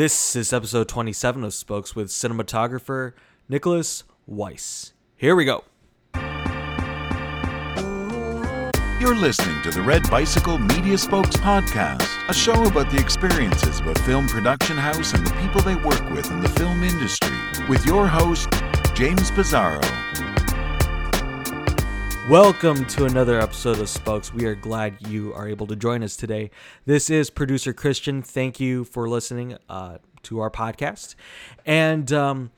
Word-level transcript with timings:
This 0.00 0.34
is 0.34 0.50
episode 0.54 0.88
27 0.88 1.44
of 1.44 1.52
Spokes 1.52 1.94
with 1.94 2.08
cinematographer 2.08 3.12
Nicholas 3.50 4.04
Weiss. 4.26 4.94
Here 5.14 5.36
we 5.36 5.44
go. 5.44 5.64
You're 8.98 9.14
listening 9.14 9.60
to 9.60 9.70
the 9.70 9.82
Red 9.84 10.08
Bicycle 10.08 10.56
Media 10.56 10.96
Spokes 10.96 11.36
podcast, 11.36 12.08
a 12.30 12.32
show 12.32 12.64
about 12.64 12.90
the 12.90 12.98
experiences 12.98 13.80
of 13.80 13.88
a 13.88 13.94
film 13.96 14.26
production 14.26 14.78
house 14.78 15.12
and 15.12 15.26
the 15.26 15.34
people 15.34 15.60
they 15.60 15.74
work 15.74 16.08
with 16.08 16.30
in 16.30 16.40
the 16.40 16.48
film 16.48 16.82
industry, 16.82 17.36
with 17.68 17.84
your 17.84 18.06
host, 18.08 18.48
James 18.94 19.30
Pizarro. 19.30 19.82
Welcome 22.30 22.86
to 22.86 23.06
another 23.06 23.40
episode 23.40 23.80
of 23.80 23.88
Spokes. 23.88 24.32
We 24.32 24.46
are 24.46 24.54
glad 24.54 25.04
you 25.08 25.34
are 25.34 25.48
able 25.48 25.66
to 25.66 25.74
join 25.74 26.04
us 26.04 26.14
today. 26.14 26.52
This 26.86 27.10
is 27.10 27.28
producer 27.28 27.72
Christian. 27.72 28.22
Thank 28.22 28.60
you 28.60 28.84
for 28.84 29.08
listening 29.08 29.58
uh, 29.68 29.98
to 30.22 30.38
our 30.38 30.48
podcast. 30.48 31.16
And 31.66 32.12
um, 32.12 32.52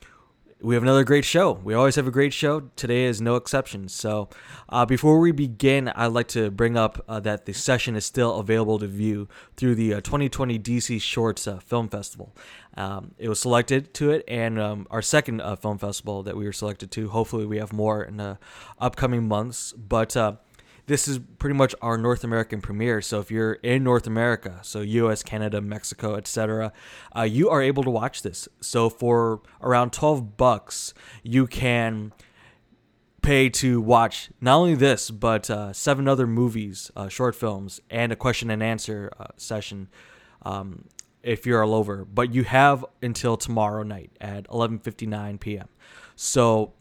we 0.63 0.75
have 0.75 0.83
another 0.83 1.03
great 1.03 1.25
show. 1.25 1.51
We 1.51 1.73
always 1.73 1.95
have 1.97 2.07
a 2.07 2.11
great 2.11 2.31
show. 2.31 2.61
Today 2.77 3.03
is 3.03 3.19
no 3.19 3.35
exception. 3.35 3.89
So, 3.89 4.29
uh, 4.69 4.85
before 4.85 5.19
we 5.19 5.33
begin, 5.33 5.89
I'd 5.89 6.07
like 6.07 6.29
to 6.29 6.49
bring 6.51 6.77
up 6.77 7.03
uh, 7.05 7.19
that 7.19 7.45
the 7.45 7.53
session 7.53 7.97
is 7.97 8.05
still 8.05 8.39
available 8.39 8.79
to 8.79 8.87
view 8.87 9.27
through 9.57 9.75
the 9.75 9.95
uh, 9.95 10.01
2020 10.01 10.57
DC 10.57 11.01
Shorts 11.01 11.47
uh, 11.47 11.59
Film 11.59 11.89
Festival. 11.89 12.33
Um, 12.77 13.13
it 13.17 13.27
was 13.27 13.41
selected 13.41 13.93
to 13.95 14.11
it, 14.11 14.23
and 14.25 14.57
um, 14.57 14.87
our 14.89 15.01
second 15.01 15.41
uh, 15.41 15.57
film 15.57 15.77
festival 15.77 16.23
that 16.23 16.37
we 16.37 16.45
were 16.45 16.53
selected 16.53 16.91
to. 16.91 17.09
Hopefully, 17.09 17.45
we 17.45 17.57
have 17.57 17.73
more 17.73 18.01
in 18.01 18.15
the 18.15 18.39
upcoming 18.79 19.27
months. 19.27 19.73
But 19.73 20.15
uh, 20.15 20.35
this 20.85 21.07
is 21.07 21.19
pretty 21.39 21.55
much 21.55 21.73
our 21.81 21.97
North 21.97 22.23
American 22.23 22.61
premiere. 22.61 23.01
So 23.01 23.19
if 23.19 23.31
you're 23.31 23.53
in 23.53 23.83
North 23.83 24.05
America, 24.05 24.59
so 24.63 24.81
U.S., 24.81 25.23
Canada, 25.23 25.61
Mexico, 25.61 26.15
etc., 26.15 26.73
uh, 27.15 27.21
you 27.21 27.49
are 27.49 27.61
able 27.61 27.83
to 27.83 27.89
watch 27.89 28.21
this. 28.21 28.47
So 28.61 28.89
for 28.89 29.41
around 29.61 29.93
twelve 29.93 30.35
bucks, 30.37 30.93
you 31.23 31.47
can 31.47 32.13
pay 33.21 33.49
to 33.49 33.79
watch 33.79 34.29
not 34.41 34.57
only 34.57 34.75
this 34.75 35.09
but 35.09 35.49
uh, 35.49 35.71
seven 35.71 36.07
other 36.07 36.27
movies, 36.27 36.91
uh, 36.95 37.07
short 37.07 37.35
films, 37.35 37.79
and 37.89 38.11
a 38.11 38.15
question 38.15 38.49
and 38.49 38.61
answer 38.61 39.11
uh, 39.19 39.27
session. 39.37 39.89
Um, 40.43 40.85
if 41.23 41.45
you're 41.45 41.63
all 41.63 41.73
over, 41.73 42.03
but 42.03 42.33
you 42.33 42.43
have 42.43 42.85
until 43.01 43.37
tomorrow 43.37 43.83
night 43.83 44.11
at 44.19 44.45
11:59 44.49 45.39
p.m. 45.39 45.69
So 46.17 46.73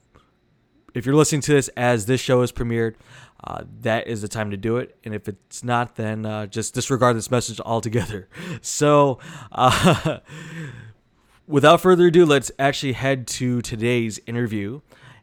if 0.95 1.07
you're 1.07 1.15
listening 1.15 1.41
to 1.43 1.53
this 1.53 1.69
as 1.69 2.07
this 2.07 2.21
show 2.21 2.43
is 2.43 2.53
premiered, 2.53 2.97
uh, 3.45 3.65
that 3.81 4.07
is 4.07 4.23
the 4.23 4.29
time 4.29 4.51
to 4.51 4.57
do 4.57 4.77
it. 4.77 4.97
And 5.05 5.15
if 5.15 5.29
it's 5.29 5.65
not, 5.65 5.97
then 5.97 6.25
uh, 6.25 6.47
just 6.47 6.75
disregard 6.75 7.17
this 7.17 7.31
message 7.31 7.61
altogether. 7.61 8.29
So, 8.61 9.19
uh, 9.51 10.19
without 11.47 11.81
further 11.81 12.07
ado, 12.07 12.25
let's 12.25 12.53
actually 12.59 12.93
head 12.93 13.27
to 13.29 13.61
today's 13.63 14.21
interview. 14.27 14.81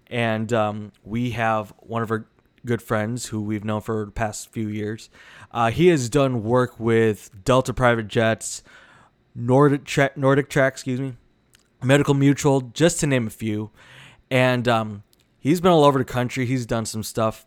And 0.07 0.51
um, 0.51 0.91
we 1.03 1.31
have 1.31 1.73
one 1.79 2.01
of 2.01 2.11
our 2.11 2.25
good 2.65 2.81
friends 2.81 3.27
who 3.27 3.41
we've 3.41 3.63
known 3.63 3.81
for 3.81 4.05
the 4.05 4.11
past 4.11 4.49
few 4.51 4.67
years. 4.67 5.09
Uh, 5.51 5.71
he 5.71 5.87
has 5.87 6.09
done 6.09 6.43
work 6.43 6.79
with 6.79 7.31
Delta 7.43 7.73
Private 7.73 8.07
Jets, 8.07 8.63
Nordic, 9.35 9.85
Tra- 9.85 10.11
Nordic 10.15 10.49
Track, 10.49 10.73
excuse 10.73 10.99
me, 10.99 11.15
Medical 11.83 12.13
Mutual, 12.13 12.61
just 12.61 12.99
to 12.99 13.07
name 13.07 13.27
a 13.27 13.31
few. 13.31 13.71
And 14.29 14.67
um, 14.67 15.03
he's 15.39 15.61
been 15.61 15.71
all 15.71 15.83
over 15.83 15.99
the 15.99 16.05
country. 16.05 16.45
He's 16.45 16.65
done 16.65 16.85
some 16.85 17.03
stuff 17.03 17.45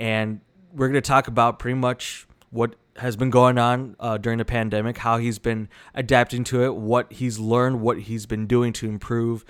and 0.00 0.40
we're 0.72 0.88
going 0.88 0.94
to 0.94 1.06
talk 1.06 1.28
about 1.28 1.58
pretty 1.58 1.78
much 1.78 2.26
what 2.48 2.74
has 2.96 3.16
been 3.16 3.30
going 3.30 3.58
on 3.58 3.94
uh, 4.00 4.16
during 4.18 4.38
the 4.38 4.44
pandemic, 4.44 4.98
how 4.98 5.18
he's 5.18 5.38
been 5.38 5.68
adapting 5.94 6.42
to 6.44 6.64
it, 6.64 6.74
what 6.74 7.12
he's 7.12 7.38
learned, 7.38 7.80
what 7.80 8.00
he's 8.00 8.26
been 8.26 8.46
doing 8.46 8.72
to 8.72 8.88
improve. 8.88 9.44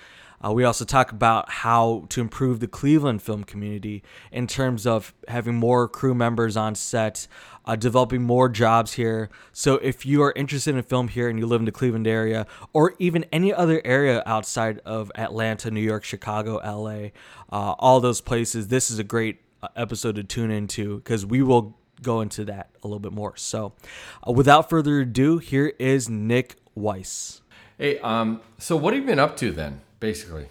Uh, 0.44 0.52
we 0.52 0.64
also 0.64 0.84
talk 0.84 1.12
about 1.12 1.50
how 1.50 2.06
to 2.08 2.20
improve 2.20 2.60
the 2.60 2.66
Cleveland 2.66 3.22
film 3.22 3.44
community 3.44 4.02
in 4.32 4.46
terms 4.46 4.86
of 4.86 5.14
having 5.28 5.54
more 5.54 5.86
crew 5.86 6.14
members 6.14 6.56
on 6.56 6.74
set, 6.74 7.28
uh, 7.66 7.76
developing 7.76 8.22
more 8.22 8.48
jobs 8.48 8.94
here. 8.94 9.28
So, 9.52 9.74
if 9.76 10.06
you 10.06 10.22
are 10.22 10.32
interested 10.34 10.74
in 10.74 10.82
film 10.82 11.08
here 11.08 11.28
and 11.28 11.38
you 11.38 11.46
live 11.46 11.60
in 11.60 11.66
the 11.66 11.72
Cleveland 11.72 12.06
area, 12.06 12.46
or 12.72 12.94
even 12.98 13.26
any 13.30 13.52
other 13.52 13.82
area 13.84 14.22
outside 14.24 14.78
of 14.86 15.12
Atlanta, 15.14 15.70
New 15.70 15.82
York, 15.82 16.04
Chicago, 16.04 16.56
LA, 16.56 17.10
uh, 17.52 17.74
all 17.78 18.00
those 18.00 18.22
places, 18.22 18.68
this 18.68 18.90
is 18.90 18.98
a 18.98 19.04
great 19.04 19.42
episode 19.76 20.16
to 20.16 20.24
tune 20.24 20.50
into 20.50 20.96
because 20.98 21.24
we 21.26 21.42
will 21.42 21.76
go 22.02 22.20
into 22.20 22.44
that 22.46 22.70
a 22.82 22.86
little 22.86 23.00
bit 23.00 23.12
more. 23.12 23.36
So, 23.36 23.74
uh, 24.26 24.32
without 24.32 24.70
further 24.70 25.00
ado, 25.00 25.38
here 25.38 25.72
is 25.78 26.08
Nick 26.08 26.56
Weiss. 26.74 27.42
Hey, 27.78 27.98
um, 28.00 28.40
so 28.58 28.76
what 28.76 28.94
have 28.94 29.02
you 29.02 29.06
been 29.06 29.18
up 29.18 29.36
to 29.38 29.52
then, 29.52 29.80
basically? 30.00 30.46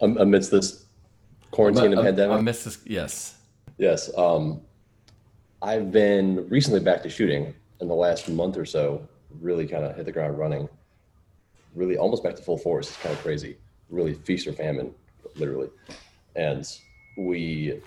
Um, 0.00 0.16
amidst 0.18 0.50
this 0.50 0.86
quarantine 1.50 1.92
and 1.92 2.02
pandemic? 2.02 2.38
Amidst 2.38 2.64
this, 2.64 2.78
yes. 2.84 3.36
Yes. 3.78 4.10
Um, 4.16 4.60
I've 5.60 5.90
been 5.90 6.48
recently 6.48 6.80
back 6.80 7.02
to 7.02 7.08
shooting 7.08 7.54
in 7.80 7.88
the 7.88 7.94
last 7.94 8.28
month 8.28 8.56
or 8.56 8.64
so, 8.64 9.06
really 9.40 9.66
kind 9.66 9.84
of 9.84 9.96
hit 9.96 10.04
the 10.04 10.12
ground 10.12 10.38
running, 10.38 10.68
really 11.74 11.96
almost 11.96 12.22
back 12.22 12.36
to 12.36 12.42
full 12.42 12.58
force. 12.58 12.88
It's 12.88 12.96
kind 12.98 13.14
of 13.14 13.20
crazy, 13.22 13.56
really 13.88 14.14
feast 14.14 14.46
or 14.46 14.52
famine, 14.52 14.94
literally. 15.36 15.68
And 16.36 16.64
we 17.18 17.80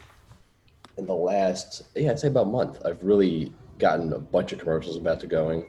in 0.98 1.06
the 1.06 1.16
last 1.16 1.84
yeah 1.96 2.12
i'd 2.12 2.20
say 2.20 2.28
about 2.28 2.48
a 2.48 2.50
month 2.50 2.80
i've 2.86 3.02
really 3.02 3.54
gotten 3.82 4.14
a 4.14 4.20
bunch 4.20 4.54
of 4.54 4.60
commercials 4.60 4.96
about 4.96 5.20
to 5.20 5.28
going. 5.28 5.66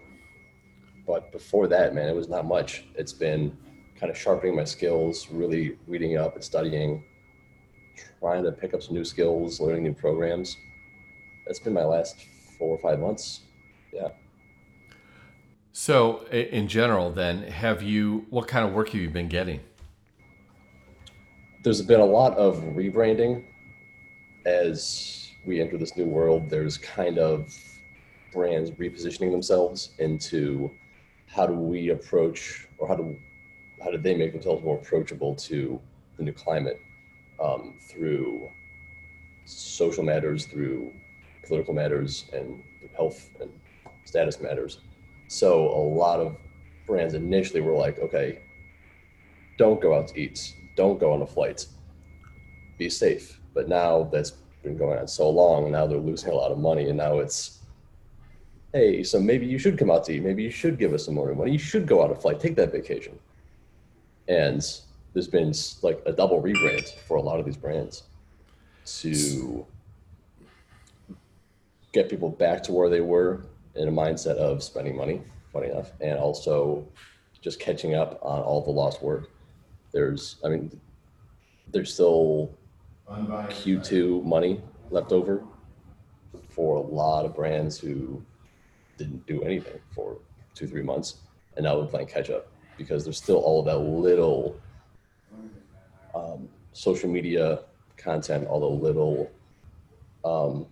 But 1.06 1.32
before 1.32 1.66
that 1.68 1.94
man 1.94 2.08
it 2.08 2.14
was 2.14 2.28
not 2.28 2.46
much. 2.46 2.84
It's 2.94 3.12
been 3.12 3.56
kind 3.98 4.10
of 4.10 4.16
sharpening 4.16 4.54
my 4.54 4.64
skills 4.64 5.28
really 5.30 5.78
reading 5.88 6.18
up 6.18 6.34
and 6.34 6.44
studying 6.44 7.02
trying 8.20 8.44
to 8.44 8.52
pick 8.52 8.74
up 8.74 8.82
some 8.82 8.94
new 8.94 9.04
skills 9.04 9.60
learning 9.60 9.82
new 9.82 9.94
programs. 9.94 10.56
That's 11.46 11.58
been 11.58 11.72
my 11.72 11.84
last 11.84 12.16
four 12.58 12.68
or 12.68 12.78
five 12.78 13.00
months. 13.00 13.40
Yeah. 13.92 14.08
So 15.72 16.26
in 16.26 16.68
general 16.68 17.10
then 17.10 17.44
have 17.44 17.82
you 17.82 18.26
what 18.28 18.46
kind 18.46 18.66
of 18.66 18.74
work 18.74 18.90
have 18.90 19.00
you 19.00 19.08
been 19.08 19.28
getting? 19.28 19.60
There's 21.64 21.80
been 21.80 22.00
a 22.00 22.04
lot 22.04 22.36
of 22.36 22.56
rebranding 22.56 23.46
as 24.44 25.30
we 25.44 25.60
enter 25.60 25.76
this 25.76 25.96
new 25.96 26.06
world, 26.06 26.48
there's 26.48 26.78
kind 26.78 27.18
of 27.18 27.54
brands 28.32 28.70
repositioning 28.72 29.30
themselves 29.30 29.90
into 29.98 30.70
how 31.26 31.46
do 31.46 31.52
we 31.52 31.90
approach 31.90 32.66
or 32.78 32.88
how 32.88 32.94
do 32.94 33.16
how 33.82 33.90
do 33.90 33.98
they 33.98 34.14
make 34.14 34.32
themselves 34.32 34.62
more 34.62 34.76
approachable 34.76 35.34
to 35.34 35.80
the 36.16 36.22
new 36.22 36.32
climate 36.32 36.80
um, 37.42 37.74
through 37.80 38.48
social 39.44 40.04
matters, 40.04 40.46
through 40.46 40.92
political 41.44 41.74
matters, 41.74 42.26
and 42.32 42.62
health 42.94 43.30
and 43.40 43.50
status 44.04 44.40
matters. 44.40 44.78
So 45.26 45.68
a 45.68 45.82
lot 45.82 46.20
of 46.20 46.36
brands 46.86 47.14
initially 47.14 47.60
were 47.60 47.72
like, 47.72 47.98
okay, 47.98 48.38
don't 49.58 49.80
go 49.80 49.96
out 49.96 50.08
to 50.08 50.20
eat, 50.20 50.54
don't 50.76 51.00
go 51.00 51.12
on 51.12 51.22
a 51.22 51.26
flight, 51.26 51.66
be 52.78 52.88
safe 52.88 53.40
but 53.54 53.68
now 53.68 54.08
that's 54.12 54.32
been 54.62 54.76
going 54.76 54.98
on 54.98 55.08
so 55.08 55.28
long, 55.28 55.64
and 55.64 55.72
now 55.72 55.86
they're 55.86 55.98
losing 55.98 56.30
a 56.30 56.34
lot 56.34 56.52
of 56.52 56.58
money, 56.58 56.88
and 56.88 56.96
now 56.96 57.18
it's, 57.18 57.58
hey, 58.72 59.02
so 59.02 59.20
maybe 59.20 59.46
you 59.46 59.58
should 59.58 59.76
come 59.76 59.90
out 59.90 60.04
to 60.04 60.12
eat. 60.12 60.22
Maybe 60.22 60.42
you 60.42 60.50
should 60.50 60.78
give 60.78 60.92
us 60.94 61.04
some 61.04 61.14
more 61.14 61.34
money. 61.34 61.52
You 61.52 61.58
should 61.58 61.86
go 61.86 62.00
on 62.00 62.10
a 62.10 62.14
flight, 62.14 62.40
take 62.40 62.56
that 62.56 62.72
vacation. 62.72 63.18
And 64.28 64.62
there's 65.12 65.28
been 65.28 65.52
like 65.82 66.00
a 66.06 66.12
double 66.12 66.40
rebrand 66.40 66.88
for 67.06 67.16
a 67.16 67.20
lot 67.20 67.38
of 67.38 67.44
these 67.44 67.56
brands 67.56 68.04
to 68.84 69.66
get 71.92 72.08
people 72.08 72.30
back 72.30 72.62
to 72.62 72.72
where 72.72 72.88
they 72.88 73.00
were 73.00 73.42
in 73.74 73.88
a 73.88 73.92
mindset 73.92 74.36
of 74.36 74.62
spending 74.62 74.96
money, 74.96 75.22
funny 75.52 75.68
enough, 75.68 75.92
and 76.00 76.18
also 76.18 76.86
just 77.42 77.60
catching 77.60 77.94
up 77.94 78.18
on 78.22 78.40
all 78.40 78.62
the 78.62 78.70
lost 78.70 79.02
work. 79.02 79.28
There's, 79.92 80.36
I 80.44 80.48
mean, 80.48 80.80
there's 81.70 81.92
still 81.92 82.54
Q2 83.12 84.24
money 84.24 84.60
left 84.90 85.12
over 85.12 85.44
for 86.48 86.76
a 86.76 86.80
lot 86.80 87.24
of 87.24 87.34
brands 87.34 87.78
who 87.78 88.22
didn't 88.98 89.26
do 89.26 89.42
anything 89.42 89.80
for 89.94 90.18
two, 90.54 90.66
three 90.66 90.82
months. 90.82 91.16
And 91.56 91.64
now 91.64 91.76
they're 91.76 91.86
playing 91.86 92.06
catch 92.06 92.30
up 92.30 92.48
because 92.76 93.04
there's 93.04 93.18
still 93.18 93.36
all 93.36 93.60
of 93.60 93.66
that 93.66 93.78
little 93.78 94.58
um, 96.14 96.48
social 96.72 97.10
media 97.10 97.60
content, 97.96 98.46
all 98.46 98.60
the 98.60 98.66
little 98.66 99.30
um, 100.24 100.66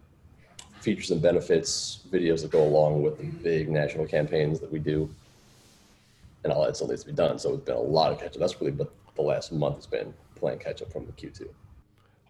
features 0.81 1.11
and 1.11 1.21
benefits 1.21 2.01
videos 2.11 2.43
that 2.43 2.51
go 2.51 2.63
along 2.63 3.03
with 3.03 3.19
the 3.19 3.25
big 3.43 3.69
national 3.69 4.07
campaigns 4.07 4.61
that 4.61 4.73
we 4.73 4.79
do. 4.79 5.11
And 6.43 6.53
all 6.53 6.65
that 6.65 6.75
still 6.75 6.89
needs 6.89 7.03
to 7.03 7.11
be 7.11 7.15
done. 7.15 7.39
So 7.39 7.55
it's 7.55 7.65
been 7.65 7.77
a 7.77 7.81
lot 7.81 8.13
of 8.13 8.19
catch 8.19 8.35
up. 8.35 8.41
That's 8.41 8.59
really 8.61 8.73
what 8.73 8.91
the 9.15 9.23
last 9.23 9.53
month 9.53 9.77
has 9.77 9.87
been 9.87 10.15
playing 10.35 10.59
catch 10.59 10.81
up 10.81 10.91
from 10.91 11.05
the 11.05 11.13
Q2. 11.13 11.49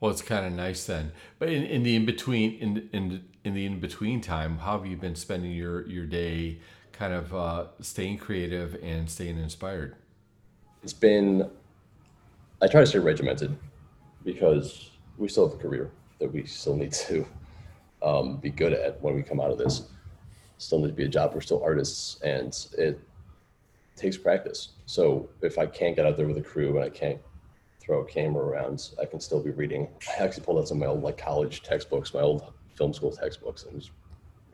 Well, 0.00 0.10
it's 0.10 0.22
kind 0.22 0.46
of 0.46 0.52
nice 0.52 0.86
then. 0.86 1.12
But 1.38 1.50
in, 1.50 1.62
in 1.64 1.82
the 1.82 1.94
in 1.94 2.06
between 2.06 2.58
in 2.58 2.88
in 2.92 3.24
in 3.44 3.54
the 3.54 3.66
in 3.66 3.80
between 3.80 4.20
time, 4.20 4.58
how 4.58 4.78
have 4.78 4.86
you 4.86 4.96
been 4.96 5.14
spending 5.14 5.52
your 5.52 5.86
your 5.86 6.06
day? 6.06 6.58
kind 7.00 7.14
of 7.14 7.34
uh, 7.34 7.64
staying 7.80 8.18
creative 8.18 8.76
and 8.82 9.08
staying 9.08 9.38
inspired? 9.38 9.96
It's 10.82 10.92
been, 10.92 11.50
I 12.60 12.68
try 12.68 12.80
to 12.80 12.86
stay 12.86 12.98
regimented 12.98 13.56
because 14.22 14.90
we 15.16 15.26
still 15.28 15.48
have 15.48 15.58
a 15.58 15.62
career 15.62 15.90
that 16.18 16.30
we 16.30 16.44
still 16.44 16.76
need 16.76 16.92
to 16.92 17.26
um, 18.02 18.36
be 18.36 18.50
good 18.50 18.74
at 18.74 19.00
when 19.00 19.14
we 19.14 19.22
come 19.22 19.40
out 19.40 19.50
of 19.50 19.56
this. 19.56 19.88
Still 20.58 20.80
need 20.80 20.88
to 20.88 20.92
be 20.92 21.04
a 21.04 21.08
job. 21.08 21.32
We're 21.34 21.40
still 21.40 21.62
artists, 21.64 22.20
and 22.20 22.54
it 22.76 23.00
takes 23.96 24.18
practice. 24.18 24.72
So 24.84 25.26
if 25.40 25.56
I 25.56 25.64
can't 25.64 25.96
get 25.96 26.04
out 26.04 26.18
there 26.18 26.26
with 26.26 26.36
a 26.36 26.42
crew 26.42 26.76
and 26.76 26.84
I 26.84 26.90
can't 26.90 27.18
throw 27.90 28.02
a 28.02 28.04
camera 28.04 28.44
around, 28.44 28.90
I 29.02 29.04
can 29.04 29.18
still 29.18 29.42
be 29.42 29.50
reading. 29.50 29.88
I 30.08 30.22
actually 30.22 30.44
pulled 30.44 30.60
out 30.60 30.68
some 30.68 30.76
of 30.76 30.80
my 30.80 30.86
old 30.86 31.02
like 31.02 31.18
college 31.18 31.64
textbooks, 31.64 32.14
my 32.14 32.20
old 32.20 32.52
film 32.76 32.94
school 32.94 33.10
textbooks, 33.10 33.64
and 33.64 33.74
was 33.74 33.90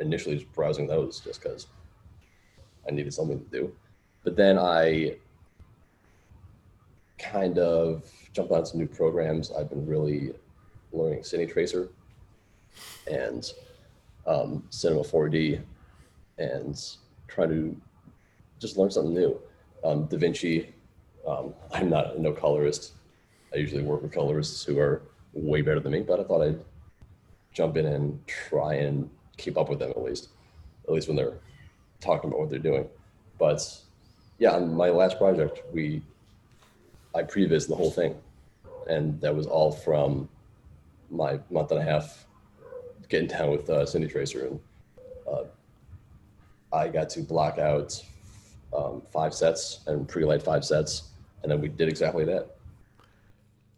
initially 0.00 0.36
just 0.36 0.50
browsing 0.54 0.86
those 0.86 1.20
just 1.20 1.42
because 1.42 1.66
I 2.88 2.92
needed 2.92 3.12
something 3.12 3.38
to 3.38 3.50
do. 3.50 3.76
But 4.24 4.36
then 4.36 4.58
I 4.58 5.16
kind 7.18 7.58
of 7.58 8.10
jumped 8.32 8.52
on 8.52 8.64
some 8.64 8.80
new 8.80 8.86
programs. 8.86 9.52
I've 9.52 9.68
been 9.68 9.84
really 9.84 10.32
learning 10.90 11.20
Cine 11.20 11.52
Tracer 11.52 11.90
and 13.06 13.52
um, 14.26 14.64
Cinema 14.70 15.02
4D 15.02 15.60
and 16.38 16.82
trying 17.28 17.50
to 17.50 17.76
just 18.60 18.78
learn 18.78 18.90
something 18.90 19.12
new. 19.12 19.38
Um, 19.84 20.06
da 20.06 20.16
Vinci, 20.16 20.72
um, 21.28 21.52
I'm 21.74 21.90
not 21.90 22.18
no 22.18 22.32
colorist. 22.32 22.92
I 23.56 23.60
usually 23.60 23.82
work 23.82 24.02
with 24.02 24.12
colorists 24.12 24.64
who 24.64 24.78
are 24.78 25.00
way 25.32 25.62
better 25.62 25.80
than 25.80 25.92
me, 25.92 26.02
but 26.02 26.20
I 26.20 26.24
thought 26.24 26.42
I'd 26.42 26.60
jump 27.54 27.78
in 27.78 27.86
and 27.86 28.20
try 28.26 28.74
and 28.74 29.08
keep 29.38 29.56
up 29.56 29.70
with 29.70 29.78
them 29.78 29.90
at 29.90 30.02
least, 30.02 30.28
at 30.86 30.92
least 30.92 31.08
when 31.08 31.16
they're 31.16 31.38
talking 32.00 32.28
about 32.28 32.40
what 32.40 32.50
they're 32.50 32.58
doing. 32.58 32.86
But 33.38 33.66
yeah, 34.38 34.50
on 34.50 34.74
my 34.74 34.90
last 34.90 35.16
project, 35.16 35.62
we 35.72 36.02
I 37.14 37.22
previs 37.22 37.66
the 37.66 37.74
whole 37.74 37.90
thing, 37.90 38.14
and 38.90 39.18
that 39.22 39.34
was 39.34 39.46
all 39.46 39.72
from 39.72 40.28
my 41.10 41.40
month 41.50 41.70
and 41.70 41.80
a 41.80 41.84
half 41.84 42.26
getting 43.08 43.28
down 43.28 43.50
with 43.50 43.70
uh, 43.70 43.86
Cine 43.86 44.10
Tracer, 44.10 44.48
and 44.48 44.60
uh, 45.26 45.44
I 46.74 46.88
got 46.88 47.08
to 47.10 47.20
block 47.20 47.58
out 47.58 48.02
um, 48.76 49.00
five 49.10 49.32
sets 49.32 49.80
and 49.86 50.06
pre-light 50.06 50.42
five 50.42 50.62
sets, 50.62 51.04
and 51.42 51.50
then 51.50 51.62
we 51.62 51.68
did 51.68 51.88
exactly 51.88 52.26
that. 52.26 52.55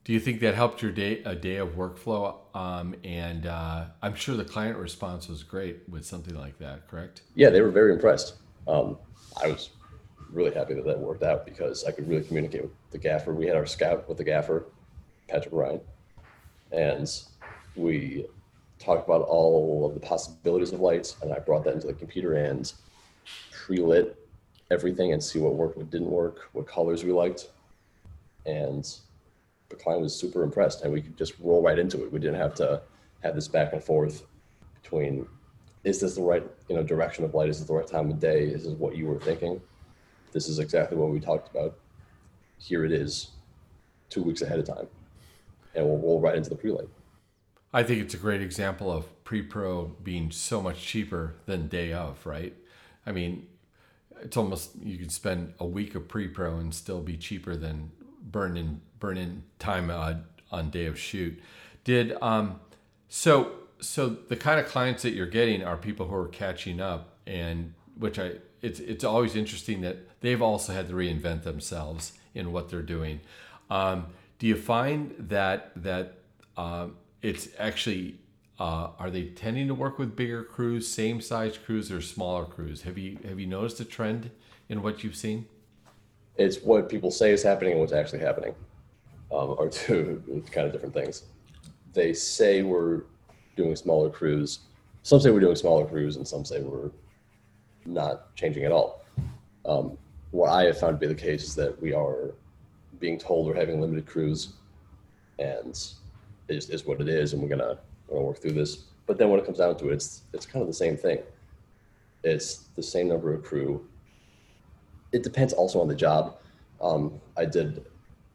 Do 0.09 0.15
you 0.15 0.21
think 0.21 0.41
that 0.41 0.55
helped 0.55 0.81
your 0.81 0.91
day 0.91 1.23
a 1.27 1.35
day 1.35 1.57
of 1.57 1.77
workflow? 1.77 2.37
Um, 2.55 2.95
and 3.05 3.45
uh, 3.45 3.85
I'm 4.01 4.15
sure 4.15 4.37
the 4.37 4.45
client 4.45 4.79
response 4.79 5.29
was 5.29 5.43
great 5.43 5.87
with 5.87 6.07
something 6.07 6.35
like 6.35 6.59
that. 6.61 6.89
Correct? 6.89 7.21
Yeah, 7.35 7.51
they 7.51 7.61
were 7.61 7.71
very 7.71 7.93
impressed. 7.93 8.37
Um, 8.67 8.97
I 9.43 9.49
was 9.49 9.69
really 10.33 10.55
happy 10.55 10.73
that 10.73 10.87
that 10.87 10.99
worked 10.99 11.23
out 11.23 11.45
because 11.45 11.85
I 11.85 11.91
could 11.91 12.09
really 12.09 12.25
communicate 12.25 12.63
with 12.63 12.71
the 12.91 12.97
gaffer. 12.97 13.35
We 13.35 13.47
had 13.49 13.55
our 13.55 13.67
scout 13.67 14.09
with 14.09 14.17
the 14.17 14.25
gaffer, 14.25 14.65
Patrick 15.29 15.53
Ryan, 15.53 15.81
and 16.73 17.07
we 17.77 18.25
talked 18.79 19.07
about 19.07 19.21
all 19.29 19.87
of 19.87 19.93
the 19.93 20.01
possibilities 20.01 20.73
of 20.73 20.81
lights. 20.81 21.17
And 21.21 21.35
I 21.35 21.39
brought 21.39 21.65
that 21.65 21.75
into 21.75 21.87
the 21.87 21.93
computer 21.93 22.33
and 22.33 22.73
pre-lit 23.53 24.17
everything 24.71 25.13
and 25.13 25.23
see 25.23 25.39
what 25.39 25.55
worked, 25.55 25.77
what 25.77 25.91
didn't 25.91 26.11
work, 26.11 26.49
what 26.55 26.67
colors 26.67 27.05
we 27.05 27.13
liked, 27.13 27.51
and 28.47 28.91
the 29.69 29.77
client 29.77 30.03
was 30.03 30.15
super 30.15 30.43
impressed 30.43 30.83
and 30.83 30.93
we 30.93 31.03
could 31.03 31.17
just 31.17 31.35
roll 31.41 31.63
right 31.63 31.79
into 31.79 32.03
it. 32.05 32.13
We 32.13 32.19
didn't 32.19 32.41
have 32.41 32.55
to 32.57 32.83
have 33.23 33.35
this 33.35 33.49
back 33.49 33.73
and 33.73 33.83
forth 33.83 34.25
between 34.81 35.27
is 35.85 36.01
this 36.01 36.17
the 36.17 36.23
right 36.23 36.45
you 36.69 36.77
know 36.77 36.83
direction 36.83 37.25
of 37.25 37.35
light? 37.35 37.49
Is 37.49 37.59
this 37.59 37.69
the 37.69 37.75
right 37.75 37.87
time 37.87 38.11
of 38.11 38.19
day? 38.19 38.45
Is 38.45 38.65
this 38.65 38.75
what 38.75 38.97
you 38.97 39.07
were 39.07 39.21
thinking? 39.21 39.61
This 40.33 40.49
is 40.49 40.59
exactly 40.59 40.97
what 40.97 41.11
we 41.11 41.21
talked 41.21 41.55
about. 41.55 41.79
Here 42.59 42.85
it 42.85 42.93
is, 42.93 43.31
two 44.11 44.23
weeks 44.23 44.43
ahead 44.43 44.59
of 44.59 44.67
time, 44.67 44.89
and 45.75 45.87
we'll 45.87 45.99
roll 45.99 46.21
right 46.21 46.35
into 46.35 46.51
the 46.51 46.57
pre-light. 46.57 46.89
I 47.73 47.83
think 47.83 48.03
it's 48.03 48.15
a 48.15 48.19
great 48.19 48.43
example 48.43 48.91
of 48.91 49.25
pre-pro 49.25 49.97
being 50.03 50.31
so 50.31 50.61
much 50.61 50.83
cheaper 50.83 51.37
than 51.47 51.69
day 51.69 51.93
of, 51.93 52.27
right? 52.27 52.55
I 53.07 53.13
mean, 53.13 53.47
it's 54.21 54.37
almost 54.37 54.73
you 54.83 54.99
could 54.99 55.13
spend 55.13 55.55
a 55.61 55.67
week 55.67 55.95
of 55.95 56.09
pre-pro 56.09 56.57
and 56.57 56.75
still 56.75 57.01
be 57.01 57.17
cheaper 57.17 57.57
than 57.57 57.93
burning 58.23 58.81
burning 58.99 59.45
time 59.59 59.91
uh, 59.91 60.15
on 60.51 60.71
day 60.71 60.87
of 60.87 60.99
shoot. 60.99 61.41
Did 61.85 62.17
um, 62.21 62.61
so 63.09 63.53
so 63.81 64.09
the 64.09 64.37
kind 64.37 64.59
of 64.61 64.67
clients 64.67 65.03
that 65.03 65.13
you're 65.13 65.27
getting 65.27 65.63
are 65.63 65.77
people 65.77 66.07
who 66.07 66.15
are 66.15 66.29
catching 66.29 66.81
up, 66.81 67.17
and 67.27 67.75
which 67.97 68.19
I 68.19 68.33
it's 68.63 68.81
it's 68.81 69.05
always 69.05 69.37
interesting 69.37 69.81
that 69.83 70.21
they've 70.21 70.43
also 70.43 70.73
had 70.73 70.89
to 70.89 70.95
reinvent 70.95 71.45
themselves 71.45 72.13
in 72.35 72.53
what 72.53 72.69
they're 72.69 72.83
doing. 72.83 73.21
Um, 73.71 74.07
do 74.39 74.47
you 74.47 74.57
find 74.57 75.15
that 75.19 75.73
that 75.77 76.19
um, 76.57 76.97
it's 77.23 77.49
actually 77.59 78.17
uh, 78.59 78.91
are 78.99 79.11
they 79.11 79.27
tending 79.27 79.69
to 79.69 79.75
work 79.75 79.99
with 79.99 80.17
bigger 80.17 80.43
crews, 80.43 80.89
same 80.89 81.21
size 81.21 81.57
crews, 81.57 81.93
or 81.93 82.01
smaller 82.01 82.45
crews? 82.45 82.83
Have 82.83 82.99
you 82.99 83.19
have 83.27 83.39
you 83.39 83.47
noticed 83.47 83.81
a 83.81 83.85
trend 83.85 84.31
in 84.69 84.83
what 84.83 85.05
you've 85.05 85.17
seen? 85.17 85.47
It's 86.39 86.59
what 86.63 86.89
people 86.89 87.11
say 87.11 87.33
is 87.33 87.43
happening 87.43 87.73
and 87.73 87.81
what's 87.81 87.93
actually 87.93 88.21
happening, 88.21 88.55
um, 89.33 89.57
are 89.59 89.69
two 89.87 90.23
kind 90.51 90.67
of 90.67 90.73
different 90.73 90.95
things. 90.95 91.25
They 91.93 92.13
say 92.13 92.63
we're 92.63 93.03
doing 93.57 93.75
smaller 93.77 94.09
crews. 94.09 94.61
Some 95.03 95.21
say 95.21 95.31
we're 95.31 95.41
doing 95.41 95.57
smaller 95.57 95.85
crews, 95.85 96.17
and 96.17 96.27
some 96.27 96.45
say 96.45 96.61
we're 96.61 96.91
not 97.85 98.35
changing 98.37 98.65
at 98.65 98.73
all. 98.73 99.05
Um, 99.67 99.99
what 100.31 100.51
I 100.51 100.65
have 100.65 100.79
found 100.79 101.01
to 101.01 101.07
be 101.07 101.13
the 101.13 101.21
case 101.21 101.45
is 101.45 101.55
that 101.57 101.81
we 101.81 101.93
are 101.93 102.35
being 103.01 103.19
told 103.19 103.47
we're 103.47 103.55
having 103.55 103.81
limited 103.81 104.07
crews, 104.07 104.55
and 105.39 105.71
it 106.49 106.57
is, 106.57 106.71
is 106.71 106.87
what 106.87 107.01
it 107.01 107.09
is, 107.09 107.33
and 107.33 107.43
we're 107.43 107.49
gonna 107.49 107.79
we're 108.07 108.17
gonna 108.17 108.27
work 108.27 108.39
through 108.39 108.53
this. 108.53 108.85
But 109.07 109.19
then 109.19 109.31
when 109.31 109.41
it 109.41 109.47
comes 109.47 109.59
down 109.59 109.77
to 109.79 109.89
it, 109.91 109.95
it's 109.95 110.23
it's 110.33 110.47
kind 110.47 110.63
of 110.63 110.69
the 110.69 110.75
same 110.75 110.97
thing. 110.97 111.19
It's 112.25 112.69
the 112.77 112.83
same 112.83 113.09
number 113.09 113.33
of 113.33 113.43
crew. 113.43 113.87
It 115.13 115.23
depends 115.23 115.53
also 115.53 115.81
on 115.81 115.89
the 115.89 115.95
job. 115.95 116.37
Um, 116.81 117.21
I 117.37 117.45
did 117.45 117.85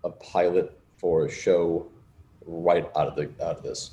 a 0.03 0.09
pilot 0.09 0.77
for 0.97 1.25
a 1.25 1.31
show 1.31 1.87
right 2.45 2.89
out 2.95 3.07
of 3.07 3.15
the 3.15 3.29
out 3.43 3.57
of 3.57 3.63
this. 3.63 3.91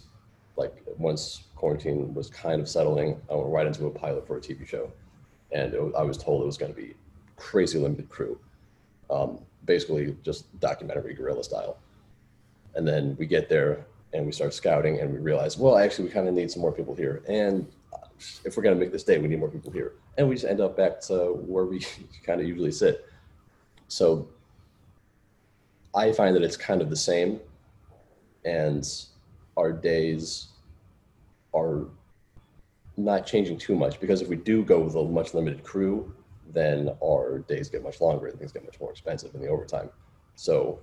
Like 0.56 0.74
once 0.98 1.44
quarantine 1.54 2.14
was 2.14 2.28
kind 2.28 2.60
of 2.60 2.68
settling, 2.68 3.20
I 3.30 3.34
went 3.34 3.48
right 3.48 3.66
into 3.66 3.86
a 3.86 3.90
pilot 3.90 4.26
for 4.26 4.36
a 4.36 4.40
TV 4.40 4.66
show, 4.66 4.90
and 5.52 5.72
it, 5.74 5.80
I 5.96 6.02
was 6.02 6.18
told 6.18 6.42
it 6.42 6.46
was 6.46 6.58
going 6.58 6.72
to 6.72 6.80
be 6.80 6.94
crazy 7.36 7.78
limited 7.78 8.08
crew, 8.08 8.38
um, 9.10 9.38
basically 9.64 10.16
just 10.22 10.58
documentary 10.60 11.14
guerrilla 11.14 11.44
style. 11.44 11.78
And 12.74 12.86
then 12.86 13.16
we 13.18 13.26
get 13.26 13.48
there 13.48 13.86
and 14.12 14.26
we 14.26 14.32
start 14.32 14.54
scouting 14.54 15.00
and 15.00 15.12
we 15.12 15.18
realize, 15.18 15.56
well, 15.58 15.78
actually, 15.78 16.06
we 16.06 16.10
kind 16.10 16.28
of 16.28 16.34
need 16.34 16.50
some 16.50 16.62
more 16.62 16.72
people 16.72 16.94
here. 16.94 17.22
And 17.28 17.66
if 18.44 18.56
we're 18.56 18.62
going 18.62 18.74
to 18.74 18.80
make 18.80 18.92
this 18.92 19.04
day, 19.04 19.18
we 19.18 19.28
need 19.28 19.38
more 19.38 19.48
people 19.48 19.70
here. 19.70 19.92
And 20.18 20.28
we 20.28 20.34
just 20.34 20.46
end 20.46 20.60
up 20.60 20.76
back 20.76 21.00
to 21.02 21.32
where 21.46 21.64
we 21.64 21.80
kind 22.24 22.40
of 22.40 22.46
usually 22.46 22.72
sit. 22.72 23.06
So 23.88 24.28
I 25.94 26.12
find 26.12 26.34
that 26.36 26.42
it's 26.42 26.56
kind 26.56 26.82
of 26.82 26.90
the 26.90 26.96
same. 26.96 27.40
And 28.44 28.86
our 29.56 29.72
days 29.72 30.48
are 31.54 31.86
not 32.96 33.26
changing 33.26 33.58
too 33.58 33.74
much 33.74 34.00
because 34.00 34.22
if 34.22 34.28
we 34.28 34.36
do 34.36 34.62
go 34.62 34.80
with 34.80 34.94
a 34.94 35.04
much 35.04 35.34
limited 35.34 35.64
crew, 35.64 36.14
then 36.52 36.90
our 37.02 37.40
days 37.40 37.68
get 37.68 37.82
much 37.82 38.00
longer 38.00 38.26
and 38.26 38.38
things 38.38 38.52
get 38.52 38.64
much 38.64 38.80
more 38.80 38.90
expensive 38.90 39.34
in 39.34 39.40
the 39.40 39.48
overtime. 39.48 39.90
So 40.34 40.80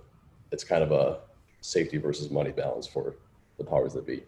it's 0.52 0.64
kind 0.64 0.84
of 0.84 0.92
a 0.92 1.20
safety 1.62 1.98
versus 1.98 2.30
money 2.30 2.52
balance 2.52 2.88
for 2.88 3.16
the 3.58 3.64
powers 3.64 3.94
that 3.94 4.06
be. 4.06 4.24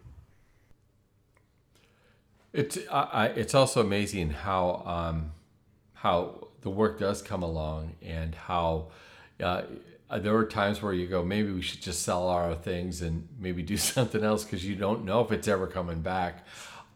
It's 2.52 2.78
I, 2.90 3.26
it's 3.36 3.54
also 3.54 3.80
amazing 3.80 4.30
how 4.30 4.82
um, 4.84 5.32
how 5.94 6.48
the 6.62 6.70
work 6.70 6.98
does 6.98 7.22
come 7.22 7.42
along 7.42 7.94
and 8.02 8.34
how 8.34 8.88
uh, 9.40 9.62
there 10.18 10.34
are 10.36 10.44
times 10.44 10.82
where 10.82 10.92
you 10.92 11.06
go 11.06 11.24
maybe 11.24 11.52
we 11.52 11.62
should 11.62 11.80
just 11.80 12.02
sell 12.02 12.28
our 12.28 12.54
things 12.54 13.02
and 13.02 13.28
maybe 13.38 13.62
do 13.62 13.76
something 13.76 14.24
else 14.24 14.44
because 14.44 14.64
you 14.64 14.74
don't 14.74 15.04
know 15.04 15.20
if 15.20 15.30
it's 15.30 15.48
ever 15.48 15.66
coming 15.66 16.00
back. 16.00 16.44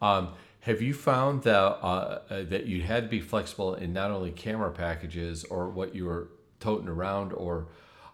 Um, 0.01 0.33
have 0.61 0.81
you 0.81 0.93
found 0.93 1.43
that 1.43 1.55
uh, 1.57 2.19
that 2.29 2.65
you 2.65 2.81
had 2.81 3.03
to 3.03 3.09
be 3.09 3.21
flexible 3.21 3.75
in 3.75 3.93
not 3.93 4.11
only 4.11 4.31
camera 4.31 4.71
packages 4.71 5.43
or 5.45 5.69
what 5.69 5.95
you 5.95 6.05
were 6.05 6.29
toting 6.59 6.89
around 6.89 7.31
or 7.33 7.67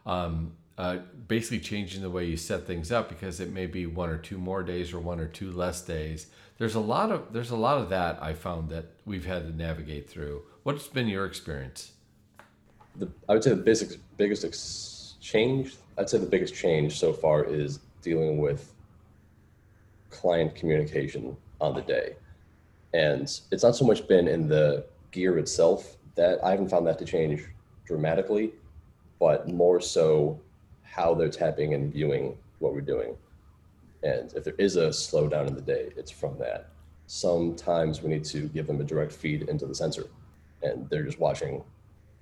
um, 0.05 0.51
uh, 0.77 0.97
basically 1.27 1.59
changing 1.59 2.01
the 2.01 2.09
way 2.09 2.25
you 2.25 2.35
set 2.35 2.67
things 2.67 2.91
up 2.91 3.07
because 3.07 3.39
it 3.39 3.51
may 3.51 3.67
be 3.67 3.85
one 3.85 4.09
or 4.09 4.17
two 4.17 4.37
more 4.37 4.63
days 4.63 4.93
or 4.93 4.99
one 4.99 5.19
or 5.19 5.27
two 5.27 5.51
less 5.51 5.81
days. 5.81 6.27
There's 6.61 6.75
a 6.75 6.79
lot 6.79 7.11
of 7.11 7.33
there's 7.33 7.49
a 7.49 7.55
lot 7.55 7.79
of 7.79 7.89
that 7.89 8.21
I 8.21 8.33
found 8.33 8.69
that 8.69 8.85
we've 9.03 9.25
had 9.25 9.47
to 9.47 9.51
navigate 9.51 10.07
through. 10.07 10.43
What's 10.61 10.87
been 10.87 11.07
your 11.07 11.25
experience? 11.25 11.93
The, 12.97 13.09
I 13.27 13.33
would 13.33 13.43
say 13.43 13.49
the 13.49 13.55
biggest 13.55 13.97
biggest 14.15 14.45
ex- 14.45 15.15
change. 15.19 15.77
I'd 15.97 16.07
say 16.07 16.19
the 16.19 16.27
biggest 16.27 16.53
change 16.53 16.99
so 16.99 17.13
far 17.13 17.43
is 17.43 17.79
dealing 18.03 18.37
with 18.37 18.75
client 20.11 20.53
communication 20.53 21.35
on 21.59 21.73
the 21.73 21.81
day, 21.81 22.15
and 22.93 23.23
it's 23.51 23.63
not 23.63 23.75
so 23.75 23.83
much 23.83 24.07
been 24.07 24.27
in 24.27 24.47
the 24.47 24.85
gear 25.09 25.39
itself, 25.39 25.97
that 26.13 26.37
I 26.43 26.51
haven't 26.51 26.69
found 26.69 26.85
that 26.85 26.99
to 26.99 27.05
change 27.05 27.41
dramatically, 27.87 28.53
but 29.19 29.47
more 29.47 29.81
so 29.81 30.39
how 30.83 31.15
they're 31.15 31.27
tapping 31.27 31.73
and 31.73 31.91
viewing 31.91 32.37
what 32.59 32.71
we're 32.71 32.81
doing. 32.81 33.15
And 34.03 34.33
if 34.33 34.43
there 34.43 34.55
is 34.57 34.75
a 34.75 34.87
slowdown 34.87 35.47
in 35.47 35.55
the 35.55 35.61
day, 35.61 35.89
it's 35.95 36.11
from 36.11 36.37
that. 36.39 36.69
Sometimes 37.07 38.01
we 38.01 38.09
need 38.09 38.23
to 38.25 38.47
give 38.49 38.67
them 38.67 38.81
a 38.81 38.83
direct 38.83 39.11
feed 39.11 39.43
into 39.43 39.65
the 39.65 39.75
sensor, 39.75 40.07
and 40.63 40.89
they're 40.89 41.03
just 41.03 41.19
watching 41.19 41.63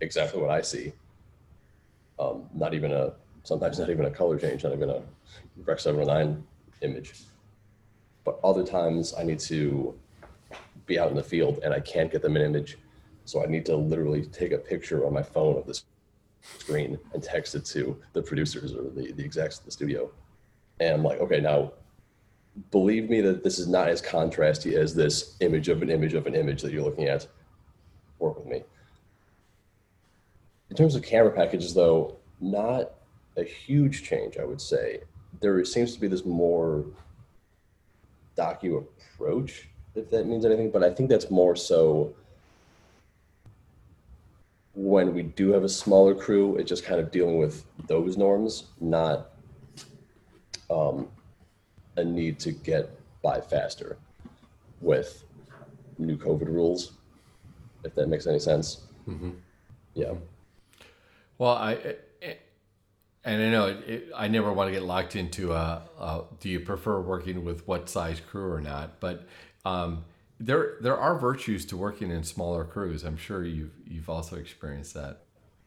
exactly 0.02 0.42
what 0.42 0.50
I 0.50 0.62
see. 0.62 0.94
Um, 2.18 2.50
not 2.54 2.74
even 2.74 2.92
a 2.92 3.14
sometimes 3.44 3.80
not 3.80 3.90
even 3.90 4.06
a 4.06 4.12
color 4.12 4.38
change, 4.38 4.64
not 4.64 4.74
even 4.74 4.90
a 4.90 5.02
Rec 5.66 5.80
709 5.80 6.44
image. 6.82 7.14
But 8.24 8.40
other 8.44 8.66
times 8.66 9.14
I 9.18 9.24
need 9.24 9.40
to 9.40 9.98
be 10.86 11.00
out 11.00 11.10
in 11.10 11.16
the 11.16 11.24
field 11.24 11.60
and 11.64 11.74
I 11.74 11.80
can't 11.80 12.12
get 12.12 12.22
them 12.22 12.36
an 12.36 12.42
image. 12.42 12.78
So 13.26 13.44
I 13.44 13.48
need 13.48 13.66
to 13.68 13.76
literally 13.76 14.26
take 14.26 14.52
a 14.52 14.58
picture 14.58 15.06
on 15.06 15.14
my 15.14 15.24
phone 15.24 15.58
of 15.58 15.66
this 15.66 15.86
screen 16.42 16.98
and 17.14 17.22
text 17.22 17.56
it 17.56 17.66
to 17.66 17.98
the 18.14 18.22
producers 18.22 18.74
or 18.74 18.84
the, 18.84 19.12
the 19.14 19.24
execs 19.24 19.60
of 19.60 19.66
the 19.66 19.72
studio. 19.72 20.10
And 20.80 20.94
I'm 20.94 21.04
like, 21.04 21.20
okay, 21.20 21.40
now 21.40 21.74
believe 22.72 23.10
me 23.10 23.22
that 23.22 23.44
this 23.44 23.60
is 23.60 23.68
not 23.68 23.90
as 23.90 24.02
contrasty 24.02 24.74
as 24.74 24.96
this 24.96 25.36
image 25.40 25.70
of 25.70 25.82
an 25.82 25.90
image 25.90 26.14
of 26.14 26.28
an 26.28 26.36
image 26.36 26.62
that 26.62 26.72
you're 26.72 26.84
looking 26.84 27.06
at. 27.06 27.28
Work 28.20 28.38
with 28.38 28.48
me. 28.48 28.64
In 30.70 30.76
terms 30.76 30.96
of 30.96 31.04
camera 31.04 31.32
packages, 31.32 31.74
though, 31.74 32.18
not 32.40 32.92
a 33.38 33.44
huge 33.44 34.04
change, 34.04 34.38
I 34.38 34.44
would 34.44 34.62
say. 34.62 35.02
There 35.42 35.64
seems 35.66 35.94
to 35.94 36.02
be 36.02 36.08
this 36.08 36.26
more 36.26 36.86
docu 38.38 38.86
approach, 39.16 39.70
if 39.96 40.10
that 40.12 40.28
means 40.28 40.46
anything, 40.46 40.72
but 40.72 40.84
I 40.84 40.92
think 40.92 41.10
that's 41.10 41.30
more 41.30 41.56
so 41.56 42.14
when 44.80 45.14
we 45.14 45.24
do 45.24 45.52
have 45.52 45.64
a 45.64 45.70
smaller 45.70 46.16
crew, 46.16 46.56
it's 46.56 46.70
just 46.70 46.86
kind 46.86 47.02
of 47.02 47.12
dealing 47.12 47.38
with 47.38 47.66
those 47.88 48.16
norms, 48.16 48.66
not 48.80 49.32
um, 50.70 51.08
a 51.98 52.04
need 52.04 52.40
to 52.40 52.52
get 52.52 52.90
by 53.22 53.42
faster 53.42 53.98
with 54.82 55.24
new 55.98 56.18
COVID 56.18 56.48
rules, 56.48 56.94
if 57.84 57.94
that 57.96 58.08
makes 58.08 58.28
any 58.28 58.40
sense. 58.40 58.82
Mm-hmm. 59.08 59.32
Yeah. 59.96 60.14
Well, 61.38 61.54
I 61.54 61.96
and 63.24 63.44
I 63.44 63.50
know 63.50 63.68
it, 63.68 63.90
it, 63.90 64.12
I 64.16 64.28
never 64.28 64.52
want 64.52 64.70
to 64.70 64.72
get 64.72 64.84
locked 64.84 65.16
into 65.16 65.54
uh, 65.54 65.82
uh, 66.00 66.22
do 66.40 66.50
you 66.50 66.60
prefer 66.60 67.00
working 67.00 67.44
with 67.44 67.68
what 67.68 67.90
size 67.90 68.20
crew 68.20 68.52
or 68.52 68.62
not, 68.62 69.00
but 69.00 69.28
um, 69.66 70.06
there 70.40 70.78
there 70.82 70.98
are 70.98 71.18
virtues 71.18 71.66
to 71.68 71.78
working 71.78 72.12
in 72.12 72.24
smaller 72.24 72.64
crews. 72.64 73.04
I'm 73.04 73.18
sure 73.18 73.44
you've 73.44 73.74
you've 73.86 74.10
also 74.10 74.38
experienced 74.38 74.94
that. 74.94 75.22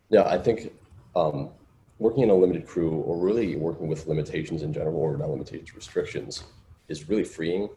Yeah, 0.09 0.25
I 0.25 0.39
think 0.39 0.73
um, 1.15 1.51
working 1.99 2.23
in 2.23 2.31
a 2.31 2.35
limited 2.35 2.67
crew 2.67 2.91
or 2.91 3.17
really 3.17 3.57
working 3.57 3.87
with 3.87 4.07
limitations 4.07 4.63
in 4.63 4.73
general 4.73 4.97
or 4.97 5.17
not 5.17 5.31
limitations 5.31 5.75
restrictions 5.75 6.45
is 6.89 7.09
really 7.09 7.25
freeing. 7.25 7.69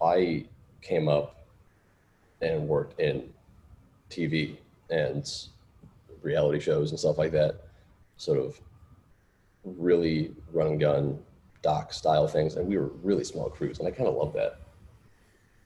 I 0.00 0.46
came 0.80 1.08
up 1.08 1.46
and 2.40 2.66
worked 2.66 2.98
in 2.98 3.32
TV 4.10 4.56
and 4.90 5.30
reality 6.22 6.60
shows 6.60 6.90
and 6.90 6.98
stuff 6.98 7.18
like 7.18 7.32
that 7.32 7.60
sort 8.16 8.38
of 8.38 8.60
really 9.64 10.34
run 10.52 10.68
and 10.68 10.80
gun 10.80 11.18
doc 11.62 11.92
style 11.92 12.26
things, 12.26 12.56
and 12.56 12.66
we 12.66 12.76
were 12.76 12.90
really 13.02 13.24
small 13.24 13.48
crews, 13.48 13.78
and 13.78 13.86
I 13.86 13.90
kind 13.90 14.08
of 14.08 14.14
love 14.14 14.32
that. 14.34 14.58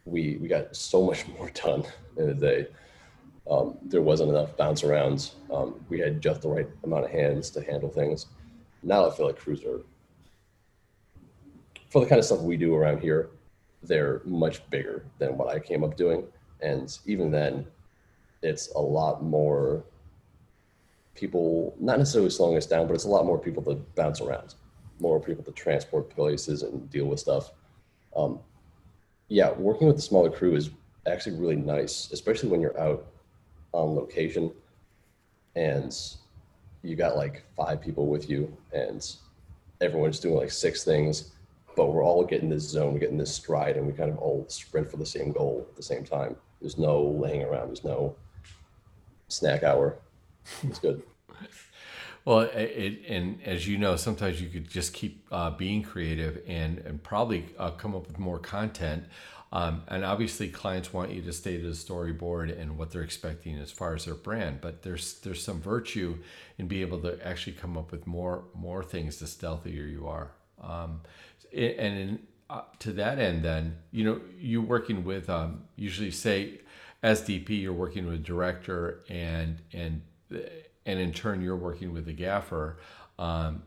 We 0.05 0.37
we 0.41 0.49
got 0.49 0.77
so 0.77 1.03
much 1.03 1.27
more 1.39 1.51
done 1.51 1.85
in 2.17 2.29
a 2.31 2.35
day. 2.35 2.69
Um, 3.51 3.79
there 3.83 4.03
wasn't 4.03 4.31
enough 4.31 4.57
bounce 4.57 4.83
arounds. 4.83 5.33
Um, 5.53 5.85
we 5.89 6.01
had 6.01 6.21
just 6.21 6.43
the 6.43 6.49
right 6.49 6.69
amount 6.85 7.05
of 7.05 7.11
hands 7.11 7.51
to 7.51 7.63
handle 7.63 7.89
things. 7.89 8.27
Now 8.83 9.09
I 9.09 9.15
feel 9.15 9.27
like 9.27 9.39
crews 9.39 9.63
are, 9.65 9.81
for 11.91 12.01
the 12.01 12.07
kind 12.07 12.19
of 12.19 12.25
stuff 12.25 12.41
we 12.41 12.57
do 12.57 12.75
around 12.75 13.01
here, 13.01 13.31
they're 13.83 14.21
much 14.25 14.69
bigger 14.71 15.05
than 15.19 15.37
what 15.39 15.49
I 15.49 15.61
came 15.61 15.85
up 15.85 15.97
doing. 15.97 16.25
And 16.61 16.97
even 17.07 17.31
then, 17.31 17.67
it's 18.43 18.73
a 18.73 18.81
lot 18.81 19.23
more 19.23 19.85
people 21.15 21.75
not 21.79 21.99
necessarily 21.99 22.31
slowing 22.31 22.57
us 22.57 22.67
down, 22.67 22.87
but 22.87 22.95
it's 22.95 23.05
a 23.05 23.09
lot 23.09 23.25
more 23.25 23.39
people 23.39 23.63
to 23.65 23.75
bounce 23.95 24.21
around, 24.21 24.55
more 24.99 25.21
people 25.21 25.45
to 25.45 25.53
transport 25.53 26.11
places 26.11 26.63
and 26.63 26.91
deal 26.91 27.07
with 27.07 27.21
stuff. 27.21 27.53
Um, 28.15 28.41
yeah, 29.29 29.53
working 29.53 29.87
with 29.87 29.97
a 29.97 30.03
smaller 30.03 30.31
crew 30.31 30.55
is 30.55 30.71
actually 31.07 31.39
really 31.39 31.57
nice, 31.57 32.11
especially 32.13 32.49
when 32.49 32.61
you're 32.61 32.79
out 32.79 33.07
on 33.77 33.95
location 33.95 34.51
and 35.55 35.97
you 36.83 36.97
got 36.97 37.17
like 37.17 37.45
five 37.57 37.81
people 37.81 38.07
with 38.07 38.29
you 38.31 38.55
and 38.73 39.17
everyone's 39.81 40.21
doing 40.21 40.37
like 40.37 40.51
six 40.51 40.85
things, 40.85 41.33
but 41.77 41.87
we're 41.87 42.05
all 42.05 42.25
getting 42.25 42.49
this 42.49 42.63
zone, 42.63 42.95
we're 42.95 43.01
getting 43.01 43.19
this 43.19 43.35
stride, 43.35 43.77
and 43.77 43.87
we 43.87 43.93
kind 43.93 44.11
of 44.11 44.19
all 44.19 44.45
sprint 44.49 44.91
for 44.91 44.97
the 44.97 45.07
same 45.07 45.33
goal 45.33 45.67
at 45.69 45.77
the 45.77 45.83
same 45.83 46.05
time. 46.05 46.37
There's 46.61 46.79
no 46.79 47.03
laying 47.03 47.45
around. 47.45 47.69
There's 47.69 47.85
no 47.85 48.17
snack 49.29 49.63
hour. 49.63 49.99
It's 50.63 50.79
good. 50.79 51.03
Well, 52.25 52.41
it, 52.41 53.03
and 53.09 53.41
as 53.45 53.69
you 53.69 53.79
know, 53.79 53.95
sometimes 53.95 54.43
you 54.43 54.49
could 54.49 54.69
just 54.69 54.93
keep 54.93 55.25
uh, 55.31 55.51
being 55.51 55.85
creative 55.85 56.43
and, 56.49 56.79
and 56.79 57.01
probably 57.01 57.45
uh, 57.57 57.71
come 57.71 57.95
up 57.95 58.09
with 58.09 58.19
more 58.19 58.41
content. 58.41 59.05
Um, 59.53 59.83
and 59.89 60.05
obviously, 60.05 60.49
clients 60.49 60.93
want 60.93 61.13
you 61.13 61.23
to 61.23 61.33
stay 61.33 61.57
to 61.57 61.63
the 61.63 61.75
storyboard 61.75 62.59
and 62.61 62.77
what 62.77 62.91
they're 62.91 63.03
expecting 63.03 63.57
as 63.59 63.71
far 63.71 63.95
as 63.95 64.05
their 64.05 64.15
brand. 64.15 64.61
But 64.61 64.83
there's 64.83 65.21
there's 65.21 65.43
some 65.43 65.61
virtue 65.61 66.19
in 66.59 66.67
being 66.67 66.83
able 66.83 67.01
to 67.01 67.25
actually 67.27 67.55
come 67.55 67.79
up 67.79 67.93
with 67.93 68.07
more 68.07 68.45
more 68.55 68.83
things 68.83 69.19
the 69.19 69.27
stealthier 69.27 69.91
you 69.91 70.07
are. 70.07 70.33
Um, 70.61 71.03
and 71.53 71.99
in, 71.99 72.19
uh, 72.51 72.63
to 72.81 72.93
that 72.93 73.19
end, 73.19 73.45
then 73.45 73.77
you 73.93 74.05
know 74.05 74.21
you 74.39 74.61
working 74.61 75.05
with 75.05 75.31
um, 75.31 75.65
usually 75.77 76.11
say 76.11 76.61
SDP, 77.03 77.63
you're 77.63 77.73
working 77.73 78.07
with 78.07 78.25
director 78.25 79.05
and 79.09 79.61
and 79.73 80.03
and 80.31 81.01
in 81.01 81.13
turn 81.13 81.41
you're 81.41 81.57
working 81.57 81.93
with 81.93 82.07
the 82.07 82.13
gaffer 82.13 82.79
um, 83.19 83.63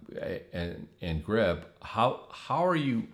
and 0.54 0.88
and 1.02 1.24
grip. 1.24 1.78
How 1.82 2.28
how 2.32 2.66
are 2.66 2.76
you 2.76 3.08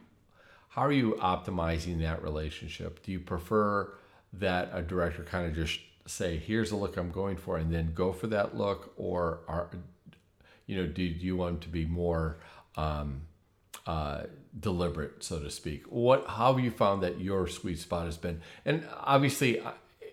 how 0.76 0.82
are 0.82 0.92
you 0.92 1.14
optimizing 1.22 2.02
that 2.02 2.22
relationship? 2.22 3.02
Do 3.02 3.14
you 3.14 3.22
prefer 3.22 3.94
that 4.34 4.72
a 4.74 4.82
director 4.82 5.24
kind 5.24 5.48
of 5.48 5.56
just 5.56 5.80
say, 6.06 6.36
"Here's 6.38 6.72
the 6.72 6.76
look 6.76 6.98
I'm 6.98 7.12
going 7.12 7.38
for," 7.38 7.58
and 7.58 7.74
then 7.74 7.94
go 7.94 8.12
for 8.12 8.28
that 8.28 8.58
look, 8.58 8.94
or 8.98 9.40
are 9.48 9.70
you 10.66 10.76
know 10.76 10.86
do, 10.86 11.10
do 11.10 11.26
you 11.26 11.38
want 11.38 11.62
to 11.62 11.70
be 11.70 11.86
more 11.86 12.36
um, 12.76 13.22
uh, 13.88 14.24
deliberate, 14.60 15.24
so 15.24 15.40
to 15.40 15.50
speak? 15.50 15.86
What 15.86 16.28
how 16.28 16.54
have 16.54 16.62
you 16.62 16.72
found 16.72 17.04
that 17.04 17.22
your 17.22 17.48
sweet 17.48 17.80
spot 17.80 18.06
has 18.06 18.18
been? 18.18 18.42
And 18.66 18.84
obviously, 19.00 19.62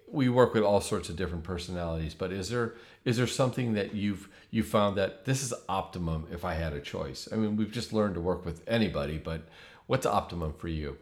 we 0.07 0.29
work 0.29 0.55
with 0.55 0.63
all 0.63 0.81
sorts 0.81 1.09
of 1.09 1.17
different 1.17 1.43
personalities, 1.43 2.15
but 2.15 2.31
is 2.31 2.51
there 2.51 2.75
is 3.05 3.17
there 3.17 3.27
something 3.27 3.75
that 3.75 3.97
you've 3.97 4.29
you 4.53 4.63
found 4.63 4.97
that 4.97 5.25
this 5.25 5.43
is 5.43 5.53
optimum 5.69 6.29
if 6.31 6.45
I 6.45 6.55
had 6.55 6.73
a 6.73 6.81
choice? 6.81 7.27
I 7.33 7.35
mean, 7.35 7.57
we've 7.57 7.73
just 7.73 7.93
learned 7.93 8.15
to 8.15 8.21
work 8.21 8.45
with 8.45 8.63
anybody, 8.69 9.19
but 9.19 9.43
what's 9.87 10.07
optimum 10.07 10.53
for 10.55 10.69
you? 10.69 10.97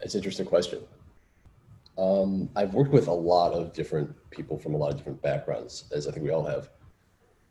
It's 0.00 0.14
an 0.14 0.18
interesting 0.20 0.46
question. 0.46 0.80
Um, 1.98 2.48
I've 2.56 2.72
worked 2.72 2.92
with 2.92 3.08
a 3.08 3.12
lot 3.12 3.52
of 3.52 3.72
different 3.72 4.14
people 4.30 4.58
from 4.58 4.74
a 4.74 4.76
lot 4.76 4.90
of 4.90 4.96
different 4.96 5.20
backgrounds, 5.20 5.84
as 5.92 6.06
I 6.08 6.12
think 6.12 6.24
we 6.24 6.30
all 6.30 6.44
have. 6.44 6.70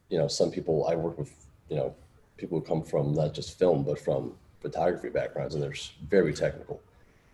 You 0.10 0.18
know, 0.18 0.28
some 0.28 0.50
people 0.50 0.88
I 0.88 0.96
work 0.96 1.18
with, 1.20 1.32
you 1.70 1.76
know, 1.76 1.96
people 2.38 2.60
who 2.60 2.66
come 2.66 2.82
from 2.82 3.14
not 3.14 3.34
just 3.34 3.60
film 3.60 3.84
but 3.84 4.00
from 4.00 4.34
photography 4.60 5.10
backgrounds, 5.10 5.54
and 5.54 5.64
they're 5.64 5.74
very 6.10 6.34
technical 6.34 6.82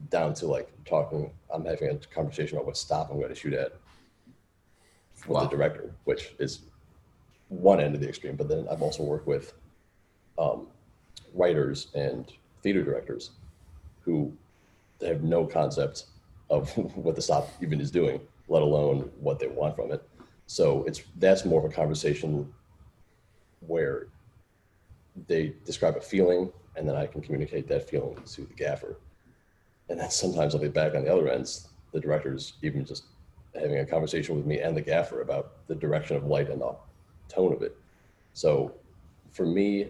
down 0.10 0.34
to 0.36 0.48
like 0.48 0.70
talking. 0.86 1.32
I'm 1.54 1.64
having 1.64 1.90
a 1.90 1.98
conversation 2.14 2.58
about 2.58 2.68
what 2.68 2.78
stop 2.78 3.10
I'm 3.10 3.18
going 3.18 3.30
to 3.30 3.36
shoot 3.36 3.54
at 3.54 3.74
with 5.28 5.38
wow. 5.38 5.44
the 5.44 5.56
director, 5.56 5.96
which 6.04 6.34
is 6.40 6.62
one 7.48 7.80
end 7.80 7.96
of 7.96 8.02
the 8.02 8.10
extreme. 8.10 8.36
But 8.36 8.50
then 8.50 8.68
I've 8.70 8.82
also 8.82 9.04
worked 9.04 9.28
with 9.28 9.54
um, 10.38 10.68
writers 11.34 11.88
and 11.96 12.32
theater 12.66 12.84
directors 12.84 13.30
who 14.02 14.34
have 15.06 15.22
no 15.22 15.46
concept 15.46 16.06
of 16.50 16.76
what 16.96 17.16
the 17.16 17.22
stop 17.22 17.48
even 17.62 17.80
is 17.80 17.92
doing, 17.92 18.20
let 18.48 18.64
alone 18.64 19.12
what 19.20 19.40
they 19.40 19.46
want 19.46 19.76
from 19.76 19.92
it. 19.92 20.02
So 20.48 20.84
it's 20.86 21.04
that's 21.18 21.46
more 21.46 21.64
of 21.64 21.72
a 21.72 21.74
conversation 21.74 22.52
where 23.68 24.08
they 25.28 25.54
describe 25.64 25.96
a 25.96 26.02
feeling 26.02 26.52
and 26.76 26.90
then 26.90 26.96
I 26.96 27.06
can 27.06 27.22
communicate 27.22 27.68
that 27.68 27.88
feeling 27.88 28.16
to 28.34 28.42
the 28.42 28.54
gaffer 28.56 28.98
and 29.90 30.00
then 30.00 30.10
sometimes 30.10 30.56
I'll 30.56 30.62
be 30.62 30.68
back 30.68 30.96
on 30.96 31.04
the 31.04 31.14
other 31.14 31.30
ends. 31.30 31.70
The 31.94 32.00
director's 32.00 32.54
even 32.64 32.84
just 32.84 33.04
having 33.54 33.78
a 33.78 33.86
conversation 33.86 34.36
with 34.36 34.46
me 34.48 34.60
and 34.60 34.76
the 34.76 34.82
gaffer 34.82 35.22
about 35.22 35.68
the 35.68 35.76
direction 35.76 36.18
of 36.18 36.26
light 36.26 36.50
and 36.50 36.62
the 36.62 36.76
tone 37.30 37.54
of 37.54 37.62
it. 37.62 37.78
So 38.34 38.74
for 39.32 39.46
me, 39.46 39.90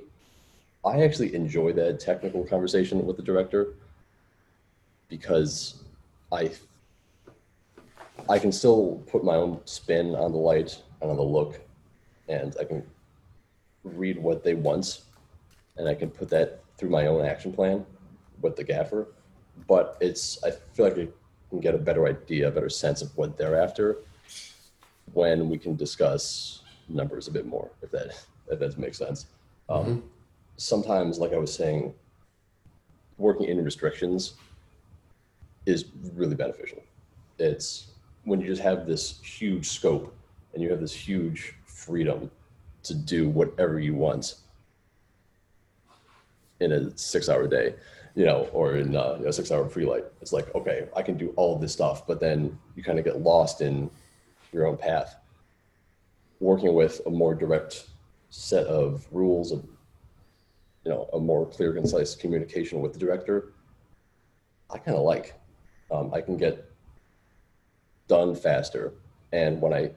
I 0.85 1.01
actually 1.01 1.33
enjoy 1.33 1.73
that 1.73 1.99
technical 1.99 2.45
conversation 2.45 3.05
with 3.05 3.17
the 3.17 3.23
director 3.23 3.73
because 5.09 5.83
I 6.31 6.51
I 8.29 8.39
can 8.39 8.51
still 8.51 9.03
put 9.07 9.23
my 9.23 9.35
own 9.35 9.59
spin 9.65 10.15
on 10.15 10.31
the 10.31 10.37
light 10.37 10.81
and 11.01 11.11
on 11.11 11.17
the 11.17 11.23
look, 11.23 11.59
and 12.27 12.55
I 12.59 12.63
can 12.63 12.83
read 13.83 14.17
what 14.17 14.43
they 14.43 14.53
want, 14.53 15.01
and 15.77 15.87
I 15.87 15.95
can 15.95 16.09
put 16.09 16.29
that 16.29 16.63
through 16.77 16.89
my 16.89 17.07
own 17.07 17.25
action 17.25 17.51
plan 17.51 17.85
with 18.41 18.55
the 18.55 18.63
gaffer. 18.63 19.07
But 19.67 19.97
it's 20.01 20.43
I 20.43 20.51
feel 20.51 20.85
like 20.85 20.97
I 20.97 21.07
can 21.49 21.59
get 21.61 21.75
a 21.75 21.79
better 21.79 22.07
idea, 22.07 22.47
a 22.47 22.51
better 22.51 22.69
sense 22.69 23.01
of 23.01 23.15
what 23.17 23.37
they're 23.37 23.59
after 23.59 23.97
when 25.13 25.49
we 25.49 25.57
can 25.57 25.75
discuss 25.75 26.61
numbers 26.89 27.27
a 27.27 27.31
bit 27.31 27.45
more, 27.45 27.69
if 27.81 27.91
that 27.91 28.25
if 28.51 28.59
that 28.59 28.77
makes 28.77 28.97
sense. 28.97 29.27
Um, 29.67 30.03
sometimes, 30.57 31.19
like 31.19 31.33
I 31.33 31.37
was 31.37 31.53
saying, 31.53 31.93
working 33.17 33.47
in 33.47 33.63
restrictions 33.63 34.33
is 35.65 35.85
really 36.13 36.35
beneficial. 36.35 36.83
It's 37.39 37.87
when 38.23 38.41
you 38.41 38.47
just 38.47 38.61
have 38.61 38.85
this 38.85 39.19
huge 39.21 39.67
scope 39.67 40.15
and 40.53 40.63
you 40.63 40.69
have 40.69 40.79
this 40.79 40.93
huge 40.93 41.55
freedom 41.65 42.31
to 42.83 42.93
do 42.93 43.29
whatever 43.29 43.79
you 43.79 43.93
want 43.93 44.35
in 46.59 46.71
a 46.71 46.97
six 46.97 47.29
hour 47.29 47.47
day, 47.47 47.75
you 48.15 48.25
know, 48.25 48.49
or 48.53 48.77
in 48.77 48.95
uh, 48.95 49.19
a 49.25 49.33
six 49.33 49.51
hour 49.51 49.65
pre-light. 49.65 50.05
It's 50.21 50.31
like, 50.31 50.53
okay, 50.55 50.87
I 50.95 51.01
can 51.01 51.17
do 51.17 51.33
all 51.35 51.57
this 51.57 51.73
stuff, 51.73 52.07
but 52.07 52.19
then 52.19 52.57
you 52.75 52.83
kind 52.83 52.99
of 52.99 53.05
get 53.05 53.21
lost 53.21 53.61
in 53.61 53.89
your 54.53 54.65
own 54.65 54.77
path. 54.77 55.17
Working 56.39 56.73
with 56.73 57.01
a 57.05 57.09
more 57.09 57.33
direct 57.35 57.87
set 58.29 58.65
of 58.67 59.05
rules 59.11 59.51
of, 59.51 59.65
you 60.85 60.91
know, 60.91 61.09
a 61.13 61.19
more 61.19 61.47
clear, 61.47 61.73
concise 61.73 62.15
communication 62.15 62.79
with 62.79 62.93
the 62.93 62.99
director, 62.99 63.53
I 64.69 64.77
kind 64.77 64.95
of 64.95 65.03
like. 65.03 65.33
Um, 65.91 66.13
I 66.13 66.21
can 66.21 66.37
get 66.37 66.69
done 68.07 68.35
faster. 68.35 68.93
And 69.33 69.59
when 69.61 69.73
I 69.73 69.91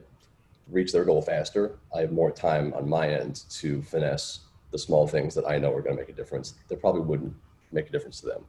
reach 0.67 0.91
their 0.91 1.05
goal 1.05 1.21
faster, 1.21 1.77
I 1.95 2.01
have 2.01 2.11
more 2.11 2.31
time 2.31 2.73
on 2.73 2.89
my 2.89 3.07
end 3.07 3.43
to 3.51 3.81
finesse 3.83 4.39
the 4.71 4.77
small 4.77 5.07
things 5.07 5.33
that 5.35 5.47
I 5.47 5.57
know 5.57 5.73
are 5.73 5.81
going 5.81 5.95
to 5.95 6.01
make 6.01 6.09
a 6.09 6.13
difference. 6.13 6.55
That 6.67 6.81
probably 6.81 7.01
wouldn't 7.01 7.33
make 7.71 7.87
a 7.87 7.91
difference 7.91 8.19
to 8.21 8.27
them. 8.27 8.45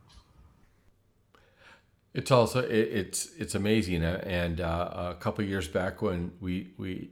It's 2.12 2.30
also 2.30 2.60
it, 2.60 2.72
it's 2.72 3.28
it's 3.38 3.54
amazing, 3.54 4.02
uh, 4.04 4.20
and 4.26 4.60
uh, 4.60 5.12
a 5.12 5.14
couple 5.14 5.44
years 5.44 5.68
back 5.68 6.02
when 6.02 6.32
we 6.40 6.72
we 6.76 7.10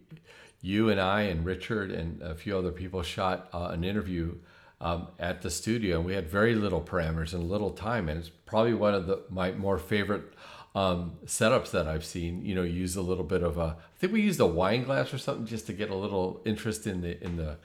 you 0.61 0.91
and 0.91 1.01
I 1.01 1.23
and 1.23 1.45
Richard 1.45 1.93
and 1.93 2.21
a 2.21 2.35
few 2.35 2.59
other 2.59 2.73
people 2.73 3.03
shot 3.03 3.49
uh, 3.53 3.69
an 3.71 3.85
interview 3.85 4.35
um, 4.81 5.09
at 5.19 5.43
the 5.43 5.51
studio, 5.51 5.97
and 5.97 6.07
we 6.07 6.15
had 6.15 6.29
very 6.29 6.55
little 6.55 6.81
parameters 6.81 7.35
and 7.35 7.51
little 7.51 7.71
time, 7.71 8.09
and 8.09 8.21
it's 8.21 8.29
probably 8.29 8.75
one 8.75 8.95
of 8.95 9.07
the 9.07 9.23
my 9.29 9.53
more 9.53 9.79
favorite 9.79 10.33
um, 10.75 11.13
setups 11.27 11.71
that 11.73 11.89
I've 11.89 12.05
seen. 12.05 12.45
You 12.45 12.55
know, 12.55 12.63
use 12.63 12.95
a 12.97 13.03
little 13.03 13.25
bit 13.25 13.43
of 13.43 13.59
a 13.59 13.77
I 13.79 13.99
think 13.99 14.13
we 14.13 14.23
used 14.23 14.41
a 14.41 14.47
wine 14.47 14.85
glass 14.85 15.13
or 15.13 15.19
something 15.19 15.47
just 15.47 15.67
to 15.67 15.73
get 15.73 15.91
a 15.91 15.97
little 15.97 16.41
interest 16.45 16.87
in 16.87 17.01
the 17.01 17.23
in 17.23 17.37
the 17.37 17.57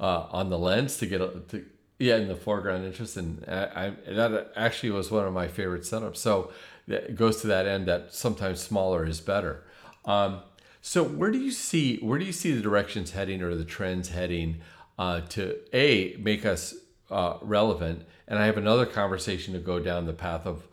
uh, 0.00 0.26
on 0.30 0.48
the 0.48 0.58
lens 0.58 0.96
to 0.98 1.06
get 1.06 1.20
a 1.20 1.42
to, 1.48 1.64
yeah 1.98 2.16
in 2.16 2.28
the 2.28 2.36
foreground 2.36 2.84
interest, 2.86 3.16
and 3.16 3.44
I, 3.46 3.92
I 4.08 4.12
that 4.12 4.52
actually 4.56 4.90
was 4.90 5.10
one 5.10 5.26
of 5.26 5.32
my 5.34 5.48
favorite 5.48 5.82
setups. 5.82 6.16
So 6.16 6.52
it 6.88 7.14
goes 7.16 7.40
to 7.42 7.46
that 7.48 7.66
end 7.66 7.86
that 7.86 8.14
sometimes 8.14 8.60
smaller 8.60 9.06
is 9.06 9.20
better. 9.20 9.64
Um, 10.04 10.40
so 10.80 11.04
where 11.04 11.30
do 11.30 11.38
you 11.38 11.52
see 11.52 11.98
where 11.98 12.18
do 12.18 12.24
you 12.24 12.32
see 12.32 12.52
the 12.52 12.62
directions 12.62 13.12
heading 13.12 13.42
or 13.42 13.54
the 13.54 13.64
trends 13.64 14.08
heading 14.08 14.60
uh, 14.98 15.20
to 15.20 15.58
a 15.72 16.16
make 16.18 16.44
us 16.44 16.74
uh, 17.10 17.38
relevant? 17.42 18.06
And 18.28 18.38
I 18.38 18.46
have 18.46 18.56
another 18.56 18.86
conversation 18.86 19.54
to 19.54 19.60
go 19.60 19.78
down 19.78 20.06
the 20.06 20.12
path 20.12 20.46
of 20.46 20.66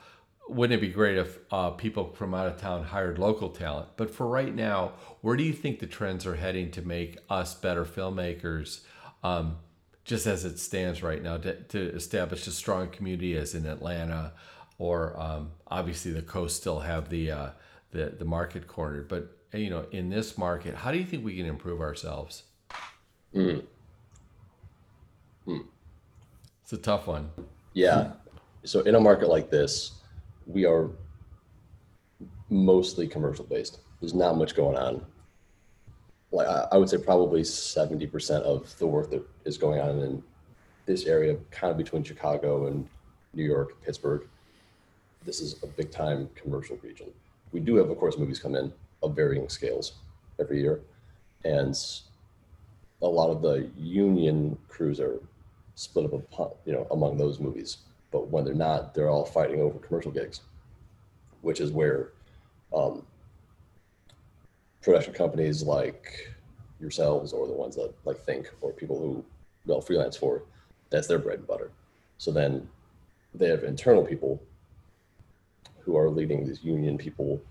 wouldn't 0.48 0.80
it 0.80 0.82
be 0.82 0.92
great 0.92 1.18
if 1.18 1.38
uh, 1.52 1.70
people 1.72 2.12
from 2.14 2.34
out 2.34 2.48
of 2.48 2.60
town 2.60 2.84
hired 2.84 3.20
local 3.20 3.50
talent? 3.50 3.90
But 3.98 4.10
for 4.10 4.28
right 4.28 4.54
now, 4.54 4.94
where 5.22 5.36
do 5.36 5.44
you 5.44 5.54
think 5.54 5.80
the 5.80 5.86
trends 5.86 6.26
are 6.26 6.36
heading 6.36 6.72
to 6.72 6.82
make 6.82 7.20
us 7.30 7.54
better 7.54 7.86
filmmakers? 7.86 8.82
Um, 9.24 9.58
just 10.06 10.26
as 10.26 10.46
it 10.46 10.58
stands 10.58 11.04
right 11.04 11.22
now, 11.22 11.38
to, 11.38 11.54
to 11.56 11.80
establish 11.94 12.48
a 12.48 12.52
strong 12.52 12.90
community 12.90 13.38
as 13.38 13.54
in 13.54 13.68
Atlanta, 13.68 14.34
or 14.80 15.20
um, 15.20 15.52
obviously 15.68 16.12
the 16.12 16.24
coast 16.24 16.58
still 16.58 16.80
have 16.80 17.10
the 17.10 17.30
uh, 17.30 17.50
the 17.92 18.16
the 18.18 18.26
market 18.26 18.68
cornered. 18.68 19.08
But 19.08 19.38
you 19.54 19.70
know, 19.70 19.86
in 19.92 20.10
this 20.10 20.36
market, 20.36 20.74
how 20.74 20.92
do 20.92 20.98
you 20.98 21.06
think 21.06 21.24
we 21.24 21.38
can 21.38 21.46
improve 21.46 21.80
ourselves? 21.80 22.44
Mm. 23.36 23.64
Hmm. 25.50 25.62
It's 26.62 26.74
a 26.74 26.78
tough 26.78 27.08
one. 27.08 27.32
Yeah. 27.74 28.12
So 28.64 28.82
in 28.82 28.94
a 28.94 29.00
market 29.00 29.30
like 29.30 29.50
this, 29.50 29.94
we 30.46 30.66
are 30.66 30.92
mostly 32.50 33.08
commercial 33.08 33.46
based. 33.46 33.80
There's 34.00 34.14
not 34.14 34.38
much 34.38 34.56
going 34.56 34.78
on. 34.78 35.04
Like 36.32 36.48
I 36.48 36.68
I 36.72 36.78
would 36.78 36.88
say 36.88 37.00
probably 37.00 37.42
70% 37.42 38.42
of 38.42 38.78
the 38.78 38.86
work 38.86 39.10
that 39.10 39.26
is 39.46 39.58
going 39.58 39.82
on 39.82 40.00
in 40.00 40.24
this 40.86 41.06
area, 41.06 41.36
kind 41.50 41.72
of 41.72 41.78
between 41.78 42.04
Chicago 42.04 42.68
and 42.68 42.88
New 43.34 43.44
York, 43.44 43.82
Pittsburgh. 43.84 44.28
This 45.26 45.42
is 45.42 45.62
a 45.64 45.68
big 45.68 45.92
time 45.92 46.30
commercial 46.36 46.78
region. 46.84 47.08
We 47.52 47.60
do 47.60 47.76
have, 47.78 47.90
of 47.90 47.98
course, 47.98 48.20
movies 48.20 48.40
come 48.40 48.54
in 48.54 48.72
of 49.02 49.16
varying 49.16 49.50
scales 49.50 49.94
every 50.40 50.62
year. 50.62 50.82
And 51.44 51.76
a 53.02 53.08
lot 53.08 53.32
of 53.32 53.42
the 53.42 53.70
union 53.76 54.58
crews 54.68 55.00
are 55.00 55.20
split 55.80 56.06
up, 56.06 56.14
upon- 56.14 56.52
you 56.66 56.74
know, 56.74 56.86
among 56.92 57.18
those 57.18 57.40
movies. 57.40 57.78
But 58.12 58.28
when 58.28 58.44
they're 58.44 58.54
not, 58.54 58.94
they're 58.94 59.10
all 59.10 59.24
fighting 59.24 59.62
over 59.62 59.80
commercial 59.80 60.12
gigs, 60.12 60.42
which 61.42 61.62
is 61.62 61.72
where 61.72 62.12
um, 62.76 63.06
production 64.82 65.14
companies 65.14 65.64
like 65.64 66.36
yourselves 66.82 67.32
or 67.32 67.48
the 67.48 67.54
ones 67.54 67.76
that 67.78 67.94
like 68.04 68.18
think 68.18 68.52
or 68.60 68.74
people 68.74 69.00
who 69.00 69.24
they'll 69.66 69.80
freelance 69.80 70.18
for, 70.18 70.44
that's 70.90 71.08
their 71.08 71.20
bread 71.20 71.40
and 71.40 71.48
butter. 71.48 71.72
So 72.18 72.32
then 72.32 72.68
they 73.34 73.48
have 73.48 73.64
internal 73.64 74.04
people 74.04 74.42
who 75.80 75.96
are 75.96 76.10
leading 76.10 76.46
these 76.46 76.62
union 76.62 76.98
people. 76.98 77.42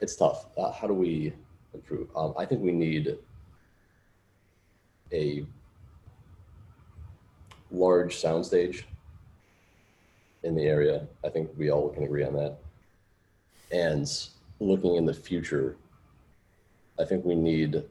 It's 0.00 0.16
tough. 0.16 0.46
Uh, 0.58 0.72
how 0.72 0.88
do 0.88 0.94
we 0.94 1.32
improve? 1.72 2.08
Um, 2.16 2.34
I 2.36 2.46
think 2.46 2.62
we 2.62 2.72
need 2.72 3.16
a 5.12 5.46
large 7.70 8.16
soundstage 8.16 8.84
in 10.42 10.54
the 10.54 10.64
area. 10.64 11.06
I 11.24 11.28
think 11.28 11.50
we 11.56 11.70
all 11.70 11.88
can 11.88 12.04
agree 12.04 12.24
on 12.24 12.34
that. 12.34 12.58
And 13.72 14.08
looking 14.60 14.96
in 14.96 15.04
the 15.04 15.14
future, 15.14 15.76
I 16.98 17.04
think 17.04 17.24
we 17.24 17.34
need 17.34 17.82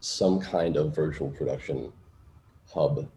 some 0.00 0.40
kind 0.40 0.76
of 0.76 0.94
virtual 0.94 1.30
production 1.30 1.92
hub 2.72 3.08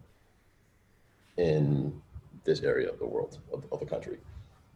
in 1.36 2.00
this 2.44 2.60
area 2.60 2.90
of 2.90 2.98
the 2.98 3.06
world, 3.06 3.38
of, 3.52 3.64
of 3.72 3.80
the 3.80 3.86
country. 3.86 4.18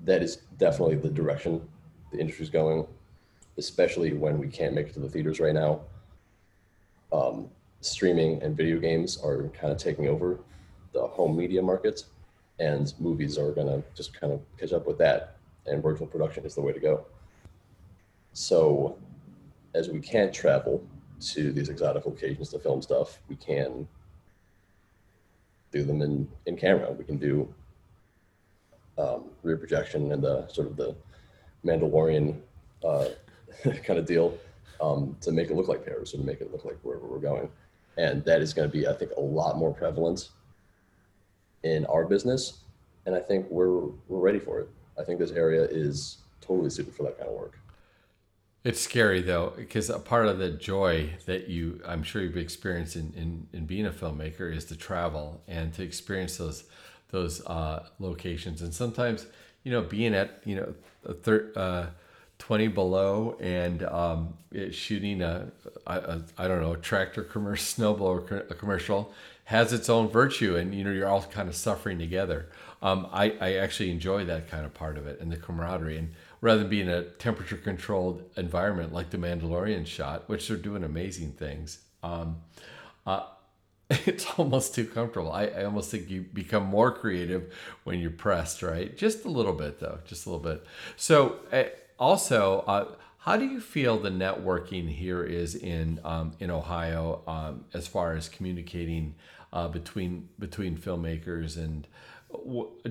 That 0.05 0.23
is 0.23 0.37
definitely 0.59 0.97
the 0.97 1.11
direction 1.11 1.67
the 2.13 2.19
industry's 2.19 2.51
going, 2.51 2.87
especially 3.59 4.13
when 4.13 4.39
we 4.39 4.49
can't 4.49 4.75
make 4.75 4.89
it 4.89 4.95
to 4.95 5.01
the 5.01 5.09
theaters 5.09 5.41
right 5.41 5.55
now. 5.55 5.81
Um, 7.13 7.49
streaming 7.81 8.43
and 8.43 8.57
video 8.57 8.79
games 8.79 9.19
are 9.23 9.49
kind 9.49 9.73
of 9.73 9.79
taking 9.79 10.09
over 10.09 10.41
the 10.93 11.07
home 11.07 11.37
media 11.37 11.63
market, 11.63 12.05
and 12.59 12.95
movies 12.99 13.39
are 13.39 13.53
going 13.53 13.67
to 13.67 13.83
just 13.95 14.19
kind 14.19 14.33
of 14.33 14.41
catch 14.59 14.73
up 14.73 14.87
with 14.87 14.99
that, 14.99 15.37
and 15.67 15.83
virtual 15.83 16.07
production 16.07 16.45
is 16.45 16.55
the 16.55 16.61
way 16.61 16.73
to 16.73 16.81
go. 16.81 17.05
So, 18.33 18.99
as 19.75 19.89
we 19.89 20.01
can't 20.01 20.33
travel 20.33 20.83
to 21.21 21.53
these 21.53 21.69
exotic 21.69 22.07
locations 22.07 22.51
to 22.51 22.59
film 22.59 22.83
stuff, 22.83 23.19
we 23.29 23.37
can 23.37 23.87
do 25.71 25.83
them 25.83 26.03
in, 26.03 26.29
in 26.47 26.57
camera. 26.57 26.93
We 26.93 27.05
can 27.05 27.19
do 27.19 27.53
um, 28.99 29.25
rear 29.43 29.57
projection 29.57 30.13
and 30.13 30.23
the 30.23 30.47
sort 30.49 30.69
of 30.69 30.77
the 30.77 30.95
Mandalorian 31.65 32.39
uh, 32.85 33.09
kind 33.85 33.99
of 33.99 34.07
deal 34.07 34.39
um, 34.81 35.17
to 35.21 35.33
make 35.33 35.51
it 35.51 35.57
look 35.57 35.69
like 35.69 35.85
Paris 35.85 36.15
or 36.15 36.19
to 36.19 36.25
make 36.25 36.41
it 36.41 36.53
look 36.53 36.65
like 36.65 36.79
wherever 36.83 37.07
we're 37.07 37.19
going. 37.19 37.49
And 37.97 38.25
that 38.25 38.43
is 38.43 38.53
going 38.53 38.69
to 38.69 38.73
be, 38.73 38.87
I 38.87 38.93
think, 38.93 39.13
a 39.17 39.21
lot 39.21 39.57
more 39.57 39.73
prevalent 39.73 40.29
in 41.63 41.87
our 41.87 42.05
business. 42.05 42.61
And 43.07 43.15
I 43.15 43.21
think 43.21 43.47
we're, 43.51 43.87
we're 44.09 44.21
ready 44.21 44.39
for 44.39 44.61
it. 44.61 44.69
I 44.99 45.05
think 45.05 45.19
this 45.19 45.31
area 45.31 45.63
is 45.65 46.19
totally 46.41 46.71
suited 46.71 46.95
for 46.95 47.05
that 47.05 47.19
kind 47.19 47.31
of 47.31 47.37
work. 47.37 47.59
It's 48.65 48.81
scary 48.81 49.23
though, 49.23 49.53
because 49.57 49.91
a 49.91 49.99
part 49.99 50.27
of 50.27 50.39
the 50.39 50.51
joy 50.51 51.11
that 51.27 51.49
you, 51.49 51.81
I'm 51.87 52.03
sure 52.03 52.21
you've 52.23 52.37
experienced 52.37 52.97
in, 52.97 53.13
in, 53.17 53.47
in 53.53 53.65
being 53.65 53.87
a 53.87 53.93
filmmaker 53.93 54.53
is 54.53 54.65
to 54.67 54.77
travel 54.77 55.41
and 55.47 55.73
to 55.75 55.83
experience 55.83 56.37
those 56.37 56.65
those 57.11 57.45
uh, 57.47 57.87
locations. 58.01 58.63
And 58.63 58.75
sometimes, 58.75 59.27
you 59.63 59.71
know, 59.71 59.83
being 59.83 60.15
at 60.15 60.43
you 60.45 60.57
know 60.57 60.75
a 61.05 61.15
third 61.15 61.57
uh, 61.57 61.87
20 62.39 62.69
below 62.69 63.37
and 63.41 63.83
um, 63.85 64.35
shooting 64.71 65.23
a, 65.23 65.51
a, 65.87 65.95
a 65.95 66.23
I 66.39 66.49
don't 66.49 66.61
know 66.61 66.75
a 66.75 66.79
tractor 66.79 67.23
commercial, 67.23 67.85
snowblower 67.97 68.59
commercial 68.59 69.13
has 69.45 69.73
its 69.73 69.89
own 69.89 70.09
virtue, 70.09 70.57
and 70.57 70.75
you 70.75 70.83
know 70.85 70.91
you're 70.91 71.09
all 71.09 71.23
kind 71.23 71.49
of 71.49 71.55
suffering 71.55 71.99
together. 71.99 72.49
Um, 72.83 73.09
I 73.13 73.37
I 73.41 73.55
actually 73.55 73.91
enjoy 73.91 74.25
that 74.25 74.49
kind 74.51 74.67
of 74.67 74.75
part 74.75 74.99
of 74.99 75.07
it 75.07 75.21
and 75.21 75.31
the 75.31 75.37
camaraderie 75.37 75.99
and 75.99 76.13
rather 76.41 76.61
than 76.61 76.69
being 76.69 76.89
a 76.89 77.03
temperature 77.03 77.57
controlled 77.57 78.23
environment 78.37 78.93
like 78.93 79.11
the 79.11 79.19
Mandalorian 79.19 79.87
shot, 79.87 80.29
which 80.29 80.49
they're 80.49 80.57
doing 80.57 80.85
amazing 80.85 81.33
things. 81.33 81.81
Um, 82.03 82.43
uh, 83.07 83.25
it's 83.91 84.27
almost 84.39 84.75
too 84.75 84.85
comfortable. 84.85 85.33
I, 85.33 85.47
I 85.47 85.65
almost 85.65 85.91
think 85.91 86.11
you 86.11 86.23
become 86.23 86.65
more 86.65 86.93
creative 86.93 87.55
when 87.85 88.01
you're 88.01 88.11
pressed, 88.11 88.63
right? 88.63 88.97
Just 88.97 89.25
a 89.25 89.29
little 89.29 89.53
bit, 89.53 89.81
though, 89.81 90.01
just 90.05 90.27
a 90.27 90.31
little 90.31 90.45
bit. 90.45 90.65
So, 90.97 91.37
uh, 91.53 91.65
also, 91.99 92.65
uh, 92.67 92.95
how 93.19 93.37
do 93.37 93.45
you 93.45 93.61
feel 93.61 93.99
the 93.99 94.11
networking 94.11 94.89
here 94.89 95.25
is 95.25 95.55
in 95.55 96.01
um, 96.05 96.33
in 96.39 96.51
Ohio 96.51 97.23
um, 97.27 97.65
as 97.75 97.87
far 97.87 98.15
as 98.15 98.29
communicating 98.29 99.15
uh, 99.53 99.69
between 99.69 100.29
between 100.39 100.77
filmmakers 100.77 101.57
and 101.57 101.87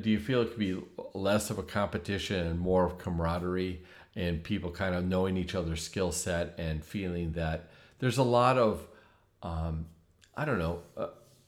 do 0.02 0.10
you 0.10 0.20
feel 0.20 0.42
it 0.42 0.50
could 0.50 0.60
be 0.60 0.82
less 1.14 1.50
of 1.50 1.58
a 1.58 1.64
competition 1.64 2.48
and 2.48 2.60
more 2.60 2.86
of 2.86 2.98
camaraderie 2.98 3.82
and 4.16 4.44
people 4.44 4.72
kind 4.72 4.96
of 4.96 5.06
knowing 5.06 5.38
each 5.38 5.56
other's 5.56 5.84
skill 5.84 6.12
set 6.12 6.56
and 6.58 6.84
feeling 6.84 7.34
that 7.34 7.70
there's 8.00 8.18
a 8.18 8.24
lot 8.24 8.58
of 8.58 8.88
um, 9.44 9.86
I 10.36 10.46
don't 10.46 10.60
know 10.60 10.82
uh, 10.98 11.08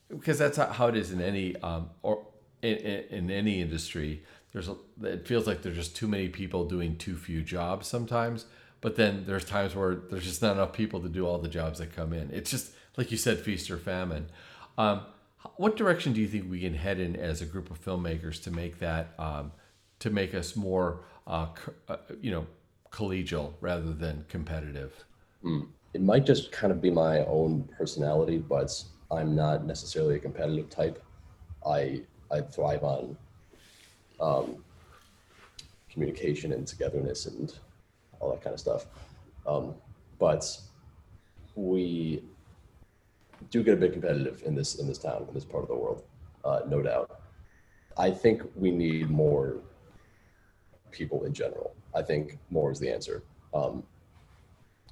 because 0.09 0.37
that's 0.37 0.57
how 0.57 0.87
it 0.87 0.95
is 0.95 1.11
in 1.11 1.21
any 1.21 1.55
um, 1.57 1.89
or 2.03 2.25
in, 2.61 2.77
in, 2.77 3.03
in, 3.09 3.31
any 3.31 3.61
industry. 3.61 4.23
There's 4.53 4.69
a, 4.69 4.75
it 5.03 5.27
feels 5.27 5.45
like 5.45 5.61
there's 5.61 5.75
just 5.75 5.95
too 5.95 6.07
many 6.07 6.29
people 6.29 6.65
doing 6.65 6.97
too 6.97 7.15
few 7.15 7.41
jobs 7.41 7.87
sometimes. 7.87 8.45
But 8.79 8.95
then 8.95 9.25
there's 9.25 9.43
times 9.43 9.75
where 9.75 9.95
there's 9.95 10.23
just 10.23 10.41
not 10.41 10.53
enough 10.53 10.73
people 10.73 11.01
to 11.01 11.09
do 11.09 11.25
all 11.25 11.39
the 11.39 11.49
jobs 11.49 11.79
that 11.79 11.95
come 11.95 12.13
in. 12.13 12.29
It's 12.31 12.51
just 12.51 12.71
like 12.95 13.11
you 13.11 13.17
said, 13.17 13.39
feast 13.39 13.69
or 13.71 13.77
famine. 13.77 14.27
Um, 14.77 15.01
what 15.55 15.75
direction 15.75 16.13
do 16.13 16.21
you 16.21 16.27
think 16.27 16.49
we 16.49 16.59
can 16.61 16.73
head 16.73 16.99
in 16.99 17.15
as 17.15 17.41
a 17.41 17.45
group 17.45 17.71
of 17.71 17.83
filmmakers 17.83 18.41
to 18.43 18.51
make 18.51 18.79
that 18.79 19.13
um, 19.17 19.51
to 19.99 20.09
make 20.09 20.33
us 20.35 20.55
more 20.55 21.01
uh, 21.25 21.47
uh, 21.87 21.97
you 22.21 22.31
know 22.31 22.45
collegial 22.91 23.53
rather 23.61 23.93
than 23.93 24.25
competitive? 24.29 25.05
Mm. 25.43 25.67
It 25.93 26.01
might 26.01 26.25
just 26.25 26.51
kind 26.51 26.71
of 26.71 26.81
be 26.81 26.91
my 26.91 27.25
own 27.25 27.67
personality, 27.77 28.37
but 28.37 28.71
I'm 29.09 29.35
not 29.35 29.65
necessarily 29.65 30.15
a 30.15 30.19
competitive 30.19 30.69
type. 30.69 31.03
I 31.65 32.01
I 32.31 32.41
thrive 32.41 32.83
on 32.83 33.17
um, 34.19 34.63
communication 35.89 36.53
and 36.53 36.67
togetherness 36.67 37.25
and 37.25 37.57
all 38.19 38.31
that 38.31 38.41
kind 38.41 38.53
of 38.53 38.59
stuff. 38.59 38.85
Um, 39.45 39.73
but 40.19 40.59
we 41.55 42.23
do 43.49 43.63
get 43.63 43.73
a 43.73 43.77
bit 43.77 43.93
competitive 43.93 44.43
in 44.45 44.55
this 44.55 44.75
in 44.75 44.87
this 44.87 44.97
town 44.97 45.25
in 45.27 45.33
this 45.33 45.45
part 45.45 45.63
of 45.63 45.69
the 45.69 45.75
world, 45.75 46.03
uh, 46.43 46.61
no 46.67 46.81
doubt. 46.81 47.19
I 47.97 48.11
think 48.11 48.43
we 48.55 48.71
need 48.71 49.09
more 49.09 49.57
people 50.91 51.23
in 51.25 51.33
general. 51.33 51.75
I 51.95 52.01
think 52.01 52.37
more 52.49 52.71
is 52.71 52.79
the 52.79 52.93
answer. 52.93 53.23
Um, 53.53 53.83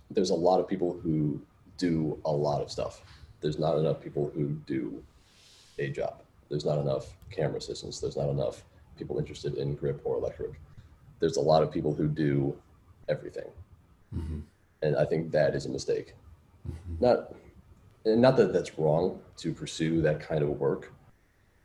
there's 0.09 0.31
a 0.31 0.35
lot 0.35 0.59
of 0.59 0.67
people 0.67 0.99
who 1.03 1.41
do 1.77 2.19
a 2.25 2.31
lot 2.31 2.61
of 2.61 2.71
stuff. 2.71 3.01
There's 3.41 3.59
not 3.59 3.77
enough 3.77 4.01
people 4.01 4.31
who 4.33 4.49
do 4.65 5.03
a 5.77 5.89
job. 5.89 6.21
There's 6.49 6.65
not 6.65 6.79
enough 6.79 7.15
camera 7.31 7.57
assistants. 7.57 7.99
There's 7.99 8.17
not 8.17 8.29
enough 8.29 8.63
people 8.97 9.19
interested 9.19 9.55
in 9.55 9.75
grip 9.75 10.01
or 10.03 10.17
electric. 10.17 10.51
There's 11.19 11.37
a 11.37 11.41
lot 11.41 11.63
of 11.63 11.71
people 11.71 11.93
who 11.93 12.07
do 12.07 12.55
everything. 13.07 13.49
Mm-hmm. 14.15 14.39
And 14.81 14.95
I 14.95 15.05
think 15.05 15.31
that 15.31 15.55
is 15.55 15.65
a 15.65 15.69
mistake. 15.69 16.13
Mm-hmm. 16.67 17.05
Not 17.05 17.33
and 18.05 18.21
not 18.21 18.37
that 18.37 18.53
that's 18.53 18.77
wrong 18.77 19.19
to 19.37 19.51
pursue 19.51 20.01
that 20.01 20.19
kind 20.19 20.43
of 20.43 20.49
work, 20.59 20.93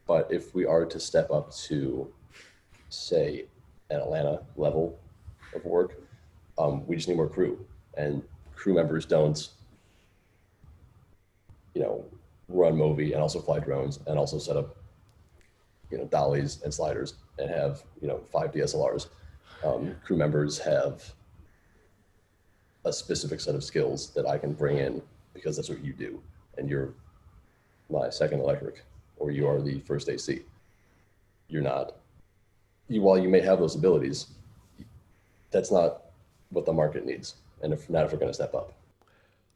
but 0.06 0.26
if 0.32 0.54
we 0.54 0.64
are 0.64 0.86
to 0.86 0.98
step 0.98 1.30
up 1.30 1.52
to, 1.54 2.10
say, 2.88 3.44
an 3.90 4.00
Atlanta 4.00 4.40
level 4.56 4.98
of 5.54 5.64
work, 5.64 6.00
um, 6.58 6.86
we 6.86 6.96
just 6.96 7.08
need 7.08 7.16
more 7.16 7.28
crew, 7.28 7.64
and 7.96 8.22
crew 8.54 8.74
members 8.74 9.04
don't, 9.04 9.50
you 11.74 11.82
know, 11.82 12.04
run 12.48 12.74
Movi 12.74 13.12
and 13.12 13.20
also 13.22 13.40
fly 13.40 13.58
drones 13.58 14.00
and 14.06 14.18
also 14.18 14.38
set 14.38 14.56
up, 14.56 14.76
you 15.90 15.98
know, 15.98 16.04
dollies 16.04 16.60
and 16.62 16.72
sliders 16.72 17.14
and 17.38 17.50
have 17.50 17.82
you 18.00 18.08
know 18.08 18.20
five 18.32 18.52
DSLRs. 18.52 19.08
Um, 19.64 19.94
crew 20.04 20.16
members 20.16 20.58
have 20.58 21.12
a 22.84 22.92
specific 22.92 23.40
set 23.40 23.54
of 23.54 23.62
skills 23.62 24.10
that 24.14 24.26
I 24.26 24.38
can 24.38 24.52
bring 24.54 24.78
in 24.78 25.02
because 25.34 25.56
that's 25.56 25.68
what 25.68 25.84
you 25.84 25.92
do 25.92 26.20
and 26.56 26.68
you're 26.68 26.94
my 27.90 28.08
second 28.08 28.40
electric 28.40 28.84
or 29.16 29.30
you 29.30 29.48
are 29.48 29.60
the 29.60 29.80
first 29.80 30.08
AC. 30.08 30.42
You're 31.48 31.62
not. 31.62 31.96
You, 32.88 33.02
while 33.02 33.18
you 33.18 33.28
may 33.28 33.40
have 33.40 33.58
those 33.58 33.74
abilities, 33.74 34.28
that's 35.50 35.70
not 35.70 36.04
what 36.50 36.64
the 36.64 36.72
market 36.72 37.04
needs. 37.04 37.34
And 37.62 37.72
if 37.72 37.90
not, 37.90 38.04
if 38.04 38.12
we're 38.12 38.18
going 38.18 38.30
to 38.30 38.34
step 38.34 38.54
up. 38.54 38.72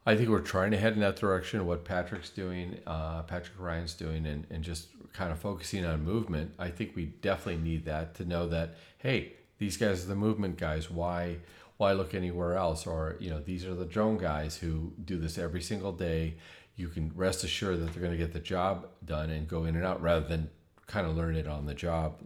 I 0.06 0.16
think 0.16 0.28
we're 0.28 0.40
trying 0.40 0.70
to 0.72 0.76
head 0.76 0.92
in 0.92 1.00
that 1.00 1.16
direction. 1.16 1.64
What 1.66 1.84
Patrick's 1.84 2.28
doing, 2.28 2.78
uh, 2.86 3.22
Patrick 3.22 3.58
Ryan's 3.58 3.94
doing, 3.94 4.26
and, 4.26 4.46
and 4.50 4.62
just 4.62 4.88
kind 5.14 5.32
of 5.32 5.38
focusing 5.38 5.86
on 5.86 6.04
movement. 6.04 6.54
I 6.58 6.68
think 6.68 6.94
we 6.94 7.06
definitely 7.06 7.62
need 7.62 7.86
that 7.86 8.14
to 8.16 8.26
know 8.26 8.46
that 8.48 8.74
hey, 8.98 9.32
these 9.58 9.78
guys 9.78 10.04
are 10.04 10.08
the 10.08 10.14
movement 10.14 10.58
guys. 10.58 10.90
Why 10.90 11.38
why 11.78 11.92
look 11.92 12.14
anywhere 12.14 12.54
else? 12.54 12.86
Or 12.86 13.16
you 13.18 13.30
know, 13.30 13.40
these 13.40 13.64
are 13.64 13.74
the 13.74 13.86
drone 13.86 14.18
guys 14.18 14.58
who 14.58 14.92
do 15.02 15.18
this 15.18 15.38
every 15.38 15.62
single 15.62 15.92
day 15.92 16.34
you 16.76 16.88
can 16.88 17.12
rest 17.14 17.44
assured 17.44 17.80
that 17.80 17.92
they're 17.92 18.02
going 18.02 18.12
to 18.12 18.18
get 18.18 18.32
the 18.32 18.40
job 18.40 18.88
done 19.04 19.30
and 19.30 19.46
go 19.46 19.64
in 19.64 19.76
and 19.76 19.84
out 19.84 20.02
rather 20.02 20.26
than 20.26 20.50
kind 20.86 21.06
of 21.06 21.16
learn 21.16 21.36
it 21.36 21.46
on 21.46 21.66
the 21.66 21.74
job, 21.74 22.18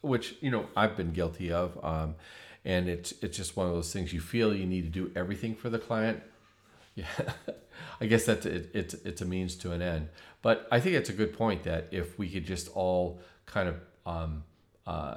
which 0.00 0.36
you 0.40 0.50
know 0.50 0.66
I've 0.76 0.96
been 0.96 1.12
guilty 1.12 1.52
of. 1.52 1.82
Um, 1.84 2.14
and 2.64 2.88
it's 2.88 3.12
it's 3.22 3.36
just 3.36 3.56
one 3.56 3.66
of 3.66 3.72
those 3.72 3.92
things 3.92 4.12
you 4.12 4.20
feel 4.20 4.54
you 4.54 4.66
need 4.66 4.82
to 4.82 4.90
do 4.90 5.10
everything 5.16 5.54
for 5.54 5.70
the 5.70 5.78
client. 5.78 6.22
Yeah, 7.00 7.32
I 8.00 8.06
guess 8.06 8.24
that's 8.24 8.46
it, 8.46 8.70
it's 8.74 8.94
it's 8.94 9.22
a 9.22 9.24
means 9.24 9.54
to 9.56 9.72
an 9.72 9.82
end. 9.82 10.08
But 10.42 10.68
I 10.70 10.80
think 10.80 10.96
it's 10.96 11.10
a 11.10 11.12
good 11.12 11.36
point 11.36 11.64
that 11.64 11.88
if 11.90 12.18
we 12.18 12.28
could 12.28 12.44
just 12.44 12.68
all 12.74 13.20
kind 13.46 13.68
of 13.68 13.76
um, 14.06 14.44
uh, 14.86 15.16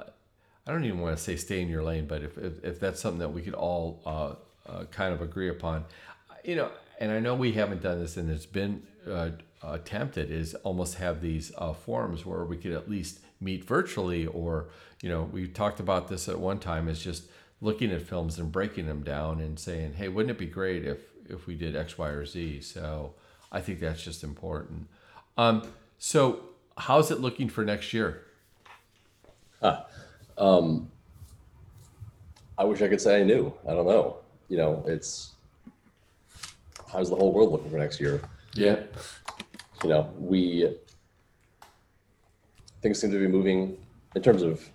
I 0.66 0.72
don't 0.72 0.84
even 0.84 1.00
want 1.00 1.16
to 1.16 1.22
say 1.22 1.36
stay 1.36 1.60
in 1.60 1.68
your 1.68 1.82
lane, 1.82 2.06
but 2.06 2.22
if 2.22 2.38
if, 2.38 2.64
if 2.64 2.80
that's 2.80 3.00
something 3.00 3.20
that 3.20 3.30
we 3.30 3.42
could 3.42 3.54
all 3.54 4.02
uh, 4.06 4.34
uh 4.70 4.84
kind 4.84 5.12
of 5.12 5.20
agree 5.20 5.48
upon, 5.48 5.84
you 6.44 6.56
know, 6.56 6.70
and 6.98 7.12
I 7.12 7.20
know 7.20 7.34
we 7.34 7.52
haven't 7.52 7.82
done 7.82 8.00
this 8.00 8.16
and 8.16 8.30
it's 8.30 8.46
been 8.46 8.82
uh, 9.10 9.30
attempted, 9.62 10.30
is 10.30 10.54
almost 10.56 10.96
have 10.96 11.20
these 11.20 11.52
uh, 11.58 11.72
forums 11.72 12.24
where 12.24 12.44
we 12.44 12.56
could 12.56 12.72
at 12.72 12.88
least 12.88 13.20
meet 13.40 13.64
virtually, 13.64 14.26
or 14.26 14.68
you 15.02 15.08
know, 15.08 15.24
we 15.24 15.48
talked 15.48 15.80
about 15.80 16.08
this 16.08 16.28
at 16.28 16.38
one 16.38 16.58
time. 16.58 16.88
Is 16.88 17.02
just 17.02 17.24
looking 17.60 17.90
at 17.90 18.02
films 18.02 18.38
and 18.38 18.52
breaking 18.52 18.86
them 18.86 19.02
down 19.02 19.40
and 19.40 19.58
saying, 19.58 19.94
hey, 19.94 20.08
wouldn't 20.08 20.30
it 20.30 20.38
be 20.38 20.46
great 20.46 20.84
if 20.84 20.98
if 21.28 21.46
we 21.46 21.54
did 21.54 21.76
X, 21.76 21.98
Y, 21.98 22.08
or 22.08 22.26
Z? 22.26 22.60
So 22.60 23.14
I 23.50 23.60
think 23.60 23.80
that's 23.80 24.02
just 24.02 24.24
important. 24.24 24.88
Um, 25.36 25.62
so 25.98 26.40
how's 26.76 27.10
it 27.10 27.20
looking 27.20 27.48
for 27.48 27.64
next 27.64 27.92
year? 27.92 28.22
Huh. 29.60 29.84
Um, 30.36 30.90
I 32.58 32.64
wish 32.64 32.82
I 32.82 32.88
could 32.88 33.00
say 33.00 33.20
I 33.20 33.24
knew. 33.24 33.52
I 33.68 33.72
don't 33.72 33.86
know. 33.86 34.18
You 34.48 34.58
know, 34.58 34.84
it's 34.86 35.32
how's 36.92 37.10
the 37.10 37.16
whole 37.16 37.32
world 37.32 37.50
looking 37.50 37.70
for 37.70 37.78
next 37.78 38.00
year? 38.00 38.20
Yeah. 38.54 38.80
You 39.82 39.88
know, 39.88 40.10
we 40.18 40.74
things 42.82 43.00
seem 43.00 43.10
to 43.10 43.18
be 43.18 43.26
moving 43.26 43.76
in 44.14 44.22
terms 44.22 44.42
of 44.42 44.68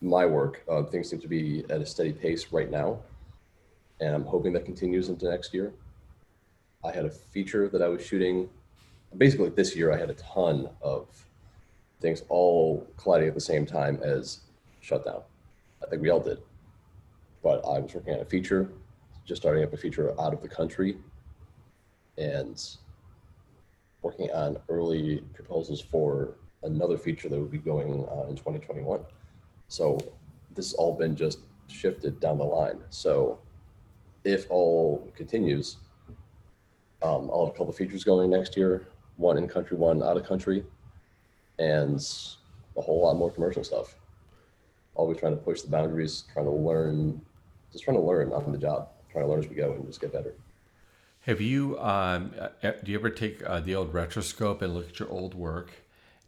my 0.00 0.26
work. 0.26 0.62
Uh, 0.68 0.82
things 0.82 1.08
seem 1.08 1.20
to 1.20 1.28
be 1.28 1.64
at 1.70 1.80
a 1.80 1.86
steady 1.86 2.12
pace 2.12 2.52
right 2.52 2.70
now, 2.70 2.98
and 4.02 4.16
I'm 4.16 4.24
hoping 4.24 4.52
that 4.54 4.64
continues 4.64 5.08
into 5.08 5.30
next 5.30 5.54
year. 5.54 5.72
I 6.84 6.90
had 6.90 7.04
a 7.04 7.10
feature 7.10 7.68
that 7.68 7.80
I 7.80 7.86
was 7.86 8.04
shooting. 8.04 8.50
Basically, 9.16 9.50
this 9.50 9.76
year 9.76 9.92
I 9.92 9.96
had 9.96 10.10
a 10.10 10.14
ton 10.14 10.68
of 10.82 11.06
things 12.00 12.24
all 12.28 12.84
colliding 12.96 13.28
at 13.28 13.34
the 13.34 13.40
same 13.40 13.64
time 13.64 14.00
as 14.02 14.40
shutdown. 14.80 15.22
I 15.82 15.88
think 15.88 16.02
we 16.02 16.10
all 16.10 16.18
did. 16.18 16.38
But 17.44 17.64
I 17.64 17.78
was 17.78 17.94
working 17.94 18.14
on 18.14 18.20
a 18.20 18.24
feature, 18.24 18.72
just 19.24 19.40
starting 19.40 19.62
up 19.62 19.72
a 19.72 19.76
feature 19.76 20.10
out 20.20 20.34
of 20.34 20.42
the 20.42 20.48
country 20.48 20.98
and 22.18 22.60
working 24.02 24.32
on 24.32 24.56
early 24.68 25.22
proposals 25.32 25.80
for 25.80 26.34
another 26.64 26.98
feature 26.98 27.28
that 27.28 27.38
would 27.38 27.52
be 27.52 27.58
going 27.58 28.04
uh, 28.10 28.26
in 28.28 28.34
2021. 28.34 29.00
So 29.68 29.98
this 30.56 30.66
has 30.66 30.74
all 30.74 30.92
been 30.98 31.14
just 31.14 31.38
shifted 31.68 32.18
down 32.18 32.38
the 32.38 32.44
line. 32.44 32.80
So 32.90 33.38
if 34.24 34.50
all 34.50 35.10
continues, 35.16 35.76
um, 37.02 37.30
I'll 37.32 37.46
have 37.46 37.54
a 37.54 37.58
couple 37.58 37.72
features 37.72 38.04
going 38.04 38.30
next 38.30 38.56
year, 38.56 38.86
one 39.16 39.38
in 39.38 39.48
country, 39.48 39.76
one 39.76 40.02
out 40.02 40.16
of 40.16 40.24
country, 40.24 40.64
and 41.58 42.00
a 42.76 42.80
whole 42.80 43.02
lot 43.02 43.16
more 43.16 43.30
commercial 43.30 43.64
stuff. 43.64 43.96
Always 44.94 45.18
trying 45.18 45.36
to 45.36 45.42
push 45.42 45.62
the 45.62 45.70
boundaries, 45.70 46.24
trying 46.32 46.46
to 46.46 46.52
learn, 46.52 47.20
just 47.72 47.84
trying 47.84 47.96
to 47.96 48.02
learn 48.02 48.32
on 48.32 48.52
the 48.52 48.58
job, 48.58 48.88
trying 49.10 49.24
to 49.24 49.30
learn 49.30 49.40
as 49.40 49.48
we 49.48 49.56
go 49.56 49.72
and 49.72 49.86
just 49.86 50.00
get 50.00 50.12
better. 50.12 50.34
Have 51.20 51.40
you, 51.40 51.78
um, 51.78 52.32
uh, 52.38 52.72
do 52.82 52.92
you 52.92 52.98
ever 52.98 53.10
take 53.10 53.42
uh, 53.48 53.60
the 53.60 53.74
old 53.74 53.94
retroscope 53.94 54.60
and 54.60 54.74
look 54.74 54.90
at 54.90 54.98
your 54.98 55.08
old 55.08 55.34
work 55.34 55.70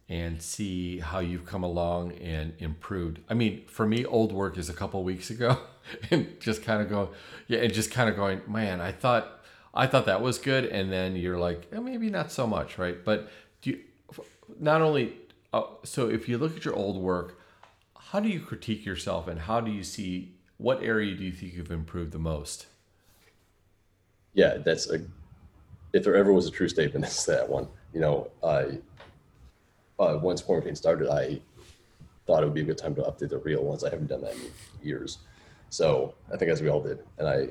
and 0.07 0.41
see 0.41 0.99
how 0.99 1.19
you've 1.19 1.45
come 1.45 1.63
along 1.63 2.11
and 2.13 2.53
improved. 2.59 3.19
I 3.29 3.33
mean, 3.33 3.65
for 3.67 3.87
me, 3.87 4.05
old 4.05 4.31
work 4.31 4.57
is 4.57 4.69
a 4.69 4.73
couple 4.73 5.03
weeks 5.03 5.29
ago, 5.29 5.57
and 6.11 6.39
just 6.39 6.63
kind 6.63 6.81
of 6.81 6.89
go, 6.89 7.11
yeah, 7.47 7.59
and 7.59 7.73
just 7.73 7.91
kind 7.91 8.09
of 8.09 8.15
going, 8.15 8.41
man, 8.47 8.81
I 8.81 8.91
thought 8.91 9.43
I 9.73 9.87
thought 9.87 10.05
that 10.05 10.21
was 10.21 10.37
good, 10.37 10.65
and 10.65 10.91
then 10.91 11.15
you're 11.15 11.37
like, 11.37 11.67
eh, 11.73 11.79
maybe 11.79 12.09
not 12.09 12.31
so 12.31 12.47
much, 12.47 12.77
right? 12.77 13.03
But 13.03 13.29
do 13.61 13.71
you 13.71 13.79
not 14.59 14.81
only 14.81 15.13
uh, 15.53 15.63
so 15.83 16.09
if 16.09 16.27
you 16.29 16.37
look 16.37 16.55
at 16.55 16.65
your 16.65 16.75
old 16.75 17.01
work, 17.01 17.39
how 17.97 18.19
do 18.19 18.29
you 18.29 18.39
critique 18.39 18.85
yourself, 18.85 19.27
and 19.27 19.41
how 19.41 19.59
do 19.59 19.71
you 19.71 19.83
see 19.83 20.35
what 20.57 20.81
area 20.81 21.15
do 21.15 21.23
you 21.23 21.31
think 21.31 21.53
you've 21.53 21.71
improved 21.71 22.11
the 22.11 22.19
most? 22.19 22.67
Yeah, 24.33 24.57
that's 24.57 24.89
a. 24.89 24.99
If 25.93 26.03
there 26.03 26.15
ever 26.15 26.33
was 26.33 26.45
a 26.45 26.51
true 26.51 26.67
statement, 26.67 27.05
it's 27.05 27.25
that 27.25 27.47
one. 27.47 27.67
You 27.93 28.01
know, 28.01 28.31
I 28.43 28.79
uh, 29.99 30.19
once 30.21 30.41
quarantine 30.41 30.75
started, 30.75 31.09
I 31.09 31.39
thought 32.27 32.43
it 32.43 32.45
would 32.45 32.53
be 32.55 32.61
a 32.61 32.65
good 32.65 32.77
time 32.77 32.95
to 32.95 33.01
update 33.01 33.29
the 33.29 33.37
reel 33.37 33.63
once 33.63 33.83
I 33.83 33.89
haven't 33.89 34.07
done 34.07 34.21
that 34.21 34.33
in 34.33 34.41
years. 34.83 35.19
So 35.75 36.15
I 36.33 36.37
think 36.37 36.49
as 36.51 36.61
we 36.61 36.69
all 36.69 36.81
did, 36.81 36.99
and 37.17 37.27
I 37.27 37.49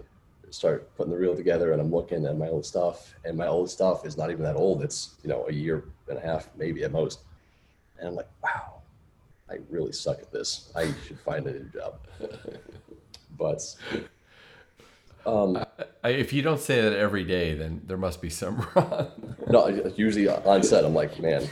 start 0.48 0.96
putting 0.96 1.12
the 1.12 1.18
reel 1.18 1.36
together 1.36 1.72
and 1.72 1.80
I'm 1.80 1.90
looking 1.90 2.24
at 2.24 2.38
my 2.38 2.48
old 2.48 2.64
stuff 2.64 3.12
and 3.26 3.36
my 3.36 3.48
old 3.48 3.68
stuff 3.68 4.06
is 4.06 4.16
not 4.16 4.30
even 4.30 4.42
that 4.44 4.56
old. 4.56 4.82
It's, 4.82 5.16
you 5.22 5.28
know, 5.28 5.46
a 5.46 5.52
year 5.52 5.84
and 6.08 6.16
a 6.16 6.22
half, 6.22 6.48
maybe 6.56 6.84
at 6.84 6.92
most. 6.92 7.20
And 7.98 8.08
I'm 8.08 8.14
like, 8.14 8.30
wow, 8.42 8.80
I 9.50 9.58
really 9.68 9.92
suck 9.92 10.20
at 10.20 10.32
this. 10.32 10.72
I 10.74 10.94
should 11.06 11.20
find 11.20 11.46
a 11.46 11.52
new 11.52 11.68
job. 11.68 11.98
but 13.36 13.62
um, 15.26 15.62
I, 16.02 16.08
if 16.08 16.32
you 16.32 16.40
don't 16.40 16.60
say 16.60 16.80
that 16.80 16.94
every 16.94 17.24
day, 17.24 17.52
then 17.52 17.82
there 17.84 17.98
must 17.98 18.22
be 18.22 18.30
some 18.30 18.66
wrong. 18.74 19.36
no, 19.50 19.68
usually 19.96 20.28
on 20.28 20.62
set, 20.62 20.86
I'm 20.86 20.94
like, 20.94 21.20
man, 21.20 21.42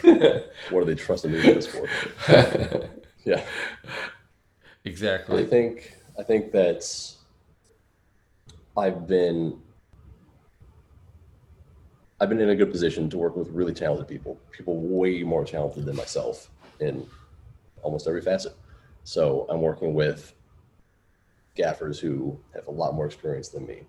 what 0.71 0.81
are 0.81 0.85
they 0.87 0.95
trusting 0.95 1.33
me 1.33 1.37
with 1.37 1.55
this 1.55 1.67
for? 1.67 2.89
yeah, 3.25 3.45
exactly. 4.87 5.43
I 5.43 5.47
think 5.47 5.99
I 6.18 6.22
think 6.22 6.53
that 6.53 6.85
I've 8.77 9.07
been 9.07 9.61
I've 12.20 12.29
been 12.29 12.40
in 12.40 12.51
a 12.51 12.57
good 12.57 12.70
position 12.70 13.11
to 13.11 13.18
work 13.18 13.35
with 13.35 13.48
really 13.48 13.75
talented 13.75 14.07
people, 14.07 14.38
people 14.53 14.79
way 14.79 15.25
more 15.25 15.44
talented 15.44 15.85
than 15.85 15.96
myself 15.96 16.51
in 16.79 17.05
almost 17.83 18.07
every 18.07 18.22
facet. 18.22 18.55
So 19.03 19.44
I'm 19.48 19.61
working 19.61 19.92
with 19.92 20.33
gaffers 21.57 21.98
who 21.98 22.38
have 22.55 22.68
a 22.68 22.70
lot 22.70 22.94
more 22.94 23.07
experience 23.07 23.48
than 23.48 23.66
me. 23.66 23.83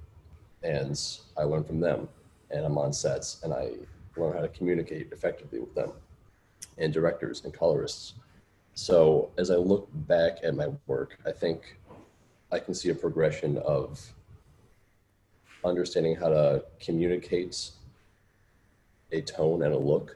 And 0.63 0.99
I 1.38 1.43
learn 1.43 1.63
from 1.63 1.79
them 1.79 2.09
and 2.49 2.65
I'm 2.65 2.77
on 2.77 2.91
sets 2.91 3.39
and 3.43 3.53
I 3.53 3.73
learn 4.17 4.33
how 4.33 4.41
to 4.41 4.47
communicate 4.47 5.09
effectively 5.12 5.59
with 5.59 5.75
them 5.75 5.91
and 6.79 6.91
directors 6.91 7.43
and 7.43 7.53
colorists. 7.53 8.15
So 8.73 9.29
as 9.38 9.51
I 9.51 9.55
look 9.55 9.88
back 9.93 10.39
at 10.43 10.55
my 10.55 10.69
work, 10.88 11.19
I 11.25 11.31
think 11.31 11.77
I 12.53 12.59
can 12.59 12.75
see 12.75 12.89
a 12.89 12.95
progression 12.95 13.57
of 13.57 14.13
understanding 15.65 16.15
how 16.15 16.29
to 16.29 16.63
communicate 16.79 17.71
a 19.11 19.21
tone 19.21 19.63
and 19.63 19.73
a 19.73 19.77
look 19.77 20.15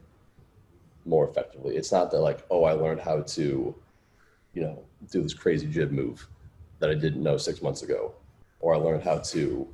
more 1.05 1.27
effectively. 1.27 1.75
It's 1.75 1.91
not 1.91 2.11
that 2.11 2.19
like, 2.19 2.45
oh, 2.51 2.63
I 2.65 2.73
learned 2.73 3.01
how 3.01 3.21
to, 3.21 3.75
you 4.53 4.61
know, 4.61 4.83
do 5.11 5.23
this 5.23 5.33
crazy 5.33 5.65
jib 5.65 5.91
move 5.91 6.27
that 6.77 6.91
I 6.91 6.93
didn't 6.93 7.23
know 7.23 7.37
six 7.37 7.63
months 7.63 7.81
ago, 7.81 8.13
or 8.59 8.75
I 8.75 8.77
learned 8.77 9.03
how 9.03 9.17
to, 9.17 9.67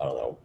I 0.00 0.04
don't 0.06 0.16
know, 0.16 0.38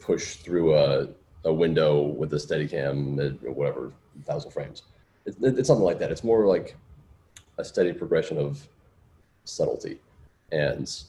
push 0.00 0.34
through 0.36 0.74
a, 0.74 1.08
a 1.44 1.52
window 1.52 2.02
with 2.02 2.32
a 2.32 2.36
Steadicam 2.36 3.24
at 3.24 3.54
whatever 3.54 3.92
thousand 4.24 4.50
frames. 4.50 4.82
It, 5.26 5.36
it, 5.40 5.60
it's 5.60 5.68
something 5.68 5.84
like 5.84 6.00
that. 6.00 6.10
It's 6.10 6.24
more 6.24 6.46
like 6.46 6.76
a 7.56 7.64
steady 7.64 7.92
progression 7.92 8.36
of 8.36 8.66
subtlety 9.44 10.00
and 10.52 11.02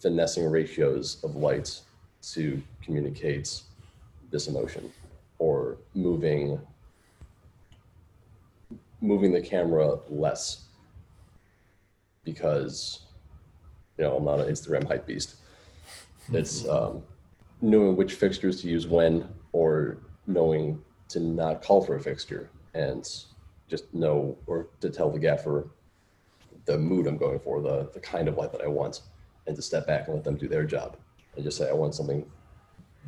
finessing 0.00 0.50
ratios 0.50 1.22
of 1.24 1.36
light 1.36 1.80
to 2.22 2.62
communicate 2.82 3.62
this 4.30 4.48
emotion 4.48 4.90
or 5.38 5.76
moving 5.94 6.60
moving 9.00 9.32
the 9.32 9.40
camera 9.40 9.98
less 10.08 10.62
because 12.24 13.00
you 13.98 14.04
know 14.04 14.16
I'm 14.16 14.24
not 14.24 14.40
an 14.40 14.46
Instagram 14.46 14.86
hype 14.86 15.06
beast. 15.06 15.36
It's 16.32 16.66
um, 16.66 17.02
knowing 17.60 17.96
which 17.96 18.14
fixtures 18.14 18.62
to 18.62 18.68
use 18.68 18.86
when, 18.86 19.28
or 19.52 19.98
knowing 20.26 20.82
to 21.08 21.20
not 21.20 21.62
call 21.62 21.84
for 21.84 21.96
a 21.96 22.00
fixture 22.00 22.48
and 22.74 23.06
just 23.68 23.92
know 23.94 24.36
or 24.46 24.68
to 24.80 24.88
tell 24.90 25.10
the 25.10 25.18
gaffer 25.18 25.68
the 26.64 26.78
mood 26.78 27.06
I'm 27.06 27.16
going 27.16 27.38
for, 27.40 27.60
the 27.60 27.90
the 27.92 28.00
kind 28.00 28.28
of 28.28 28.36
light 28.36 28.52
that 28.52 28.62
I 28.62 28.68
want, 28.68 29.02
and 29.46 29.56
to 29.56 29.62
step 29.62 29.86
back 29.86 30.06
and 30.06 30.16
let 30.16 30.24
them 30.24 30.36
do 30.36 30.48
their 30.48 30.64
job 30.64 30.96
and 31.36 31.44
just 31.44 31.58
say 31.58 31.68
I 31.68 31.72
want 31.72 31.94
something 31.94 32.24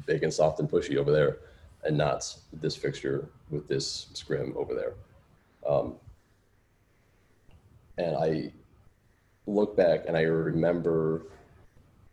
big 0.05 0.23
and 0.23 0.33
soft 0.33 0.61
and 0.61 0.69
pushy 0.69 0.97
over 0.97 1.13
there, 1.13 1.39
and 1.85 1.97
not 1.97 2.37
this 2.53 2.77
fixture 2.77 3.29
with 3.51 3.67
this 3.69 4.09
scrim 4.13 4.55
over 4.57 4.75
there. 4.75 4.95
Um, 5.69 5.95
and 7.99 8.17
I 8.17 8.53
look 9.47 9.77
back 9.77 10.05
and 10.07 10.17
I 10.17 10.23
remember 10.23 11.23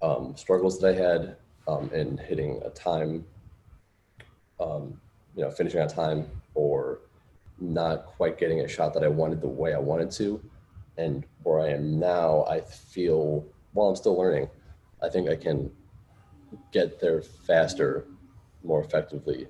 um, 0.01 0.35
struggles 0.35 0.79
that 0.79 0.95
I 0.95 0.97
had 0.97 1.35
um, 1.67 1.89
in 1.93 2.17
hitting 2.17 2.61
a 2.65 2.69
time, 2.69 3.25
um, 4.59 4.99
you 5.35 5.43
know, 5.43 5.51
finishing 5.51 5.81
on 5.81 5.87
time 5.87 6.27
or 6.53 6.99
not 7.59 8.05
quite 8.05 8.37
getting 8.37 8.61
a 8.61 8.67
shot 8.67 8.93
that 8.93 9.03
I 9.03 9.07
wanted 9.07 9.41
the 9.41 9.47
way 9.47 9.73
I 9.73 9.79
wanted 9.79 10.11
to. 10.11 10.41
And 10.97 11.25
where 11.43 11.59
I 11.59 11.69
am 11.69 11.99
now, 11.99 12.45
I 12.45 12.61
feel, 12.61 13.45
while 13.73 13.89
I'm 13.89 13.95
still 13.95 14.17
learning, 14.17 14.49
I 15.01 15.09
think 15.09 15.29
I 15.29 15.35
can 15.35 15.71
get 16.71 16.99
there 16.99 17.21
faster, 17.21 18.05
more 18.63 18.81
effectively 18.83 19.47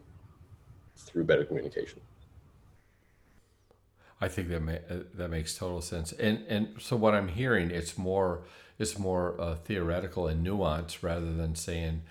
through 0.95 1.25
better 1.25 1.45
communication. 1.45 2.01
I 4.21 4.27
think 4.29 4.47
that 4.49 4.61
ma- 4.61 5.03
that 5.15 5.29
makes 5.29 5.57
total 5.57 5.81
sense. 5.81 6.13
And 6.13 6.45
and 6.47 6.75
so 6.79 6.95
what 6.95 7.13
I'm 7.13 7.27
hearing, 7.27 7.71
it's 7.71 7.97
more 7.97 8.43
it's 8.79 8.97
more 8.97 9.39
uh, 9.39 9.55
theoretical 9.55 10.27
and 10.27 10.45
nuanced 10.45 11.03
rather 11.03 11.33
than 11.33 11.55
saying, 11.55 12.03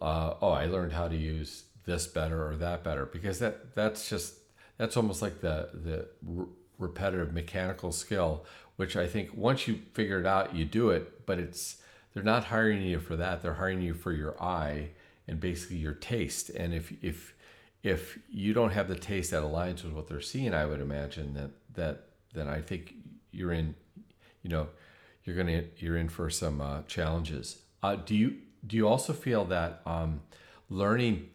uh, 0.00 0.34
"Oh, 0.42 0.50
I 0.50 0.66
learned 0.66 0.92
how 0.92 1.08
to 1.08 1.16
use 1.16 1.64
this 1.84 2.06
better 2.06 2.46
or 2.48 2.56
that 2.56 2.82
better," 2.82 3.06
because 3.06 3.38
that 3.38 3.74
that's 3.74 4.08
just 4.10 4.34
that's 4.78 4.96
almost 4.96 5.22
like 5.22 5.40
the 5.40 5.68
the 5.72 6.08
r- 6.40 6.48
repetitive 6.78 7.32
mechanical 7.32 7.92
skill, 7.92 8.44
which 8.80 8.96
I 8.96 9.06
think 9.06 9.36
once 9.36 9.68
you 9.68 9.78
figure 9.92 10.18
it 10.18 10.24
out, 10.24 10.54
you 10.54 10.64
do 10.64 10.88
it. 10.88 11.26
But 11.26 11.38
it's 11.38 11.82
they're 12.14 12.22
not 12.22 12.44
hiring 12.44 12.80
you 12.80 12.98
for 12.98 13.14
that; 13.14 13.42
they're 13.42 13.52
hiring 13.52 13.82
you 13.82 13.92
for 13.92 14.10
your 14.10 14.42
eye 14.42 14.92
and 15.28 15.38
basically 15.38 15.76
your 15.76 15.92
taste. 15.92 16.48
And 16.48 16.72
if 16.72 16.90
if 17.04 17.34
if 17.82 18.18
you 18.30 18.54
don't 18.54 18.70
have 18.70 18.88
the 18.88 18.94
taste 18.94 19.32
that 19.32 19.42
aligns 19.42 19.84
with 19.84 19.92
what 19.92 20.08
they're 20.08 20.22
seeing, 20.22 20.54
I 20.54 20.64
would 20.64 20.80
imagine 20.80 21.34
that 21.34 21.50
that 21.74 22.06
then 22.32 22.48
I 22.48 22.62
think 22.62 22.94
you're 23.32 23.52
in, 23.52 23.74
you 24.42 24.48
know, 24.48 24.68
you're 25.24 25.36
gonna 25.36 25.64
you're 25.76 25.98
in 25.98 26.08
for 26.08 26.30
some 26.30 26.62
uh, 26.62 26.80
challenges. 26.88 27.60
Uh, 27.82 27.96
do 27.96 28.16
you 28.16 28.38
do 28.66 28.78
you 28.78 28.88
also 28.88 29.12
feel 29.12 29.44
that 29.44 29.82
um, 29.84 30.22
learning, 30.70 31.28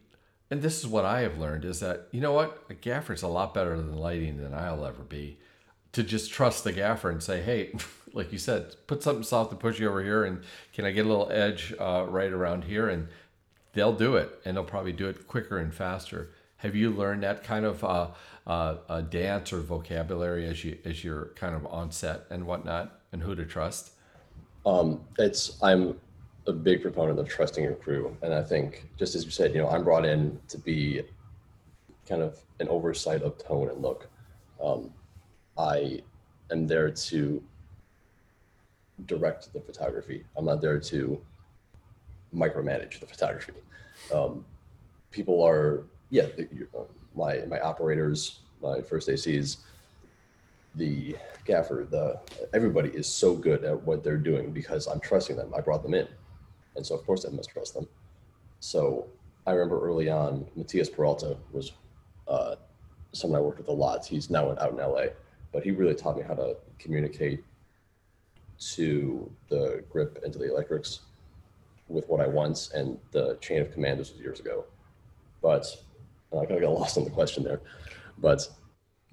and 0.50 0.64
this 0.64 0.80
is 0.80 0.88
what 0.88 1.06
I 1.06 1.20
have 1.22 1.38
learned, 1.38 1.64
is 1.64 1.80
that 1.82 2.08
you 2.10 2.22
know 2.22 2.34
what 2.34 2.64
a 2.72 2.74
gaffer 2.74 3.14
is 3.14 3.22
a 3.22 3.28
lot 3.28 3.54
better 3.54 3.78
than 3.78 3.96
lighting 3.96 4.38
than 4.38 4.56
I'll 4.56 4.84
ever 4.84 5.04
be. 5.04 5.38
To 5.96 6.04
just 6.04 6.32
trust 6.32 6.64
the 6.64 6.74
gaffer 6.74 7.10
and 7.10 7.24
say, 7.24 7.42
hey, 7.42 7.74
like 8.14 8.32
you 8.32 8.38
said, 8.38 8.76
put 8.88 9.04
something 9.04 9.24
soft 9.24 9.52
and 9.52 9.60
pushy 9.60 9.86
over 9.86 10.04
here, 10.04 10.24
and 10.24 10.42
can 10.74 10.86
I 10.86 10.92
get 10.92 11.06
a 11.06 11.10
little 11.10 11.32
edge 11.32 11.74
uh, 11.80 12.06
right 12.08 12.32
around 12.32 12.64
here, 12.64 12.90
and 12.90 13.08
they'll 13.74 13.94
do 13.94 14.16
it, 14.16 14.40
and 14.46 14.58
they'll 14.58 14.64
probably 14.64 14.94
do 14.94 15.08
it 15.08 15.28
quicker 15.28 15.58
and 15.58 15.74
faster. 15.74 16.32
Have 16.58 16.76
you 16.76 16.90
learned 16.92 17.24
that 17.24 17.44
kind 17.44 17.66
of 17.66 17.84
uh, 17.84 18.08
uh, 18.48 19.02
dance 19.02 19.54
or 19.54 19.60
vocabulary 19.60 20.48
as 20.48 20.64
you 20.64 20.78
as 20.86 21.04
you're 21.04 21.28
kind 21.36 21.56
of 21.56 21.66
on 21.68 21.92
set 21.92 22.26
and 22.30 22.46
whatnot, 22.46 23.02
and 23.12 23.22
who 23.22 23.36
to 23.36 23.46
trust? 23.46 23.92
Um, 24.66 25.02
it's 25.20 25.62
I'm 25.62 26.00
a 26.48 26.54
big 26.54 26.82
proponent 26.82 27.20
of 27.20 27.28
trusting 27.28 27.64
your 27.64 27.76
crew, 27.76 28.16
and 28.22 28.34
I 28.34 28.42
think 28.42 28.90
just 28.98 29.16
as 29.16 29.26
you 29.26 29.32
said, 29.32 29.54
you 29.54 29.62
know, 29.62 29.70
I'm 29.70 29.84
brought 29.84 30.06
in 30.06 30.40
to 30.48 30.58
be 30.58 31.04
kind 32.08 32.22
of 32.22 32.40
an 32.60 32.68
oversight 32.70 33.22
of 33.22 33.38
tone 33.38 33.70
and 33.70 33.82
look. 33.82 34.08
Um, 34.64 34.92
I 35.58 36.02
am 36.52 36.68
there 36.68 36.90
to 36.92 37.44
direct 39.06 39.52
the 39.54 39.60
photography. 39.60 40.24
I'm 40.38 40.46
not 40.46 40.62
there 40.62 40.80
to 40.80 41.22
micromanage 42.34 43.00
the 43.00 43.06
photography. 43.06 43.54
Um, 44.14 44.46
people 45.12 45.42
are 45.42 45.84
yeah, 46.10 46.28
the, 46.38 46.48
my 47.16 47.40
my 47.48 47.60
operators, 47.60 48.40
my 48.62 48.82
first 48.82 49.08
ACs, 49.08 49.58
the 50.76 51.16
gaffer, 51.46 51.88
the 51.90 52.20
everybody 52.54 52.90
is 52.90 53.08
so 53.08 53.36
good 53.36 53.64
at 53.64 53.82
what 53.84 54.04
they're 54.04 54.18
doing 54.18 54.52
because 54.52 54.88
I'm 54.88 55.00
trusting 55.00 55.38
them. 55.38 55.54
I 55.56 55.62
brought 55.62 55.84
them 55.84 55.94
in, 55.94 56.08
and 56.76 56.86
so 56.86 56.96
of 56.96 57.06
course 57.06 57.26
I 57.26 57.32
must 57.32 57.50
trust 57.50 57.74
them. 57.74 57.88
So 58.60 59.08
I 59.48 59.52
remember 59.52 59.80
early 59.86 60.10
on, 60.10 60.46
Matias 60.56 60.90
Peralta 60.90 61.38
was 61.52 61.72
uh, 62.28 62.56
someone 63.12 63.40
I 63.40 63.44
worked 63.44 63.60
with 63.60 63.68
a 63.68 63.74
lot. 63.74 64.06
He's 64.06 64.30
now 64.30 64.52
out 64.60 64.72
in 64.72 64.78
LA, 64.78 65.08
but 65.56 65.64
he 65.64 65.72
really 65.72 65.96
taught 65.96 66.18
me 66.18 66.22
how 66.22 66.34
to 66.34 66.58
communicate 66.80 67.42
to 68.60 69.32
the 69.48 69.86
grip 69.90 70.20
and 70.22 70.34
to 70.34 70.38
the 70.38 70.52
electrics 70.52 71.00
with 71.88 72.06
what 72.10 72.20
I 72.20 72.28
want. 72.28 72.72
And 72.74 73.00
the 73.12 73.38
chain 73.40 73.62
of 73.62 73.72
command 73.72 74.02
this 74.02 74.12
was 74.12 74.20
years 74.20 74.42
ago. 74.42 74.66
But 75.42 75.66
I'm 76.30 76.40
not 76.40 76.50
going 76.50 76.60
to 76.60 76.68
get 76.68 76.74
lost 76.74 76.98
on 76.98 77.06
the 77.06 77.10
question 77.10 77.46
there. 77.46 77.62
But 78.18 78.50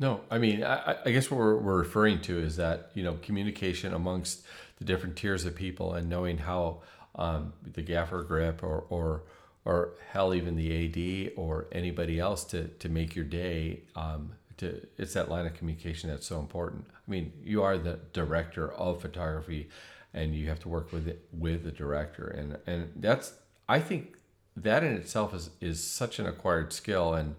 no, 0.01 0.23
I 0.33 0.39
mean, 0.39 0.65
I, 0.65 0.97
I 1.05 1.13
guess 1.13 1.31
what 1.31 1.39
we're, 1.39 1.59
we're 1.59 1.79
referring 1.79 2.21
to 2.23 2.41
is 2.41 2.57
that, 2.57 2.91
you 2.95 3.05
know, 3.05 3.19
communication 3.23 3.95
amongst 3.95 4.45
the 4.79 4.85
different 4.85 5.15
tiers 5.15 5.45
of 5.45 5.55
people 5.55 5.95
and 5.95 6.09
knowing 6.09 6.39
how 6.39 6.83
um, 7.15 7.53
the 7.73 7.83
gaffer 7.83 8.25
grip 8.25 8.65
or, 8.65 8.85
or, 8.91 9.23
or 9.65 9.93
hell, 10.11 10.35
even 10.35 10.57
the 10.57 11.29
AD 11.29 11.35
or 11.37 11.69
anybody 11.71 12.19
else 12.19 12.43
to, 12.47 12.67
to 12.67 12.89
make 12.89 13.15
your 13.15 13.27
day, 13.27 13.85
um, 13.95 14.33
to, 14.63 14.87
it's 14.97 15.15
that 15.15 15.31
line 15.31 15.47
of 15.47 15.55
communication 15.55 16.11
that's 16.11 16.27
so 16.27 16.41
important. 16.41 16.87
I 16.91 17.11
mean, 17.11 17.33
you 17.43 17.63
are 17.63 17.79
the 17.79 18.01
director 18.13 18.73
of 18.73 19.01
photography 19.01 19.69
and 20.15 20.35
you 20.35 20.49
have 20.49 20.61
to 20.61 20.69
work 20.69 20.93
with 20.93 21.07
it, 21.07 21.27
with 21.33 21.65
the 21.65 21.73
director. 21.73 22.27
And, 22.27 22.59
and 22.67 22.93
that's, 22.97 23.35
I 23.69 23.81
think 23.81 24.17
that 24.57 24.83
in 24.83 24.95
itself 24.95 25.35
is, 25.35 25.51
is 25.61 25.83
such 25.83 26.19
an 26.19 26.27
acquired 26.27 26.73
skill. 26.73 27.15
And, 27.15 27.37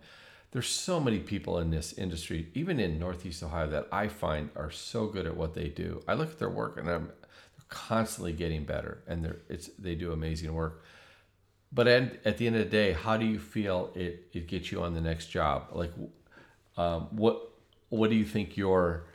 there's 0.54 0.70
so 0.70 1.00
many 1.00 1.18
people 1.18 1.58
in 1.58 1.72
this 1.72 1.94
industry, 1.94 2.48
even 2.54 2.80
in 2.80 3.00
Northeast 3.00 3.42
Ohio, 3.42 3.68
that 3.72 3.88
I 3.92 4.08
find 4.08 4.52
are 4.56 4.70
so 4.70 5.08
good 5.08 5.26
at 5.26 5.36
what 5.36 5.56
they 5.56 5.68
do. 5.68 6.04
I 6.08 6.14
look 6.14 6.30
at 6.30 6.38
their 6.38 6.50
work 6.50 6.78
and 6.78 6.88
I'm 6.88 7.08
they're 7.08 7.66
constantly 7.70 8.34
getting 8.34 8.64
better, 8.64 9.04
and 9.08 9.26
they're 9.26 9.38
it's 9.50 9.72
they 9.80 9.96
do 9.96 10.12
amazing 10.12 10.54
work. 10.54 10.84
But 11.72 11.88
at, 11.88 12.20
at 12.24 12.38
the 12.38 12.46
end 12.46 12.56
of 12.56 12.66
the 12.66 12.70
day, 12.70 12.94
how 12.94 13.18
do 13.18 13.26
you 13.26 13.40
feel 13.40 13.92
it 13.96 14.28
it 14.32 14.48
gets 14.48 14.72
you 14.72 14.84
on 14.84 14.94
the 14.94 15.02
next 15.02 15.28
job? 15.28 15.70
Like, 15.72 15.92
um, 16.78 17.08
what 17.12 17.50
what 17.90 18.10
do 18.10 18.16
you 18.16 18.26
think 18.26 18.58
your 18.58 19.06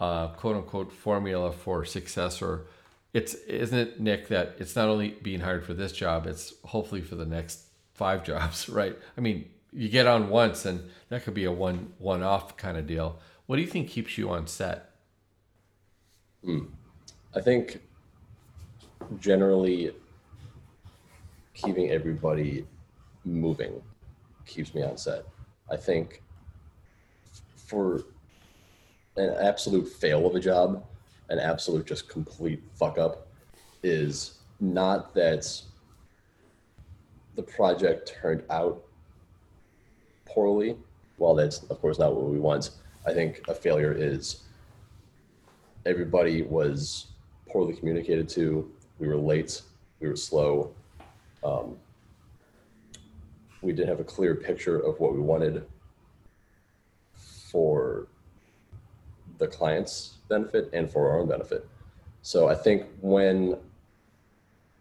uh, 0.00 0.28
quote 0.28 0.56
unquote 0.56 0.92
formula 0.92 1.52
for 1.52 1.84
success 1.84 2.42
or 2.42 2.66
it's 3.12 3.34
isn't 3.34 3.78
it 3.78 4.00
Nick 4.00 4.28
that 4.28 4.56
it's 4.58 4.74
not 4.74 4.88
only 4.88 5.10
being 5.22 5.40
hired 5.40 5.64
for 5.64 5.72
this 5.72 5.92
job, 5.92 6.26
it's 6.26 6.54
hopefully 6.64 7.00
for 7.00 7.14
the 7.14 7.24
next 7.24 7.62
five 7.92 8.24
jobs, 8.30 8.68
right? 8.68 8.96
I 9.16 9.20
mean, 9.20 9.48
you 9.72 9.88
get 9.88 10.06
on 10.06 10.28
once 10.28 10.64
and 10.64 10.90
that 11.08 11.22
could 11.24 11.34
be 11.34 11.44
a 11.44 11.52
one 11.52 11.92
one 11.98 12.22
off 12.22 12.56
kind 12.56 12.76
of 12.76 12.86
deal. 12.86 13.18
What 13.46 13.56
do 13.56 13.62
you 13.62 13.68
think 13.68 13.88
keeps 13.88 14.18
you 14.18 14.30
on 14.30 14.46
set? 14.46 14.90
Mm. 16.44 16.68
I 17.34 17.40
think 17.40 17.80
generally 19.20 19.92
keeping 21.54 21.90
everybody 21.90 22.66
moving 23.24 23.80
keeps 24.44 24.74
me 24.74 24.82
on 24.82 24.96
set. 24.96 25.24
I 25.70 25.76
think 25.76 26.22
for 27.74 28.04
an 29.16 29.34
absolute 29.40 29.88
fail 29.88 30.26
of 30.26 30.36
a 30.36 30.40
job, 30.40 30.84
an 31.28 31.40
absolute 31.40 31.86
just 31.86 32.08
complete 32.08 32.62
fuck 32.78 32.98
up 32.98 33.26
is 33.82 34.38
not 34.60 35.12
that 35.14 35.44
the 37.34 37.42
project 37.42 38.16
turned 38.20 38.44
out 38.48 38.80
poorly, 40.24 40.76
while 41.16 41.34
that's 41.34 41.64
of 41.64 41.80
course 41.80 41.98
not 41.98 42.14
what 42.14 42.30
we 42.30 42.38
want, 42.38 42.70
I 43.06 43.12
think 43.12 43.42
a 43.48 43.54
failure 43.54 43.92
is 43.92 44.44
everybody 45.84 46.42
was 46.42 47.08
poorly 47.48 47.74
communicated 47.74 48.28
to. 48.30 48.70
We 49.00 49.08
were 49.08 49.16
late. 49.16 49.62
We 50.00 50.08
were 50.08 50.16
slow. 50.16 50.72
Um, 51.42 51.76
we 53.62 53.72
didn't 53.72 53.88
have 53.88 54.00
a 54.00 54.04
clear 54.04 54.36
picture 54.36 54.78
of 54.78 55.00
what 55.00 55.12
we 55.12 55.20
wanted 55.20 55.66
for 57.54 58.08
the 59.38 59.46
client's 59.46 60.18
benefit 60.28 60.68
and 60.72 60.90
for 60.90 61.08
our 61.08 61.20
own 61.20 61.28
benefit. 61.28 61.68
So 62.22 62.48
I 62.48 62.56
think 62.56 62.86
when 63.00 63.56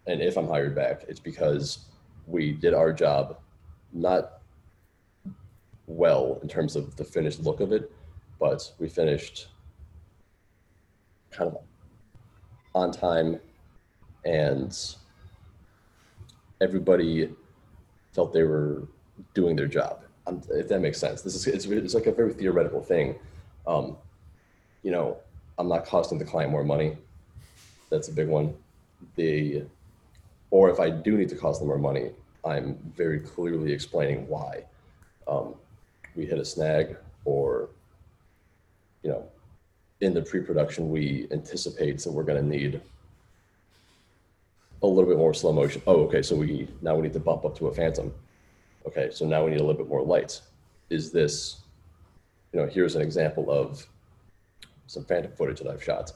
and 0.07 0.21
if 0.21 0.37
I'm 0.37 0.47
hired 0.47 0.73
back, 0.73 1.05
it's 1.07 1.19
because 1.19 1.85
we 2.25 2.51
did 2.51 2.73
our 2.73 2.91
job 2.91 3.37
not 3.93 4.39
well 5.85 6.39
in 6.41 6.49
terms 6.49 6.75
of 6.75 6.95
the 6.95 7.03
finished 7.03 7.41
look 7.41 7.59
of 7.59 7.71
it, 7.71 7.91
but 8.39 8.71
we 8.79 8.89
finished 8.89 9.49
kind 11.29 11.51
of 11.51 11.57
on 12.73 12.91
time 12.91 13.39
and 14.25 14.95
everybody 16.59 17.29
felt 18.13 18.33
they 18.33 18.43
were 18.43 18.87
doing 19.35 19.55
their 19.55 19.67
job. 19.67 20.02
If 20.27 20.67
that 20.69 20.79
makes 20.79 20.99
sense, 20.99 21.21
this 21.21 21.35
is 21.35 21.47
it's, 21.47 21.65
it's 21.65 21.93
like 21.93 22.07
a 22.07 22.11
very 22.11 22.33
theoretical 22.33 22.81
thing. 22.81 23.15
Um, 23.67 23.97
you 24.81 24.91
know, 24.91 25.17
I'm 25.57 25.67
not 25.67 25.85
costing 25.85 26.17
the 26.17 26.25
client 26.25 26.51
more 26.51 26.63
money. 26.63 26.97
That's 27.89 28.07
a 28.07 28.13
big 28.13 28.27
one. 28.27 28.55
The 29.15 29.63
or 30.49 30.69
if 30.69 30.79
I 30.79 30.89
do 30.89 31.17
need 31.17 31.29
to 31.29 31.35
cost 31.35 31.59
them 31.59 31.67
more 31.67 31.77
money, 31.77 32.11
I'm 32.45 32.77
very 32.95 33.19
clearly 33.19 33.71
explaining 33.71 34.27
why. 34.27 34.65
Um, 35.27 35.55
we 36.15 36.25
hit 36.25 36.37
a 36.37 36.45
snag 36.45 36.95
or 37.25 37.69
you 39.01 39.09
know 39.09 39.25
in 40.01 40.13
the 40.13 40.21
pre-production 40.21 40.89
we 40.89 41.27
anticipate 41.31 41.99
that 41.99 42.11
we're 42.11 42.23
going 42.23 42.41
to 42.41 42.47
need 42.47 42.81
a 44.81 44.87
little 44.87 45.09
bit 45.09 45.17
more 45.17 45.33
slow 45.33 45.53
motion 45.53 45.81
oh 45.87 46.03
okay 46.03 46.21
so 46.21 46.35
we 46.35 46.67
now 46.81 46.95
we 46.95 47.03
need 47.03 47.13
to 47.13 47.19
bump 47.19 47.45
up 47.45 47.57
to 47.57 47.67
a 47.67 47.73
phantom 47.73 48.13
okay 48.85 49.09
so 49.11 49.25
now 49.25 49.43
we 49.43 49.51
need 49.51 49.59
a 49.59 49.63
little 49.63 49.81
bit 49.81 49.87
more 49.87 50.03
light 50.03 50.41
is 50.89 51.11
this 51.11 51.61
you 52.51 52.59
know 52.59 52.67
here's 52.67 52.95
an 52.95 53.01
example 53.01 53.49
of 53.51 53.87
some 54.87 55.03
phantom 55.05 55.31
footage 55.31 55.59
that 55.59 55.67
i've 55.67 55.83
shot. 55.83 56.11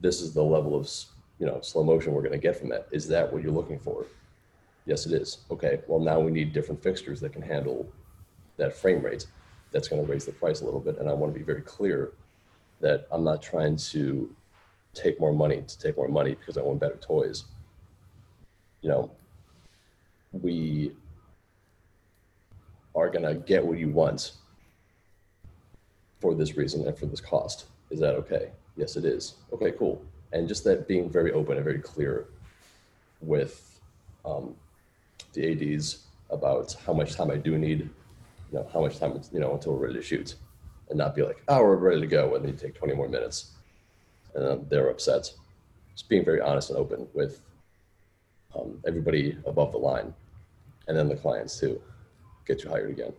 This 0.00 0.20
is 0.20 0.32
the 0.32 0.42
level 0.42 0.74
of 0.74 0.90
you 1.38 1.46
know 1.46 1.60
slow 1.60 1.84
motion 1.84 2.12
we're 2.12 2.22
going 2.22 2.32
to 2.32 2.38
get 2.38 2.56
from 2.56 2.68
that. 2.70 2.88
Is 2.90 3.06
that 3.08 3.32
what 3.32 3.42
you're 3.42 3.52
looking 3.52 3.78
for? 3.78 4.06
Yes 4.86 5.06
it 5.06 5.12
is. 5.12 5.38
Okay 5.50 5.80
well 5.86 6.00
now 6.00 6.18
we 6.18 6.30
need 6.30 6.52
different 6.52 6.82
fixtures 6.82 7.20
that 7.20 7.32
can 7.32 7.42
handle 7.42 7.86
that 8.56 8.74
frame 8.76 9.02
rate. 9.02 9.26
That's 9.70 9.88
going 9.88 10.04
to 10.04 10.10
raise 10.10 10.24
the 10.24 10.32
price 10.32 10.60
a 10.60 10.64
little 10.64 10.80
bit. 10.80 10.98
And 10.98 11.08
I 11.08 11.12
want 11.12 11.32
to 11.32 11.38
be 11.38 11.44
very 11.44 11.62
clear 11.62 12.12
that 12.80 13.06
I'm 13.10 13.24
not 13.24 13.42
trying 13.42 13.76
to 13.76 14.34
take 14.94 15.18
more 15.20 15.32
money 15.32 15.62
to 15.66 15.78
take 15.78 15.96
more 15.96 16.08
money 16.08 16.34
because 16.34 16.58
I 16.58 16.62
want 16.62 16.80
better 16.80 16.96
toys. 16.96 17.44
You 18.82 18.90
know, 18.90 19.10
we 20.32 20.92
are 22.94 23.10
going 23.10 23.24
to 23.24 23.34
get 23.34 23.64
what 23.64 23.78
you 23.78 23.88
want 23.88 24.32
for 26.20 26.34
this 26.34 26.56
reason 26.56 26.86
and 26.86 26.96
for 26.96 27.06
this 27.06 27.20
cost. 27.20 27.66
Is 27.90 28.00
that 28.00 28.14
okay? 28.14 28.50
Yes, 28.76 28.96
it 28.96 29.04
is. 29.04 29.34
Okay, 29.52 29.72
cool. 29.72 30.02
And 30.32 30.48
just 30.48 30.64
that 30.64 30.88
being 30.88 31.10
very 31.10 31.32
open 31.32 31.56
and 31.56 31.64
very 31.64 31.78
clear 31.78 32.26
with 33.20 33.80
um, 34.24 34.54
the 35.32 35.52
ADs 35.52 36.06
about 36.30 36.74
how 36.86 36.92
much 36.92 37.14
time 37.14 37.30
I 37.30 37.36
do 37.36 37.58
need 37.58 37.90
you 38.52 38.58
know, 38.58 38.68
how 38.72 38.80
much 38.80 38.98
time, 38.98 39.20
you 39.32 39.40
know, 39.40 39.54
until 39.54 39.72
we're 39.72 39.86
ready 39.86 39.94
to 39.94 40.02
shoot 40.02 40.34
and 40.90 40.98
not 40.98 41.14
be 41.14 41.22
like, 41.22 41.42
oh, 41.48 41.62
we're 41.62 41.76
ready 41.76 42.00
to 42.00 42.06
go. 42.06 42.34
And 42.34 42.44
then 42.44 42.52
you 42.52 42.58
take 42.58 42.74
20 42.74 42.94
more 42.94 43.08
minutes 43.08 43.52
and 44.34 44.68
they're 44.68 44.90
upset. 44.90 45.32
Just 45.94 46.08
being 46.08 46.24
very 46.24 46.40
honest 46.40 46.70
and 46.70 46.78
open 46.78 47.08
with 47.14 47.40
um, 48.54 48.78
everybody 48.86 49.36
above 49.46 49.72
the 49.72 49.78
line 49.78 50.12
and 50.86 50.96
then 50.96 51.08
the 51.08 51.16
clients 51.16 51.58
too, 51.58 51.80
get 52.46 52.64
you 52.64 52.70
hired 52.70 52.90
again. 52.90 53.12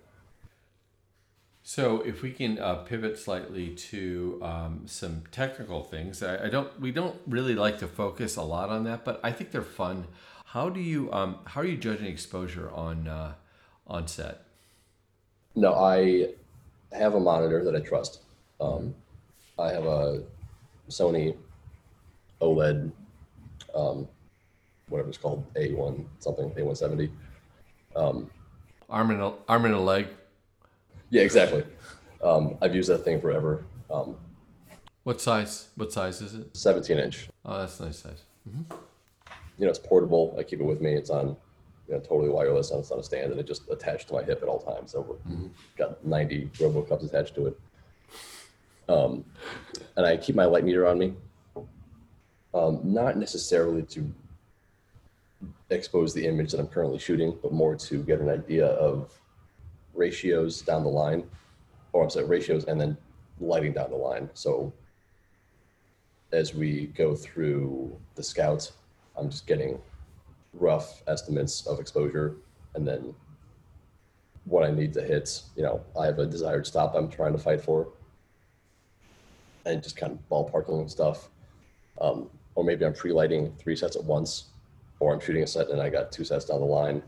So, 1.65 2.01
if 2.01 2.21
we 2.21 2.31
can 2.31 2.59
uh, 2.59 2.75
pivot 2.75 3.17
slightly 3.17 3.69
to 3.69 4.39
um, 4.43 4.81
some 4.85 5.23
technical 5.31 5.81
things, 5.81 6.21
I, 6.21 6.45
I, 6.45 6.49
don't. 6.49 6.77
We 6.77 6.91
don't 6.91 7.15
really 7.25 7.55
like 7.55 7.79
to 7.79 7.87
focus 7.87 8.35
a 8.35 8.41
lot 8.41 8.69
on 8.69 8.83
that, 8.83 9.05
but 9.05 9.21
I 9.23 9.31
think 9.31 9.51
they're 9.51 9.61
fun. 9.61 10.07
How 10.47 10.69
do 10.69 10.81
you 10.81 11.11
um, 11.13 11.39
How 11.45 11.61
are 11.61 11.65
you 11.65 11.77
judging 11.77 12.07
exposure 12.07 12.69
on 12.71 13.07
uh, 13.07 13.35
on 13.87 14.07
set? 14.07 14.43
No, 15.55 15.73
I 15.73 16.33
have 16.91 17.15
a 17.15 17.19
monitor 17.19 17.63
that 17.63 17.75
I 17.75 17.79
trust. 17.79 18.21
Um, 18.59 18.93
I 19.57 19.71
have 19.71 19.85
a 19.85 20.23
Sony 20.89 21.37
OLED, 22.41 22.91
um, 23.73 24.07
whatever 24.89 25.09
it's 25.09 25.17
called, 25.17 25.45
A1 25.55 26.05
something, 26.19 26.49
A170. 26.51 27.09
Arm 28.93 29.09
and 29.09 29.21
a, 29.21 29.33
arm 29.49 29.65
and 29.65 29.73
a 29.73 29.79
leg. 29.79 30.07
Yeah, 31.09 31.23
exactly. 31.23 31.65
Um, 32.23 32.57
I've 32.61 32.75
used 32.75 32.89
that 32.89 32.99
thing 32.99 33.19
forever. 33.19 33.65
Um, 33.91 34.15
what 35.01 35.19
size? 35.19 35.69
What 35.75 35.91
size 35.91 36.21
is 36.21 36.35
it? 36.35 36.55
17 36.55 36.99
inch. 36.99 37.27
Oh, 37.43 37.59
that's 37.59 37.79
nice 37.79 37.97
size. 37.97 38.21
Mm-hmm. 38.47 38.71
You 39.57 39.65
know, 39.65 39.69
it's 39.71 39.79
portable. 39.79 40.35
I 40.37 40.43
keep 40.43 40.59
it 40.59 40.63
with 40.63 40.79
me. 40.79 40.93
It's 40.93 41.09
on 41.09 41.35
you 41.87 41.95
know, 41.95 41.99
totally 42.01 42.29
wireless 42.29 42.69
and 42.69 42.79
it's 42.81 42.91
on 42.91 42.99
a 42.99 43.03
stand 43.03 43.31
and 43.31 43.39
it 43.39 43.47
just 43.47 43.67
attached 43.71 44.09
to 44.09 44.13
my 44.13 44.23
hip 44.23 44.43
at 44.43 44.47
all 44.47 44.59
times. 44.59 44.91
So 44.91 45.17
mm-hmm. 45.27 45.47
got 45.75 46.05
90 46.05 46.51
RoboCups 46.53 47.03
attached 47.03 47.33
to 47.33 47.47
it. 47.47 47.59
Um, 48.87 49.25
and 49.97 50.05
I 50.05 50.17
keep 50.17 50.35
my 50.35 50.45
light 50.45 50.65
meter 50.65 50.85
on 50.85 50.99
me, 50.99 51.13
um, 52.53 52.79
not 52.83 53.17
necessarily 53.17 53.81
to 53.83 54.13
expose 55.69 56.13
the 56.13 56.25
image 56.25 56.51
that 56.51 56.59
I'm 56.59 56.67
currently 56.67 56.99
shooting, 56.99 57.37
but 57.41 57.51
more 57.51 57.75
to 57.75 58.03
get 58.03 58.19
an 58.19 58.29
idea 58.29 58.67
of 58.67 59.11
ratios 59.93 60.61
down 60.61 60.83
the 60.83 60.89
line. 60.89 61.23
or 61.93 62.03
I'm 62.03 62.09
sorry, 62.09 62.25
ratios, 62.25 62.65
and 62.65 62.79
then 62.79 62.97
lighting 63.39 63.73
down 63.73 63.89
the 63.91 63.97
line. 63.97 64.29
So 64.33 64.73
as 66.31 66.53
we 66.55 66.87
go 66.87 67.15
through 67.15 67.95
the 68.15 68.23
scouts, 68.23 68.73
I'm 69.15 69.29
just 69.29 69.45
getting 69.45 69.79
rough 70.53 71.03
estimates 71.07 71.65
of 71.67 71.79
exposure 71.79 72.37
and 72.75 72.87
then 72.87 73.13
what 74.45 74.63
I 74.63 74.71
need 74.71 74.93
to 74.93 75.01
hit. 75.01 75.41
You 75.55 75.63
know, 75.63 75.81
I 75.99 76.05
have 76.05 76.19
a 76.19 76.25
desired 76.25 76.65
stop 76.67 76.95
I'm 76.95 77.09
trying 77.09 77.33
to 77.33 77.37
fight 77.37 77.61
for, 77.61 77.89
and 79.65 79.81
just 79.81 79.95
kind 79.95 80.11
of 80.13 80.29
ballparking 80.29 80.89
stuff. 80.89 81.29
Um, 82.01 82.29
or 82.55 82.63
maybe 82.63 82.85
I'm 82.85 82.93
pre-lighting 82.93 83.53
three 83.57 83.75
sets 83.75 83.95
at 83.95 84.03
once, 84.03 84.45
or 85.03 85.13
I'm 85.13 85.19
shooting 85.19 85.43
a 85.43 85.47
set 85.47 85.69
and 85.69 85.81
I 85.81 85.89
got 85.89 86.11
two 86.11 86.23
sets 86.23 86.45
down 86.45 86.61
the 86.61 86.65
line. 86.65 87.03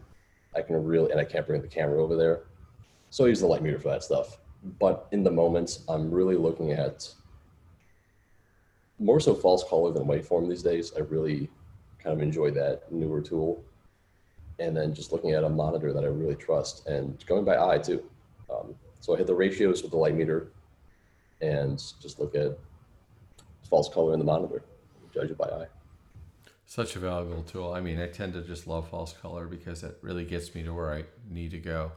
I 0.55 0.61
can 0.61 0.83
really, 0.83 1.11
and 1.11 1.19
I 1.19 1.23
can't 1.23 1.47
bring 1.47 1.61
the 1.61 1.67
camera 1.67 2.03
over 2.03 2.15
there, 2.15 2.43
so 3.09 3.25
I 3.25 3.29
use 3.29 3.39
the 3.39 3.47
light 3.47 3.61
meter 3.61 3.79
for 3.79 3.89
that 3.89 4.03
stuff. 4.03 4.37
But 4.79 5.07
in 5.11 5.23
the 5.23 5.31
moment, 5.31 5.79
I'm 5.87 6.11
really 6.11 6.35
looking 6.35 6.71
at 6.71 7.09
more 8.99 9.19
so 9.19 9.33
false 9.33 9.63
color 9.63 9.91
than 9.91 10.05
waveform 10.05 10.49
these 10.49 10.63
days. 10.63 10.93
I 10.95 11.01
really 11.01 11.49
kind 11.99 12.15
of 12.15 12.21
enjoy 12.21 12.51
that 12.51 12.91
newer 12.91 13.21
tool 13.21 13.63
and 14.59 14.75
then 14.75 14.93
just 14.93 15.11
looking 15.11 15.31
at 15.31 15.43
a 15.43 15.49
monitor 15.49 15.91
that 15.91 16.03
I 16.03 16.07
really 16.07 16.35
trust 16.35 16.87
and 16.87 17.23
going 17.25 17.43
by 17.43 17.57
eye 17.57 17.77
too. 17.77 18.03
Um, 18.49 18.75
so 18.99 19.13
I 19.13 19.17
hit 19.17 19.27
the 19.27 19.35
ratios 19.35 19.81
with 19.81 19.91
the 19.91 19.97
light 19.97 20.15
meter 20.15 20.51
and 21.41 21.77
just 22.01 22.19
look 22.19 22.35
at 22.35 22.57
false 23.69 23.89
color 23.89 24.13
in 24.13 24.19
the 24.19 24.25
monitor, 24.25 24.63
judge 25.13 25.31
it 25.31 25.37
by 25.37 25.45
eye. 25.45 25.67
Such 26.66 26.95
a 26.95 26.99
valuable 26.99 27.43
tool. 27.43 27.74
I 27.74 27.80
mean, 27.82 27.99
I 27.99 28.07
tend 28.07 28.34
to 28.34 28.41
just 28.41 28.66
love 28.68 28.89
false 28.89 29.13
color 29.13 29.45
because 29.45 29.84
it 29.84 29.97
really 30.01 30.26
gets 30.26 30.55
me 30.55 30.63
to 30.63 30.74
where 30.74 30.93
I 30.93 31.03
need 31.30 31.51
to 31.51 31.59
go. 31.59 31.91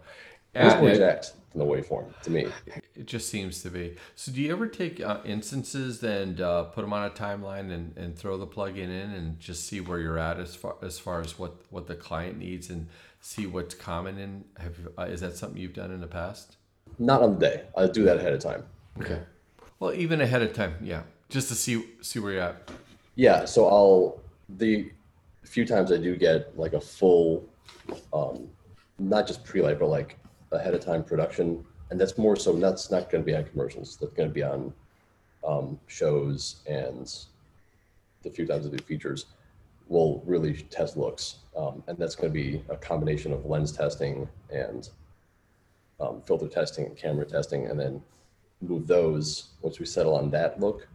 It's 0.55 0.75
more 0.75 0.85
And 0.85 0.91
exact 0.91 1.33
than 1.53 1.61
the 1.61 1.64
waveform 1.66 2.07
to 2.23 2.31
me. 2.31 2.49
it 2.95 3.07
just 3.07 3.29
seems 3.29 3.62
to 3.62 3.71
be. 3.71 3.97
So, 4.16 4.33
do 4.33 4.41
you 4.41 4.51
ever 4.53 4.66
take 4.66 5.01
uh, 5.01 5.19
instances 5.25 6.03
and 6.03 6.41
uh, 6.41 6.64
put 6.64 6.83
them 6.83 6.93
on 6.93 7.05
a 7.07 7.11
timeline 7.11 7.71
and, 7.71 7.97
and 7.97 8.16
throw 8.19 8.37
the 8.39 8.47
plugin 8.47 8.85
in 8.89 9.12
and 9.12 9.39
just 9.39 9.66
see 9.66 9.81
where 9.81 9.99
you're 10.01 10.19
at 10.19 10.39
as 10.41 10.55
far 10.57 10.77
as 10.83 10.99
far 10.99 11.21
as 11.21 11.39
what 11.39 11.55
what 11.71 11.87
the 11.87 11.95
client 11.95 12.39
needs 12.39 12.71
and 12.71 12.89
see 13.21 13.47
what's 13.47 13.75
common 13.75 14.19
in? 14.19 14.45
Have 14.59 14.77
uh, 14.99 15.03
is 15.03 15.21
that 15.21 15.37
something 15.37 15.61
you've 15.61 15.75
done 15.75 15.91
in 15.91 16.01
the 16.01 16.07
past? 16.07 16.57
Not 16.99 17.23
on 17.23 17.39
the 17.39 17.47
day. 17.47 17.62
I 17.77 17.87
do 17.87 18.05
that 18.05 18.16
ahead 18.16 18.33
of 18.33 18.41
time. 18.41 18.64
Okay. 19.01 19.21
Well, 19.81 19.93
even 19.93 20.21
ahead 20.21 20.43
of 20.43 20.55
time, 20.55 20.77
yeah, 20.83 21.03
just 21.29 21.49
to 21.49 21.55
see 21.55 21.85
see 22.01 22.19
where 22.19 22.33
you're 22.33 22.43
at. 22.43 22.71
Yeah, 23.14 23.45
so 23.45 23.66
I'll 23.69 24.21
the 24.49 24.90
few 25.44 25.64
times 25.64 25.92
I 25.92 25.99
do 25.99 26.16
get 26.16 26.57
like 26.59 26.72
a 26.72 26.80
full, 26.80 27.49
um, 28.12 28.49
not 28.99 29.26
just 29.26 29.44
pre-light, 29.44 29.78
but 29.78 29.88
like 29.88 30.18
ahead 30.53 30.74
of 30.74 30.84
time 30.84 31.05
production, 31.05 31.64
and 31.90 32.01
that's 32.01 32.18
more 32.18 32.36
so 32.36 32.53
that's 32.53 32.90
not 32.90 33.11
going 33.11 33.22
to 33.22 33.26
be 33.26 33.34
on 33.34 33.44
commercials. 33.44 33.96
That's 33.96 34.12
going 34.12 34.28
to 34.28 34.34
be 34.34 34.42
on 34.42 34.72
um, 35.46 35.78
shows 35.86 36.57
and 36.66 37.14
the 38.22 38.30
few 38.30 38.46
times 38.46 38.66
I 38.66 38.70
do 38.70 38.82
features. 38.84 39.26
We'll 39.88 40.22
really 40.26 40.55
test 40.55 40.96
looks, 40.96 41.36
um, 41.57 41.82
and 41.86 41.96
that's 41.96 42.14
going 42.14 42.30
to 42.30 42.34
be 42.34 42.62
a 42.68 42.76
combination 42.76 43.32
of 43.32 43.46
lens 43.46 43.72
testing 43.72 44.28
and 44.51 44.88
um, 45.99 46.20
filter 46.26 46.49
testing 46.49 46.86
and 46.86 46.96
camera 46.96 47.24
testing, 47.24 47.66
and 47.66 47.80
then 47.80 48.03
move 48.61 48.86
those 48.86 49.51
once 49.62 49.78
we 49.78 49.86
settle 49.86 50.14
on 50.14 50.30
that 50.30 50.61
look, 50.61 50.86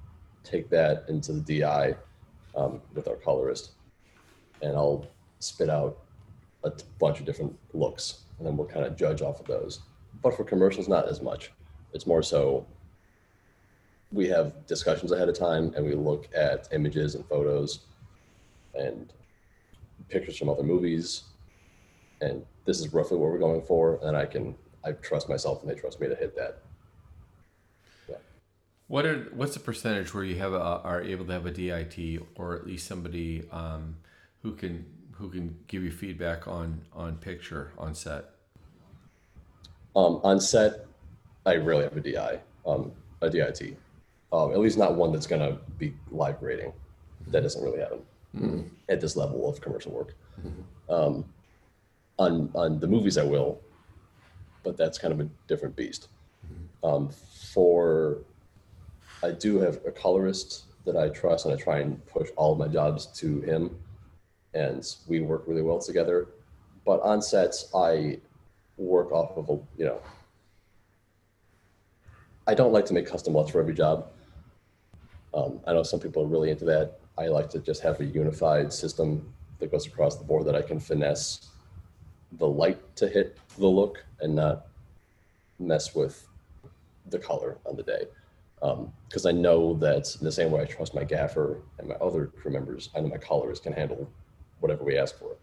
take 0.43 0.69
that 0.69 1.05
into 1.07 1.33
the 1.33 1.61
DI 1.61 1.95
um, 2.55 2.81
with 2.93 3.07
our 3.07 3.15
colorist, 3.15 3.71
and 4.61 4.75
I'll 4.75 5.07
spit 5.39 5.69
out 5.69 5.99
a 6.63 6.69
t- 6.69 6.85
bunch 6.99 7.19
of 7.19 7.25
different 7.25 7.57
looks, 7.73 8.21
and 8.37 8.47
then 8.47 8.55
we'll 8.57 8.67
kind 8.67 8.85
of 8.85 8.95
judge 8.95 9.21
off 9.21 9.39
of 9.39 9.47
those. 9.47 9.81
But 10.21 10.35
for 10.35 10.43
commercials, 10.43 10.87
not 10.87 11.09
as 11.09 11.21
much. 11.21 11.51
It's 11.93 12.07
more 12.07 12.23
so 12.23 12.65
we 14.11 14.27
have 14.27 14.65
discussions 14.67 15.11
ahead 15.11 15.29
of 15.29 15.37
time, 15.37 15.73
and 15.75 15.85
we 15.85 15.95
look 15.95 16.29
at 16.35 16.67
images 16.71 17.15
and 17.15 17.25
photos, 17.27 17.79
and 18.75 19.11
pictures 20.09 20.37
from 20.37 20.49
other 20.49 20.63
movies, 20.63 21.23
and 22.21 22.45
this 22.65 22.79
is 22.79 22.93
roughly 22.93 23.17
what 23.17 23.29
we're 23.29 23.39
going 23.39 23.61
for, 23.61 23.99
and 24.03 24.15
I 24.15 24.25
can 24.25 24.55
I 24.85 24.91
trust 24.93 25.29
myself, 25.29 25.61
and 25.61 25.69
they 25.69 25.75
trust 25.75 25.99
me 25.99 26.07
to 26.07 26.15
hit 26.15 26.35
that. 26.35 26.61
What 28.87 29.05
are 29.05 29.29
what's 29.33 29.53
the 29.53 29.59
percentage 29.59 30.13
where 30.13 30.23
you 30.23 30.37
have 30.37 30.53
a, 30.53 30.59
are 30.59 31.01
able 31.01 31.25
to 31.25 31.33
have 31.33 31.45
a 31.45 31.51
DIT 31.51 32.21
or 32.35 32.55
at 32.55 32.65
least 32.67 32.87
somebody 32.87 33.43
um, 33.51 33.97
who 34.41 34.53
can 34.53 34.85
who 35.13 35.29
can 35.29 35.57
give 35.67 35.83
you 35.83 35.91
feedback 35.91 36.47
on 36.47 36.81
on 36.93 37.15
picture 37.17 37.71
on 37.77 37.95
set? 37.95 38.25
Um, 39.95 40.19
on 40.23 40.39
set, 40.39 40.85
I 41.45 41.55
rarely 41.57 41.83
have 41.83 41.95
a 41.95 42.01
DI, 42.01 42.39
um, 42.65 42.91
a 43.21 43.29
DIT. 43.29 43.77
Um, 44.31 44.51
at 44.51 44.59
least 44.59 44.79
not 44.79 44.95
one 44.95 45.11
that's 45.11 45.27
going 45.27 45.41
to 45.41 45.59
be 45.77 45.93
live 46.09 46.39
grading. 46.39 46.73
That 47.27 47.41
doesn't 47.41 47.63
really 47.63 47.79
happen 47.79 48.01
at 48.89 48.99
this 48.99 49.15
level 49.15 49.47
of 49.47 49.61
commercial 49.61 49.91
work. 49.91 50.15
Um, 50.89 51.25
on 52.17 52.49
on 52.53 52.79
the 52.79 52.87
movies, 52.87 53.17
I 53.17 53.23
will, 53.23 53.61
but 54.63 54.77
that's 54.77 54.97
kind 54.97 55.13
of 55.13 55.19
a 55.19 55.29
different 55.47 55.75
beast. 55.75 56.09
Um, 56.83 57.09
for 57.53 58.17
I 59.23 59.31
do 59.31 59.59
have 59.59 59.79
a 59.85 59.91
colorist 59.91 60.65
that 60.85 60.97
I 60.97 61.07
trust, 61.07 61.45
and 61.45 61.53
I 61.53 61.57
try 61.57 61.79
and 61.79 62.05
push 62.07 62.29
all 62.35 62.51
of 62.51 62.59
my 62.59 62.67
jobs 62.67 63.05
to 63.21 63.39
him, 63.41 63.79
and 64.53 64.85
we 65.07 65.21
work 65.21 65.43
really 65.47 65.61
well 65.61 65.79
together. 65.79 66.27
But 66.85 67.01
on 67.01 67.21
sets, 67.21 67.71
I 67.73 68.19
work 68.75 69.13
off 69.13 69.37
of 69.37 69.49
a 69.49 69.53
you 69.77 69.85
know. 69.85 70.01
I 72.45 72.53
don't 72.53 72.73
like 72.73 72.85
to 72.87 72.93
make 72.93 73.07
custom 73.07 73.33
LUTs 73.33 73.51
for 73.51 73.61
every 73.61 73.73
job. 73.73 74.07
Um, 75.33 75.61
I 75.65 75.71
know 75.71 75.83
some 75.83 76.01
people 76.01 76.23
are 76.23 76.27
really 76.27 76.49
into 76.49 76.65
that. 76.65 76.99
I 77.17 77.27
like 77.27 77.49
to 77.51 77.59
just 77.59 77.81
have 77.81 78.01
a 78.01 78.05
unified 78.05 78.73
system 78.73 79.33
that 79.59 79.71
goes 79.71 79.87
across 79.87 80.17
the 80.17 80.25
board 80.25 80.45
that 80.47 80.55
I 80.55 80.61
can 80.61 80.81
finesse 80.81 81.47
the 82.33 82.47
light 82.47 82.79
to 82.97 83.07
hit 83.07 83.37
the 83.57 83.67
look 83.67 84.03
and 84.19 84.35
not 84.35 84.65
mess 85.59 85.95
with 85.95 86.27
the 87.09 87.19
color 87.19 87.57
on 87.65 87.77
the 87.77 87.83
day. 87.83 88.07
Because 89.07 89.25
I 89.25 89.31
know 89.31 89.73
that 89.75 90.15
in 90.19 90.23
the 90.23 90.31
same 90.31 90.51
way 90.51 90.61
I 90.61 90.65
trust 90.65 90.95
my 90.95 91.03
gaffer 91.03 91.59
and 91.79 91.89
my 91.89 91.95
other 91.95 92.27
crew 92.27 92.51
members, 92.51 92.89
I 92.95 93.01
know 93.01 93.09
my 93.09 93.17
colorist 93.17 93.63
can 93.63 93.73
handle 93.73 94.09
whatever 94.61 94.83
we 94.85 94.97
ask 94.97 95.19
for 95.19 95.35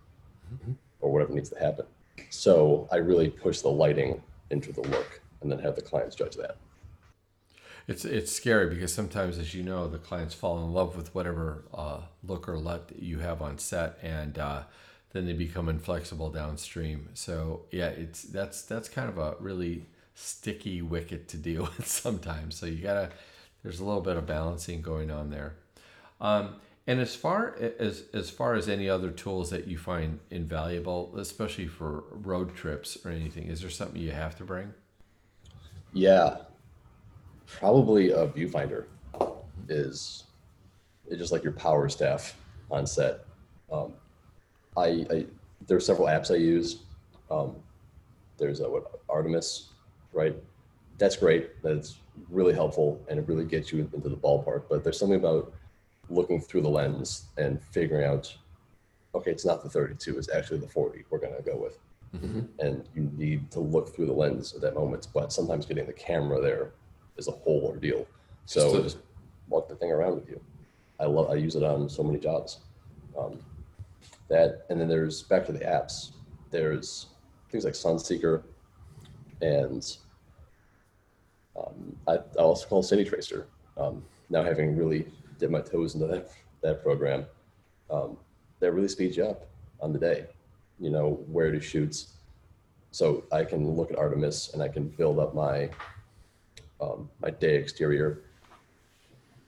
or 1.01 1.13
whatever 1.13 1.35
needs 1.35 1.51
to 1.51 1.59
happen. 1.59 1.87
So 2.31 2.89
I 2.91 2.97
really 2.97 3.29
push 3.29 3.61
the 3.61 3.69
lighting 3.69 4.23
into 4.51 4.73
the 4.73 4.83
look 4.83 5.21
and 5.43 5.51
then 5.53 5.59
have 5.59 5.77
the 5.77 5.83
clients 5.83 6.17
judge 6.17 6.37
that. 6.37 6.57
It's 7.87 8.05
it's 8.05 8.31
scary 8.31 8.73
because 8.73 8.95
sometimes, 8.95 9.39
as 9.39 9.53
you 9.55 9.63
know, 9.63 9.89
the 9.89 9.99
clients 9.99 10.35
fall 10.35 10.63
in 10.65 10.73
love 10.73 10.97
with 10.97 11.15
whatever 11.15 11.65
uh, 11.75 12.03
look 12.23 12.49
or 12.49 12.57
LUT 12.57 12.89
that 12.89 13.03
you 13.03 13.19
have 13.19 13.43
on 13.43 13.59
set, 13.59 13.99
and 14.03 14.39
uh, 14.39 14.63
then 15.13 15.27
they 15.27 15.33
become 15.33 15.69
inflexible 15.69 16.31
downstream. 16.31 17.09
So 17.15 17.63
yeah, 17.73 17.89
it's 17.89 18.23
that's 18.23 18.63
that's 18.63 18.89
kind 18.89 19.09
of 19.09 19.19
a 19.19 19.35
really 19.41 19.87
sticky 20.21 20.83
wicket 20.83 21.29
to 21.29 21.37
deal 21.37 21.63
with 21.77 21.87
sometimes. 21.87 22.57
So 22.57 22.67
you 22.67 22.83
gotta 22.83 23.11
there's 23.63 23.81
a 23.81 23.85
little 23.85 24.01
bit 24.01 24.17
of 24.17 24.27
balancing 24.27 24.81
going 24.81 25.11
on 25.11 25.31
there. 25.31 25.57
Um, 26.21 26.57
and 26.87 27.01
as 27.01 27.15
far 27.15 27.57
as 27.79 28.05
as 28.13 28.31
far 28.31 28.55
as 28.55 28.69
any 28.69 28.89
other 28.89 29.11
tools 29.11 29.51
that 29.51 29.67
you 29.67 29.79
find 29.79 30.19
invaluable, 30.31 31.15
especially 31.17 31.67
for 31.67 32.05
road 32.11 32.55
trips 32.55 32.99
or 33.05 33.11
anything, 33.11 33.45
is 33.47 33.61
there 33.61 33.71
something 33.71 34.01
you 34.01 34.13
have 34.13 34.37
to 34.39 34.45
bring? 34.45 34.75
Yeah, 35.93 36.39
probably 37.47 38.11
a 38.11 38.27
viewfinder 38.27 38.85
is 39.69 40.25
it's 41.07 41.19
just 41.19 41.33
like 41.33 41.45
your 41.45 41.53
power 41.53 41.89
staff 41.89 42.37
on 42.71 42.87
set. 42.87 43.25
Um, 43.71 43.95
I, 44.77 45.07
I 45.11 45.27
there's 45.67 45.85
several 45.87 46.09
apps 46.09 46.33
I 46.33 46.37
use. 46.37 46.83
Um, 47.31 47.57
there's 48.39 48.61
a 48.61 48.69
what 48.71 49.01
Artemis, 49.09 49.70
right? 50.13 50.35
That's 50.99 51.17
great. 51.17 51.63
That's 51.63 51.97
really 52.29 52.53
helpful 52.53 53.01
and 53.09 53.19
it 53.19 53.27
really 53.27 53.45
gets 53.45 53.73
you 53.73 53.89
into 53.93 54.09
the 54.09 54.17
ballpark. 54.17 54.65
But 54.69 54.85
there's 54.85 54.99
something 54.99 55.19
about 55.19 55.53
looking 56.09 56.41
through 56.41 56.63
the 56.63 56.69
lens 56.69 57.27
and 57.39 57.63
figuring 57.63 58.05
out, 58.05 58.35
okay, 59.15 59.31
it's 59.31 59.45
not 59.45 59.63
the 59.63 59.71
32, 59.71 60.19
it's 60.19 60.31
actually 60.31 60.59
the 60.59 60.69
40 60.69 61.05
we're 61.11 61.19
gonna 61.19 61.43
go 61.43 61.57
with. 61.57 61.79
And 62.59 62.85
you 62.95 63.11
need 63.17 63.51
to 63.53 63.61
look 63.61 63.95
through 63.95 64.07
the 64.07 64.13
lens 64.13 64.55
at 64.55 64.61
that 64.63 64.75
moment. 64.75 65.09
But 65.15 65.33
sometimes 65.33 65.67
getting 65.67 65.87
the 65.87 65.93
camera 65.93 66.41
there 66.41 66.73
is 67.17 67.29
a 67.29 67.33
whole 67.33 67.63
ordeal. 67.65 68.07
So 68.47 68.73
Just 68.73 68.83
just, 68.83 68.99
walk 69.49 69.69
the 69.69 69.77
thing 69.77 69.93
around 69.93 70.17
with 70.17 70.29
you. 70.29 70.41
I 70.99 71.07
love. 71.07 71.31
I 71.31 71.35
use 71.35 71.55
it 71.57 71.63
on 71.63 71.89
so 71.89 72.03
many 72.03 72.19
jobs. 72.19 72.59
Um, 73.17 73.39
that 74.29 74.67
and 74.71 74.81
then 74.81 74.89
there's 74.89 75.23
back 75.23 75.47
to 75.47 75.53
the 75.53 75.61
apps. 75.61 76.13
There's 76.51 77.07
things 77.51 77.65
like 77.65 77.75
Sunseeker, 77.75 78.43
and 79.41 79.97
um, 81.57 81.97
I, 82.07 82.17
also 82.39 82.67
call 82.67 82.83
Cinetracer. 82.83 83.45
Um, 83.77 84.03
now 84.29 84.43
having 84.43 84.77
really 84.77 85.07
dipped 85.39 85.53
my 85.53 85.61
toes 85.61 85.95
into 85.95 86.07
that 86.07 86.31
that 86.63 86.83
program, 86.83 87.25
um, 87.91 88.17
that 88.61 88.73
really 88.73 88.89
speeds 88.89 89.17
you 89.17 89.25
up 89.25 89.49
on 89.81 89.93
the 89.93 89.99
day. 89.99 90.27
You 90.79 90.91
know 90.91 91.25
where 91.31 91.51
to 91.51 91.61
shoot. 91.61 92.05
So 92.93 93.25
I 93.33 93.45
can 93.45 93.77
look 93.77 93.91
at 93.91 93.99
Artemis 93.99 94.51
and 94.53 94.63
I 94.63 94.69
can 94.69 94.89
build 94.89 95.19
up 95.19 95.35
my 95.35 95.71
um, 96.81 97.09
my 97.21 97.31
day 97.31 97.57
exterior 97.57 98.23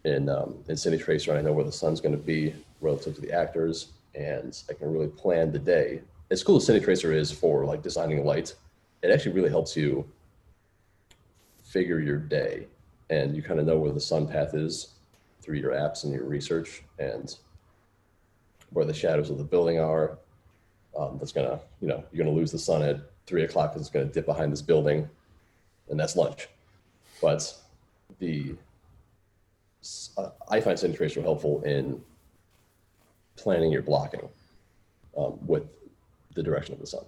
in 0.04 0.28
um, 0.28 0.56
in 0.68 0.76
Cinetracer, 0.76 1.28
and 1.28 1.38
I 1.38 1.42
know 1.42 1.52
where 1.52 1.64
the 1.64 1.72
sun's 1.72 2.00
going 2.00 2.16
to 2.16 2.22
be 2.22 2.54
relative 2.80 3.14
to 3.16 3.20
the 3.20 3.32
actors, 3.32 3.88
and 4.14 4.60
I 4.68 4.74
can 4.74 4.92
really 4.92 5.08
plan 5.08 5.52
the 5.52 5.58
day. 5.58 6.02
As 6.30 6.42
cool 6.42 6.56
as 6.56 6.66
Cinetracer 6.66 7.14
is 7.14 7.30
for 7.30 7.64
like 7.64 7.82
designing 7.82 8.24
light, 8.24 8.54
it 9.02 9.10
actually 9.10 9.32
really 9.32 9.50
helps 9.50 9.76
you 9.76 10.08
figure 11.64 12.00
your 12.00 12.18
day, 12.18 12.66
and 13.10 13.34
you 13.34 13.42
kind 13.42 13.58
of 13.58 13.66
know 13.66 13.78
where 13.78 13.92
the 13.92 14.00
sun 14.00 14.26
path 14.26 14.54
is 14.54 14.94
through 15.40 15.56
your 15.56 15.72
apps 15.72 16.04
and 16.04 16.12
your 16.12 16.24
research, 16.24 16.82
and 16.98 17.36
where 18.70 18.84
the 18.84 18.94
shadows 18.94 19.30
of 19.30 19.38
the 19.38 19.44
building 19.44 19.78
are. 19.78 20.18
Um, 20.96 21.16
that's 21.18 21.32
gonna, 21.32 21.60
you 21.80 21.88
know, 21.88 22.04
you're 22.12 22.24
gonna 22.24 22.36
lose 22.36 22.52
the 22.52 22.58
sun 22.58 22.82
at 22.82 23.00
three 23.26 23.44
o'clock 23.44 23.72
because 23.72 23.82
it's 23.82 23.90
gonna 23.90 24.06
dip 24.06 24.26
behind 24.26 24.52
this 24.52 24.62
building, 24.62 25.08
and 25.88 25.98
that's 25.98 26.16
lunch. 26.16 26.48
But 27.20 27.54
the 28.18 28.56
uh, 30.16 30.30
I 30.48 30.60
find 30.60 30.78
Cinetracer 30.78 31.22
helpful 31.22 31.62
in 31.62 32.00
planning 33.36 33.72
your 33.72 33.82
blocking 33.82 34.28
um, 35.16 35.38
with 35.46 35.64
the 36.34 36.42
direction 36.42 36.74
of 36.74 36.80
the 36.80 36.86
sun. 36.86 37.04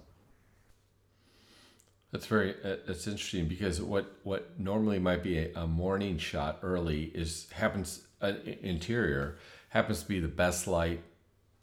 That's 2.15 2.27
very 2.27 2.55
uh, 2.63 2.77
that's 2.87 3.07
interesting 3.07 3.49
because 3.49 3.81
what 3.81 4.19
what 4.23 4.57
normally 4.57 4.99
might 4.99 5.21
be 5.21 5.37
a, 5.37 5.53
a 5.53 5.67
morning 5.67 6.17
shot 6.17 6.59
early 6.63 7.11
is 7.13 7.51
happens 7.51 8.07
uh, 8.21 8.31
interior 8.61 9.35
happens 9.67 10.03
to 10.03 10.07
be 10.07 10.21
the 10.21 10.29
best 10.29 10.65
light 10.65 11.03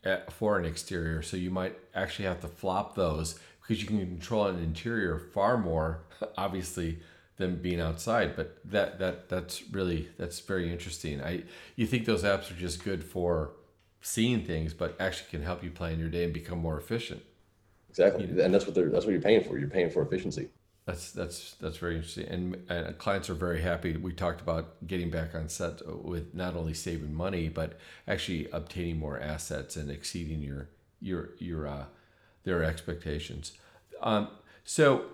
at, 0.05 0.31
for 0.31 0.59
an 0.59 0.67
exterior. 0.67 1.23
So 1.23 1.39
you 1.39 1.51
might 1.51 1.79
actually 1.95 2.27
have 2.27 2.43
to 2.43 2.49
flop 2.49 2.97
those 2.97 3.41
because 3.63 3.81
you 3.81 3.89
can 3.89 3.99
control 4.01 4.45
an 4.45 4.59
interior 4.59 5.19
far 5.19 5.57
more 5.57 6.03
obviously 6.37 6.99
than 7.39 7.63
being 7.63 7.81
outside. 7.81 8.37
But 8.37 8.59
that 8.67 8.99
that 8.99 9.31
that's 9.31 9.63
really 9.71 10.11
that's 10.19 10.41
very 10.41 10.71
interesting. 10.71 11.23
I 11.23 11.45
you 11.77 11.87
think 11.87 12.05
those 12.05 12.25
apps 12.25 12.51
are 12.51 12.61
just 12.61 12.85
good 12.85 13.03
for 13.03 13.53
seeing 14.03 14.45
things, 14.45 14.75
but 14.75 15.01
actually 15.01 15.31
can 15.31 15.43
help 15.45 15.65
you 15.65 15.71
plan 15.71 15.99
your 15.99 16.11
day 16.11 16.25
and 16.25 16.35
become 16.35 16.59
more 16.59 16.77
efficient. 16.77 17.23
Exactly, 17.93 18.24
and 18.40 18.55
that's 18.55 18.64
what 18.64 18.74
they're 18.74 18.88
that's 18.88 19.05
what 19.05 19.12
you're 19.12 19.20
paying 19.20 19.45
for. 19.45 19.59
You're 19.59 19.68
paying 19.68 19.90
for 19.90 20.01
efficiency. 20.01 20.49
That's 20.86 21.12
that's 21.12 21.57
that's 21.61 21.76
very 21.76 21.97
interesting, 21.97 22.26
and, 22.26 22.57
and 22.70 22.97
clients 22.97 23.28
are 23.28 23.34
very 23.34 23.61
happy. 23.61 23.99
We 23.99 24.14
talked 24.14 24.40
about 24.40 24.86
getting 24.86 25.11
back 25.11 25.34
on 25.34 25.51
set 25.51 25.82
with 25.86 26.34
not 26.34 26.57
only 26.57 26.72
saving 26.72 27.12
money, 27.12 27.51
but 27.51 27.78
actually 28.09 28.49
obtaining 28.51 28.99
more 28.99 29.20
assets 29.20 29.76
and 29.76 29.90
exceeding 29.90 30.40
your 30.40 30.70
your 31.03 31.32
your 31.38 31.68
uh, 31.68 31.84
their 32.45 32.64
expectations. 32.64 33.53
Um, 34.01 34.28
so 34.64 35.05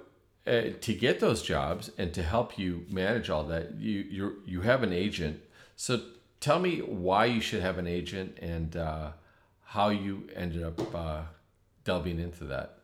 uh, 0.47 0.71
to 0.81 0.95
get 0.95 1.19
those 1.19 1.43
jobs 1.43 1.91
and 1.99 2.15
to 2.15 2.23
help 2.23 2.61
you 2.61 2.87
manage 2.89 3.29
all 3.29 3.43
that, 3.49 3.75
you 3.75 4.07
you 4.09 4.43
you 4.47 4.61
have 4.61 4.85
an 4.85 4.93
agent. 4.93 5.41
So 5.75 6.01
tell 6.39 6.61
me 6.61 6.79
why 6.79 7.25
you 7.25 7.41
should 7.41 7.61
have 7.61 7.79
an 7.79 7.89
agent 7.89 8.39
and 8.41 8.77
uh, 8.77 9.11
how 9.65 9.89
you 9.89 10.29
ended 10.37 10.63
up 10.63 10.95
uh, 10.95 11.23
delving 11.89 12.21
into 12.21 12.45
that? 12.45 12.81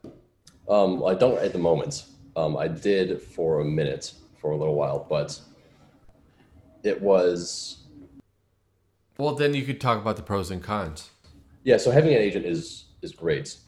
Um, 0.66 1.04
I 1.04 1.12
don't 1.14 1.38
at 1.38 1.52
the 1.52 1.58
moment. 1.58 2.06
Um, 2.36 2.56
I 2.56 2.68
did 2.68 3.20
for 3.20 3.60
a 3.60 3.64
minute, 3.64 4.14
for 4.40 4.52
a 4.52 4.56
little 4.56 4.74
while, 4.74 5.06
but 5.08 5.38
it 6.82 7.00
was. 7.02 7.84
Well, 9.18 9.34
then 9.34 9.52
you 9.52 9.62
could 9.62 9.78
talk 9.78 10.00
about 10.00 10.16
the 10.16 10.22
pros 10.22 10.50
and 10.50 10.62
cons. 10.62 11.10
Yeah, 11.64 11.76
so 11.76 11.90
having 11.90 12.14
an 12.14 12.18
agent 12.18 12.46
is 12.46 12.86
is 13.02 13.12
great 13.12 13.58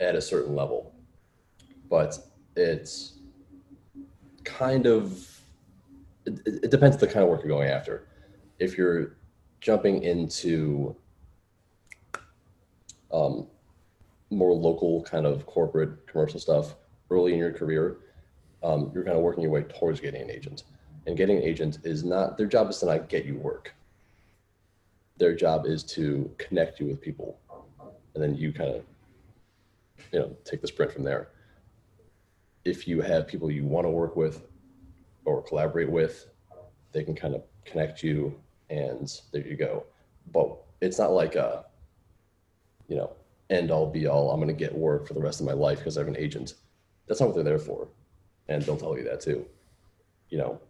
at 0.00 0.14
a 0.14 0.22
certain 0.22 0.56
level, 0.56 0.94
but 1.90 2.18
it's 2.56 3.18
kind 4.44 4.86
of 4.86 5.28
it, 6.24 6.40
it 6.46 6.70
depends 6.70 6.96
the 6.96 7.06
kind 7.06 7.24
of 7.24 7.28
work 7.28 7.42
you're 7.44 7.56
going 7.56 7.68
after. 7.68 8.08
If 8.58 8.78
you're 8.78 9.16
jumping 9.60 10.02
into 10.02 10.96
um, 13.12 13.46
more 14.32 14.54
local 14.54 15.02
kind 15.02 15.26
of 15.26 15.46
corporate 15.46 16.06
commercial 16.06 16.40
stuff 16.40 16.74
early 17.10 17.32
in 17.32 17.38
your 17.38 17.52
career, 17.52 17.98
um, 18.62 18.90
you're 18.94 19.04
kind 19.04 19.16
of 19.16 19.22
working 19.22 19.42
your 19.42 19.52
way 19.52 19.62
towards 19.62 20.00
getting 20.00 20.22
an 20.22 20.30
agent. 20.30 20.64
And 21.06 21.16
getting 21.16 21.38
an 21.38 21.42
agent 21.42 21.78
is 21.84 22.04
not 22.04 22.38
their 22.38 22.46
job 22.46 22.70
is 22.70 22.78
to 22.78 22.86
not 22.86 23.08
get 23.08 23.24
you 23.24 23.36
work. 23.36 23.74
Their 25.18 25.34
job 25.34 25.66
is 25.66 25.82
to 25.84 26.30
connect 26.38 26.80
you 26.80 26.86
with 26.86 27.00
people, 27.00 27.38
and 28.14 28.22
then 28.22 28.36
you 28.36 28.52
kind 28.52 28.70
of, 28.70 28.84
you 30.12 30.20
know, 30.20 30.36
take 30.44 30.60
the 30.60 30.68
sprint 30.68 30.92
from 30.92 31.02
there. 31.04 31.28
If 32.64 32.86
you 32.86 33.00
have 33.00 33.26
people 33.26 33.50
you 33.50 33.64
want 33.64 33.84
to 33.84 33.90
work 33.90 34.16
with 34.16 34.42
or 35.24 35.42
collaborate 35.42 35.90
with, 35.90 36.28
they 36.92 37.02
can 37.02 37.14
kind 37.14 37.34
of 37.34 37.42
connect 37.64 38.02
you, 38.02 38.34
and 38.70 39.12
there 39.32 39.46
you 39.46 39.56
go. 39.56 39.84
But 40.32 40.56
it's 40.80 40.98
not 40.98 41.12
like 41.12 41.34
a, 41.34 41.64
you 42.88 42.96
know, 42.96 43.12
end 43.52 43.70
all 43.70 43.86
be 43.86 44.06
all. 44.06 44.30
I'm 44.30 44.40
going 44.40 44.48
to 44.48 44.54
get 44.54 44.74
work 44.74 45.06
for 45.06 45.14
the 45.14 45.20
rest 45.20 45.40
of 45.40 45.46
my 45.46 45.52
life 45.52 45.78
because 45.78 45.96
I 45.96 46.00
have 46.00 46.08
an 46.08 46.16
agent. 46.16 46.54
That's 47.06 47.20
not 47.20 47.26
what 47.26 47.34
they're 47.34 47.44
there 47.44 47.58
for. 47.58 47.88
And 48.48 48.62
they'll 48.62 48.76
tell 48.76 48.96
you 48.96 49.04
that 49.04 49.20
too. 49.20 49.46
You 50.30 50.38
know, 50.38 50.60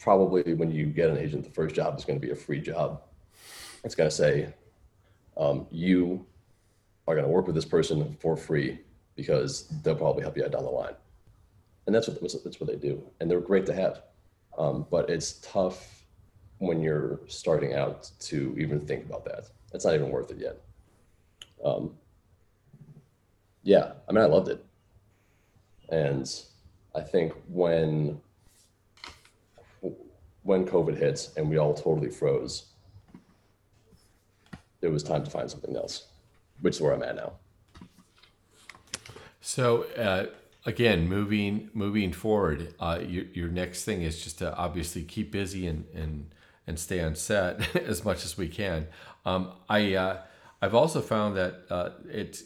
probably 0.00 0.54
when 0.54 0.70
you 0.70 0.86
get 0.86 1.10
an 1.10 1.18
agent, 1.18 1.44
the 1.44 1.50
first 1.50 1.74
job 1.74 1.98
is 1.98 2.04
going 2.04 2.18
to 2.20 2.26
be 2.26 2.32
a 2.32 2.36
free 2.36 2.60
job. 2.60 3.02
It's 3.84 3.94
going 3.94 4.10
to 4.10 4.14
say, 4.14 4.52
um, 5.36 5.66
you 5.70 6.26
are 7.06 7.14
going 7.14 7.26
to 7.26 7.32
work 7.32 7.46
with 7.46 7.54
this 7.54 7.64
person 7.64 8.16
for 8.20 8.36
free 8.36 8.80
because 9.14 9.68
they'll 9.82 9.94
probably 9.94 10.22
help 10.22 10.36
you 10.36 10.44
out 10.44 10.52
down 10.52 10.64
the 10.64 10.70
line. 10.70 10.94
And 11.86 11.94
that's 11.94 12.08
what, 12.08 12.20
that's 12.20 12.60
what 12.60 12.68
they 12.68 12.76
do. 12.76 13.02
And 13.20 13.30
they're 13.30 13.40
great 13.40 13.66
to 13.66 13.74
have. 13.74 14.02
Um, 14.58 14.86
but 14.90 15.08
it's 15.08 15.34
tough 15.34 16.04
when 16.58 16.80
you're 16.80 17.20
starting 17.26 17.74
out 17.74 18.10
to 18.20 18.56
even 18.58 18.80
think 18.80 19.04
about 19.04 19.24
that. 19.26 19.50
It's 19.72 19.84
not 19.84 19.94
even 19.94 20.10
worth 20.10 20.30
it 20.30 20.38
yet. 20.38 20.60
Um, 21.64 21.94
yeah, 23.66 23.94
I 24.08 24.12
mean, 24.12 24.22
I 24.22 24.28
loved 24.28 24.48
it. 24.48 24.64
And 25.88 26.32
I 26.94 27.00
think 27.00 27.32
when 27.48 28.20
when 30.44 30.64
COVID 30.64 30.96
hits 30.96 31.36
and 31.36 31.50
we 31.50 31.58
all 31.58 31.74
totally 31.74 32.08
froze, 32.08 32.66
it 34.80 34.86
was 34.86 35.02
time 35.02 35.24
to 35.24 35.30
find 35.30 35.50
something 35.50 35.74
else, 35.74 36.06
which 36.60 36.76
is 36.76 36.80
where 36.80 36.92
I'm 36.94 37.02
at 37.02 37.16
now. 37.16 37.32
So 39.40 39.82
uh, 39.96 40.26
again, 40.64 41.08
moving 41.08 41.68
moving 41.74 42.12
forward, 42.12 42.72
uh, 42.78 43.00
your 43.04 43.24
your 43.34 43.48
next 43.48 43.84
thing 43.84 44.02
is 44.02 44.22
just 44.22 44.38
to 44.38 44.56
obviously 44.56 45.02
keep 45.02 45.32
busy 45.32 45.66
and 45.66 45.86
and 45.92 46.30
and 46.68 46.78
stay 46.78 47.00
on 47.00 47.16
set 47.16 47.74
as 47.84 48.04
much 48.04 48.24
as 48.24 48.38
we 48.38 48.46
can. 48.46 48.86
Um, 49.24 49.50
I 49.68 49.94
uh, 49.94 50.18
I've 50.62 50.74
also 50.74 51.00
found 51.00 51.36
that 51.36 51.64
uh, 51.68 51.90
it's 52.08 52.44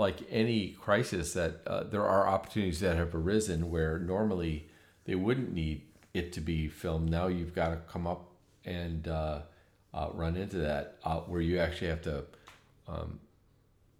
like 0.00 0.22
any 0.30 0.70
crisis 0.80 1.34
that 1.34 1.60
uh, 1.66 1.84
there 1.84 2.06
are 2.06 2.26
opportunities 2.26 2.80
that 2.80 2.96
have 2.96 3.14
arisen 3.14 3.70
where 3.70 3.98
normally 3.98 4.66
they 5.04 5.14
wouldn't 5.14 5.52
need 5.52 5.82
it 6.14 6.32
to 6.32 6.40
be 6.40 6.68
filmed. 6.68 7.10
Now 7.10 7.26
you've 7.26 7.54
got 7.54 7.68
to 7.68 7.76
come 7.76 8.06
up 8.06 8.30
and 8.64 9.06
uh, 9.06 9.40
uh, 9.92 10.08
run 10.14 10.36
into 10.36 10.56
that 10.56 10.96
uh, 11.04 11.20
where 11.20 11.42
you 11.42 11.58
actually 11.58 11.88
have 11.88 12.00
to 12.02 12.24
um, 12.88 13.20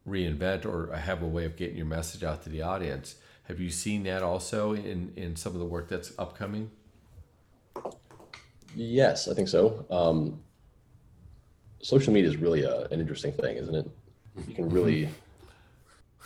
reinvent 0.09 0.65
or 0.65 0.97
have 0.97 1.23
a 1.23 1.27
way 1.27 1.45
of 1.45 1.57
getting 1.57 1.77
your 1.77 1.87
message 1.87 2.25
out 2.25 2.43
to 2.45 2.49
the 2.49 2.63
audience. 2.63 3.17
Have 3.45 3.61
you 3.61 3.71
seen 3.71 4.03
that 4.05 4.23
also 4.23 4.73
in, 4.73 5.13
in 5.17 5.37
some 5.37 5.53
of 5.53 5.59
the 5.59 5.67
work 5.67 5.91
that's 5.91 6.13
upcoming? 6.19 6.71
Yes, 8.75 9.29
I 9.29 9.35
think 9.35 9.49
so. 9.49 9.85
Um, 9.91 10.41
social 11.83 12.15
media 12.15 12.31
is 12.31 12.39
really 12.39 12.63
a, 12.63 12.87
an 12.87 13.01
interesting 13.01 13.33
thing, 13.33 13.59
isn't 13.59 13.75
it? 13.75 13.91
You 14.49 14.55
can 14.55 14.71
really 14.71 15.11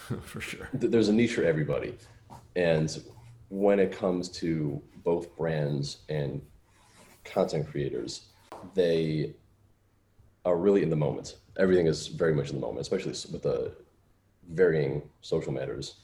for 0.22 0.40
sure. 0.40 0.68
There's 0.72 1.08
a 1.08 1.12
niche 1.12 1.34
for 1.34 1.44
everybody. 1.44 1.96
And 2.56 3.02
when 3.48 3.78
it 3.78 3.92
comes 3.92 4.28
to 4.30 4.82
both 5.02 5.34
brands 5.36 5.98
and 6.08 6.42
content 7.24 7.68
creators, 7.68 8.26
they 8.74 9.34
are 10.44 10.56
really 10.56 10.82
in 10.82 10.90
the 10.90 10.96
moment. 10.96 11.36
Everything 11.58 11.86
is 11.86 12.08
very 12.08 12.34
much 12.34 12.50
in 12.50 12.56
the 12.56 12.60
moment, 12.60 12.80
especially 12.80 13.12
with 13.32 13.42
the 13.42 13.72
varying 14.50 15.02
social 15.22 15.52
matters 15.52 15.96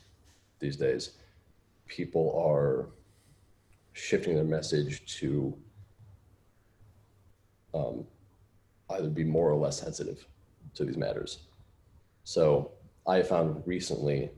these 0.60 0.76
days. 0.76 1.10
People 1.86 2.40
are 2.40 2.88
shifting 3.92 4.34
their 4.34 4.44
message 4.44 5.18
to 5.18 5.56
um, 7.74 8.04
either 8.90 9.08
be 9.08 9.24
more 9.24 9.50
or 9.50 9.56
less 9.56 9.80
sensitive 9.80 10.26
to 10.74 10.84
these 10.84 10.96
matters. 10.96 11.40
So 12.24 12.70
I 13.06 13.22
found 13.22 13.62
recently 13.66 14.30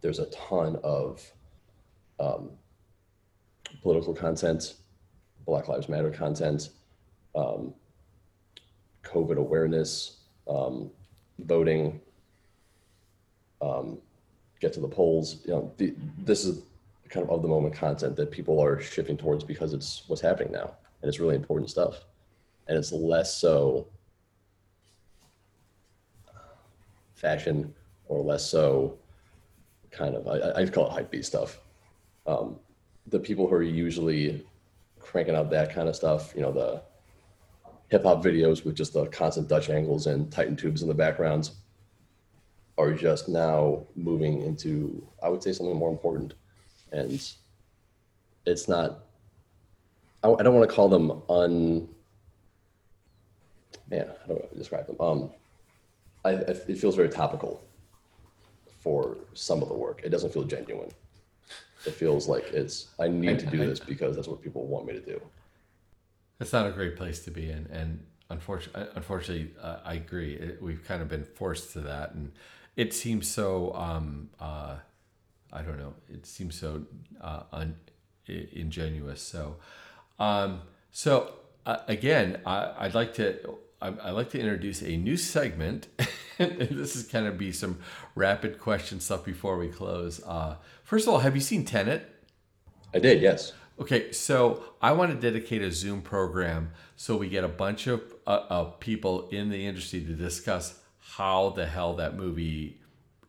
there's 0.00 0.18
a 0.18 0.26
ton 0.26 0.76
of 0.84 1.22
um, 2.20 2.50
political 3.82 4.14
content, 4.14 4.74
Black 5.46 5.68
Lives 5.68 5.88
Matter 5.88 6.10
content, 6.10 6.70
um, 7.34 7.74
COVID 9.02 9.36
awareness, 9.36 10.18
um, 10.48 10.90
voting, 11.38 12.00
um, 13.60 13.98
get 14.60 14.72
to 14.74 14.80
the 14.80 14.88
polls. 14.88 15.38
You 15.44 15.52
know, 15.52 15.72
the, 15.78 15.94
this 16.18 16.44
is 16.44 16.62
kind 17.14 17.24
of 17.24 17.30
of 17.30 17.42
the 17.42 17.48
moment 17.48 17.74
content 17.74 18.16
that 18.16 18.30
people 18.30 18.60
are 18.60 18.80
shifting 18.80 19.16
towards 19.16 19.44
because 19.44 19.72
it's 19.72 20.02
what's 20.08 20.20
happening 20.20 20.52
now 20.52 20.74
and 21.00 21.08
it's 21.08 21.20
really 21.20 21.36
important 21.36 21.70
stuff 21.70 22.04
and 22.66 22.76
it's 22.76 22.92
less 22.92 23.36
so 23.36 23.86
fashion 27.24 27.74
or 28.10 28.22
less 28.22 28.44
so 28.44 28.98
kind 29.90 30.14
of 30.14 30.26
I, 30.26 30.60
I 30.60 30.66
call 30.66 30.86
it 30.88 30.92
hype 30.92 31.10
beast 31.10 31.28
stuff. 31.28 31.58
Um, 32.26 32.56
the 33.06 33.18
people 33.18 33.46
who 33.46 33.54
are 33.54 33.62
usually 33.62 34.44
cranking 34.98 35.36
out 35.36 35.50
that 35.50 35.74
kind 35.74 35.88
of 35.88 35.96
stuff, 35.96 36.32
you 36.36 36.42
know, 36.42 36.52
the 36.52 36.82
hip 37.88 38.02
hop 38.02 38.22
videos 38.22 38.64
with 38.64 38.74
just 38.74 38.92
the 38.92 39.06
constant 39.06 39.48
Dutch 39.48 39.70
angles 39.70 40.06
and 40.06 40.30
Titan 40.30 40.56
tubes 40.56 40.82
in 40.82 40.88
the 40.88 40.94
backgrounds, 40.94 41.52
are 42.76 42.92
just 42.92 43.28
now 43.28 43.86
moving 43.94 44.42
into, 44.42 45.06
I 45.22 45.28
would 45.28 45.42
say, 45.42 45.52
something 45.52 45.76
more 45.76 45.90
important. 45.90 46.34
And 46.92 47.22
it's 48.46 48.68
not, 48.68 49.04
I, 50.22 50.28
I 50.28 50.42
don't 50.42 50.54
want 50.54 50.68
to 50.68 50.74
call 50.74 50.88
them 50.88 51.22
un, 51.28 51.88
man, 53.90 54.08
I 54.24 54.26
don't 54.26 54.36
know 54.36 54.44
how 54.44 54.48
to 54.48 54.58
describe 54.58 54.86
them? 54.86 54.96
Um, 55.00 55.30
I, 56.24 56.32
it 56.32 56.78
feels 56.78 56.96
very 56.96 57.08
topical 57.08 57.62
for 58.80 59.16
some 59.34 59.62
of 59.62 59.68
the 59.68 59.74
work. 59.74 60.00
It 60.04 60.10
doesn't 60.10 60.32
feel 60.32 60.44
genuine. 60.44 60.90
It 61.86 61.92
feels 61.92 62.28
like 62.28 62.44
it's 62.52 62.88
I 62.98 63.08
need 63.08 63.38
to 63.40 63.46
do 63.46 63.58
this 63.58 63.78
because 63.78 64.16
that's 64.16 64.28
what 64.28 64.42
people 64.42 64.66
want 64.66 64.86
me 64.86 64.94
to 64.94 65.00
do. 65.00 65.20
That's 66.38 66.52
not 66.52 66.66
a 66.66 66.70
great 66.70 66.96
place 66.96 67.20
to 67.24 67.30
be 67.30 67.50
in, 67.50 67.68
and 67.70 68.04
unfortunately, 68.30 68.90
unfortunately, 68.94 69.50
uh, 69.60 69.78
I 69.84 69.94
agree. 69.94 70.34
It, 70.34 70.62
we've 70.62 70.82
kind 70.84 71.02
of 71.02 71.08
been 71.08 71.24
forced 71.24 71.72
to 71.74 71.80
that, 71.80 72.14
and 72.14 72.32
it 72.76 72.94
seems 72.94 73.28
so. 73.28 73.74
Um, 73.74 74.30
uh, 74.40 74.76
I 75.52 75.62
don't 75.62 75.78
know. 75.78 75.94
It 76.12 76.26
seems 76.26 76.58
so 76.58 76.82
uh, 77.20 77.42
un, 77.52 77.76
ingenuous. 78.26 79.22
So, 79.22 79.56
um, 80.18 80.62
so 80.90 81.32
uh, 81.66 81.78
again, 81.86 82.40
I, 82.44 82.84
would 82.84 82.94
like 82.94 83.14
to 83.14 83.56
I'd 83.84 84.12
like 84.12 84.30
to 84.30 84.40
introduce 84.40 84.82
a 84.82 84.96
new 84.96 85.16
segment. 85.16 85.88
this 86.38 86.96
is 86.96 87.06
kind 87.06 87.26
of 87.26 87.36
be 87.36 87.52
some 87.52 87.78
rapid 88.14 88.58
question 88.58 89.00
stuff 89.00 89.24
before 89.24 89.58
we 89.58 89.68
close. 89.68 90.22
Uh, 90.24 90.56
first 90.82 91.06
of 91.06 91.12
all, 91.12 91.20
have 91.20 91.34
you 91.34 91.42
seen 91.42 91.64
Tenet? 91.64 92.10
I 92.94 92.98
did, 92.98 93.20
yes. 93.20 93.52
Okay, 93.78 94.12
so 94.12 94.62
I 94.80 94.92
want 94.92 95.10
to 95.12 95.18
dedicate 95.18 95.60
a 95.62 95.70
Zoom 95.70 96.00
program 96.00 96.70
so 96.96 97.16
we 97.16 97.28
get 97.28 97.44
a 97.44 97.48
bunch 97.48 97.86
of, 97.86 98.00
uh, 98.26 98.44
of 98.48 98.80
people 98.80 99.28
in 99.30 99.50
the 99.50 99.66
industry 99.66 100.00
to 100.00 100.14
discuss 100.14 100.80
how 100.98 101.50
the 101.50 101.66
hell 101.66 101.94
that 101.94 102.16
movie 102.16 102.80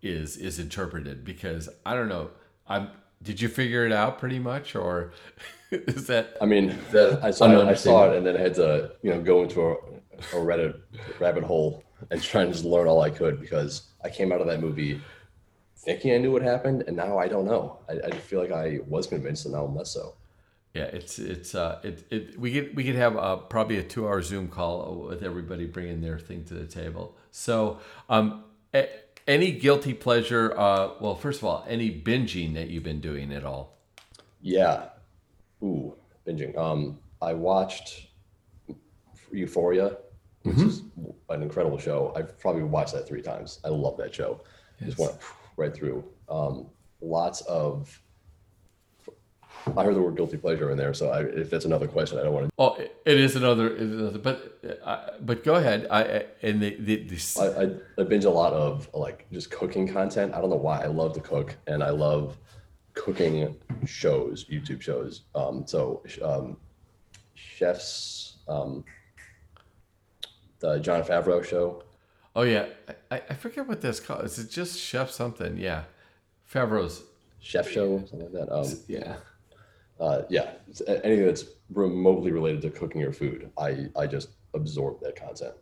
is 0.01 0.37
is 0.37 0.59
interpreted 0.59 1.25
because 1.25 1.67
I 1.85 1.95
don't 1.95 2.07
know. 2.07 2.29
I'm 2.67 2.89
did 3.21 3.41
you 3.41 3.49
figure 3.49 3.85
it 3.85 3.91
out 3.91 4.19
pretty 4.19 4.39
much 4.39 4.75
or 4.75 5.11
is 5.71 6.07
that 6.07 6.37
I 6.41 6.45
mean, 6.45 6.77
the, 6.91 7.19
I 7.23 7.31
saw 7.31 7.67
I 7.67 7.73
saw 7.73 8.11
it 8.11 8.17
and 8.17 8.25
then 8.25 8.37
I 8.37 8.41
had 8.41 8.55
to, 8.55 8.91
you 9.01 9.11
know, 9.11 9.21
go 9.21 9.43
into 9.43 9.61
a, 9.61 9.73
a 9.73 10.41
Reddit 10.41 10.79
rabbit 11.19 11.43
hole 11.43 11.83
and 12.11 12.21
try 12.21 12.43
and 12.43 12.51
just 12.51 12.65
learn 12.65 12.87
all 12.87 13.01
I 13.01 13.09
could 13.09 13.39
because 13.39 13.89
I 14.03 14.09
came 14.09 14.31
out 14.31 14.41
of 14.41 14.47
that 14.47 14.61
movie 14.61 15.01
thinking 15.77 16.13
I 16.13 16.17
knew 16.17 16.31
what 16.31 16.41
happened, 16.41 16.83
and 16.87 16.97
now 16.97 17.17
I 17.17 17.27
don't 17.27 17.45
know. 17.45 17.77
I, 17.87 17.93
I 18.07 18.11
feel 18.11 18.41
like 18.41 18.51
I 18.51 18.79
was 18.87 19.07
convinced, 19.07 19.45
and 19.45 19.53
now 19.53 19.65
I'm 19.65 19.75
less 19.75 19.91
so. 19.91 20.15
Yeah, 20.73 20.85
it's 20.85 21.19
it's 21.19 21.55
uh 21.55 21.79
it, 21.83 22.05
it 22.09 22.39
we 22.39 22.51
could 22.51 22.75
we 22.75 22.83
could 22.83 22.95
have 22.95 23.15
uh, 23.15 23.37
probably 23.37 23.77
a 23.77 23.83
two 23.83 24.05
hour 24.05 24.21
Zoom 24.21 24.49
call 24.49 25.05
with 25.07 25.23
everybody 25.23 25.65
bringing 25.65 26.01
their 26.01 26.19
thing 26.19 26.43
to 26.45 26.53
the 26.53 26.65
table. 26.65 27.15
So 27.31 27.79
um, 28.09 28.43
a, 28.73 28.89
any 29.25 29.53
guilty 29.53 29.93
pleasure? 29.93 30.53
Uh, 30.57 30.89
well, 30.99 31.15
first 31.15 31.39
of 31.39 31.45
all, 31.45 31.65
any 31.67 31.89
binging 31.89 32.55
that 32.55 32.69
you've 32.69 32.83
been 32.83 32.99
doing 32.99 33.31
at 33.31 33.45
all? 33.45 33.77
Yeah, 34.41 34.89
ooh, 35.65 35.95
binging. 36.27 36.57
Um, 36.57 36.99
I 37.21 37.33
watched 37.33 38.07
Euphoria 39.31 39.97
which 40.45 40.57
mm-hmm. 40.57 40.69
is 40.69 40.83
an 41.29 41.41
incredible 41.41 41.79
show. 41.79 42.13
I've 42.15 42.37
probably 42.39 42.61
watched 42.61 42.93
that 42.93 43.07
three 43.07 43.23
times. 43.23 43.59
I 43.65 43.69
love 43.69 43.97
that 43.97 44.13
show. 44.13 44.41
Yes. 44.79 44.89
Just 44.89 44.99
went 44.99 45.13
right 45.57 45.73
through. 45.73 46.05
Um, 46.29 46.67
lots 47.01 47.41
of. 47.41 47.99
I 49.75 49.83
heard 49.83 49.95
the 49.95 50.01
word 50.01 50.15
guilty 50.15 50.37
pleasure 50.37 50.69
in 50.69 50.77
there, 50.77 50.93
so 50.93 51.09
I, 51.09 51.21
if 51.21 51.49
that's 51.49 51.65
another 51.65 51.87
question, 51.87 52.19
I 52.19 52.23
don't 52.23 52.33
want 52.33 52.45
to. 52.45 52.51
Oh, 52.59 52.75
it 52.75 53.19
is 53.19 53.35
another, 53.35 53.75
it 53.75 53.81
is 53.81 53.99
another 53.99 54.19
but 54.19 54.59
uh, 54.83 55.09
but 55.21 55.43
go 55.43 55.55
ahead. 55.55 55.87
I, 55.89 56.03
I 56.03 56.25
and 56.43 56.61
the, 56.61 56.75
the, 56.77 57.07
the... 57.07 57.39
I, 57.41 57.63
I, 57.63 58.01
I 58.03 58.07
binge 58.07 58.25
a 58.25 58.29
lot 58.29 58.53
of 58.53 58.87
like 58.93 59.25
just 59.31 59.49
cooking 59.49 59.87
content. 59.87 60.35
I 60.35 60.41
don't 60.41 60.51
know 60.51 60.55
why. 60.55 60.81
I 60.81 60.87
love 60.87 61.13
to 61.13 61.21
cook, 61.21 61.55
and 61.65 61.83
I 61.83 61.89
love 61.89 62.37
cooking 62.95 63.55
shows, 63.85 64.45
YouTube 64.45 64.81
shows. 64.81 65.23
Um, 65.35 65.65
so 65.67 66.03
um, 66.23 66.57
chefs. 67.35 68.37
Um, 68.47 68.83
the 70.59 70.79
Jon 70.79 71.03
Favreau 71.03 71.43
show. 71.43 71.83
Oh 72.35 72.41
yeah, 72.41 72.65
I, 73.11 73.21
I 73.29 73.33
forget 73.33 73.67
what 73.67 73.81
that's 73.81 73.99
called. 73.99 74.25
Is 74.25 74.39
it 74.39 74.49
just 74.49 74.79
Chef 74.79 75.09
something? 75.11 75.57
Yeah, 75.57 75.83
Favreau's 76.51 77.03
Chef 77.39 77.69
Show, 77.69 77.99
something 77.99 78.21
like 78.21 78.31
that. 78.31 78.53
Um, 78.53 78.67
yeah, 78.87 79.15
uh, 79.99 80.23
yeah. 80.29 80.51
Anything 80.87 81.25
that's 81.25 81.45
remotely 81.73 82.31
related 82.31 82.61
to 82.63 82.71
cooking 82.71 83.01
your 83.01 83.13
food, 83.13 83.51
I 83.57 83.87
I 83.95 84.07
just 84.07 84.29
absorb 84.53 84.99
that 85.01 85.15
content. 85.15 85.53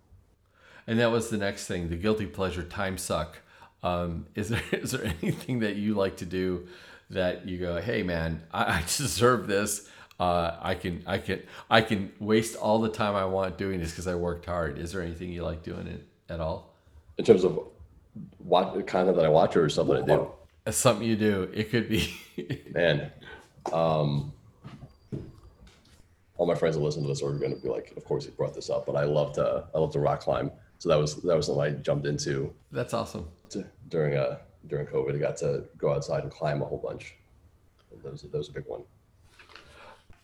And 0.88 1.00
that 1.00 1.12
was 1.12 1.30
the 1.30 1.38
next 1.38 1.68
thing, 1.68 1.90
the 1.90 1.96
guilty 1.96 2.26
pleasure 2.26 2.64
time 2.64 2.98
suck. 2.98 3.40
Um, 3.84 4.28
is 4.34 4.50
there 4.50 4.64
is 4.72 4.92
there 4.92 5.06
anything 5.22 5.60
that 5.60 5.76
you 5.76 5.94
like 5.94 6.18
to 6.18 6.26
do 6.26 6.68
that 7.14 7.48
you 7.48 7.58
go, 7.58 7.80
hey 7.80 8.04
man, 8.04 8.44
I, 8.52 8.64
I 8.80 8.82
deserve 8.82 9.48
this 9.48 9.90
uh, 10.20 10.58
I 10.62 10.76
can 10.76 11.04
I 11.06 11.18
can 11.18 11.42
I 11.70 11.82
can 11.82 12.12
waste 12.20 12.56
all 12.56 12.80
the 12.80 12.90
time 12.90 13.16
I 13.16 13.26
want 13.26 13.58
doing 13.58 13.80
this 13.80 13.92
because 13.92 14.08
I 14.08 14.16
worked 14.16 14.46
hard. 14.46 14.78
Is 14.78 14.92
there 14.92 15.02
anything 15.02 15.32
you 15.32 15.44
like 15.44 15.64
doing 15.64 15.88
it 15.88 16.08
at 16.30 16.40
all? 16.40 16.76
In 17.18 17.26
terms 17.26 17.44
of 17.44 17.60
what 18.38 18.86
kind 18.86 19.10
of 19.10 19.16
that 19.16 19.26
I 19.26 19.30
watch 19.30 19.56
or 19.56 19.68
something 19.70 19.98
I 19.98 20.06
do? 20.06 20.32
Something 20.70 21.08
you 21.08 21.16
do. 21.16 21.50
It 21.54 21.72
could 21.72 21.90
be. 21.90 22.14
Man, 22.74 23.12
um, 23.74 24.32
all 26.38 26.46
my 26.46 26.56
friends 26.56 26.76
that 26.76 26.82
listen 26.82 27.02
to 27.02 27.08
this 27.08 27.22
are 27.22 27.32
going 27.34 27.54
to 27.54 27.62
be 27.62 27.68
like, 27.68 27.94
"Of 27.98 28.06
course 28.06 28.26
he 28.26 28.32
brought 28.32 28.54
this 28.54 28.70
up," 28.70 28.86
but 28.86 28.96
I 28.96 29.04
love 29.04 29.34
to 29.34 29.66
I 29.74 29.78
love 29.78 29.92
to 29.94 30.00
rock 30.00 30.22
climb. 30.22 30.52
So 30.78 30.90
that 30.90 30.98
was 30.98 31.16
that 31.24 31.36
was 31.36 31.48
something 31.48 31.64
I 31.64 31.72
jumped 31.72 32.06
into. 32.06 32.54
That's 32.72 32.94
awesome. 32.94 33.28
During 33.90 34.16
uh 34.16 34.38
during 34.68 34.86
COVID, 34.88 35.16
I 35.16 35.18
got 35.18 35.38
to 35.38 35.66
go 35.78 35.94
outside 35.94 36.24
and 36.24 36.32
climb 36.32 36.62
a 36.62 36.66
whole 36.66 36.78
bunch. 36.78 37.16
That 38.04 38.12
was 38.12 38.22
that 38.24 38.34
was 38.34 38.50
a 38.50 38.54
big 38.54 38.66
one. 38.66 38.82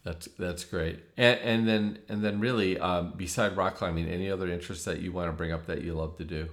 That's 0.03 0.27
that's 0.39 0.63
great. 0.63 0.99
And, 1.17 1.39
and 1.39 1.67
then 1.67 1.99
and 2.09 2.23
then 2.23 2.39
really, 2.39 2.79
um, 2.79 3.13
beside 3.15 3.55
rock 3.55 3.75
climbing, 3.75 4.07
any 4.07 4.29
other 4.29 4.49
interests 4.49 4.85
that 4.85 4.99
you 5.01 5.11
want 5.11 5.27
to 5.29 5.33
bring 5.33 5.51
up 5.51 5.67
that 5.67 5.81
you 5.81 5.93
love 5.93 6.17
to 6.17 6.25
do? 6.25 6.49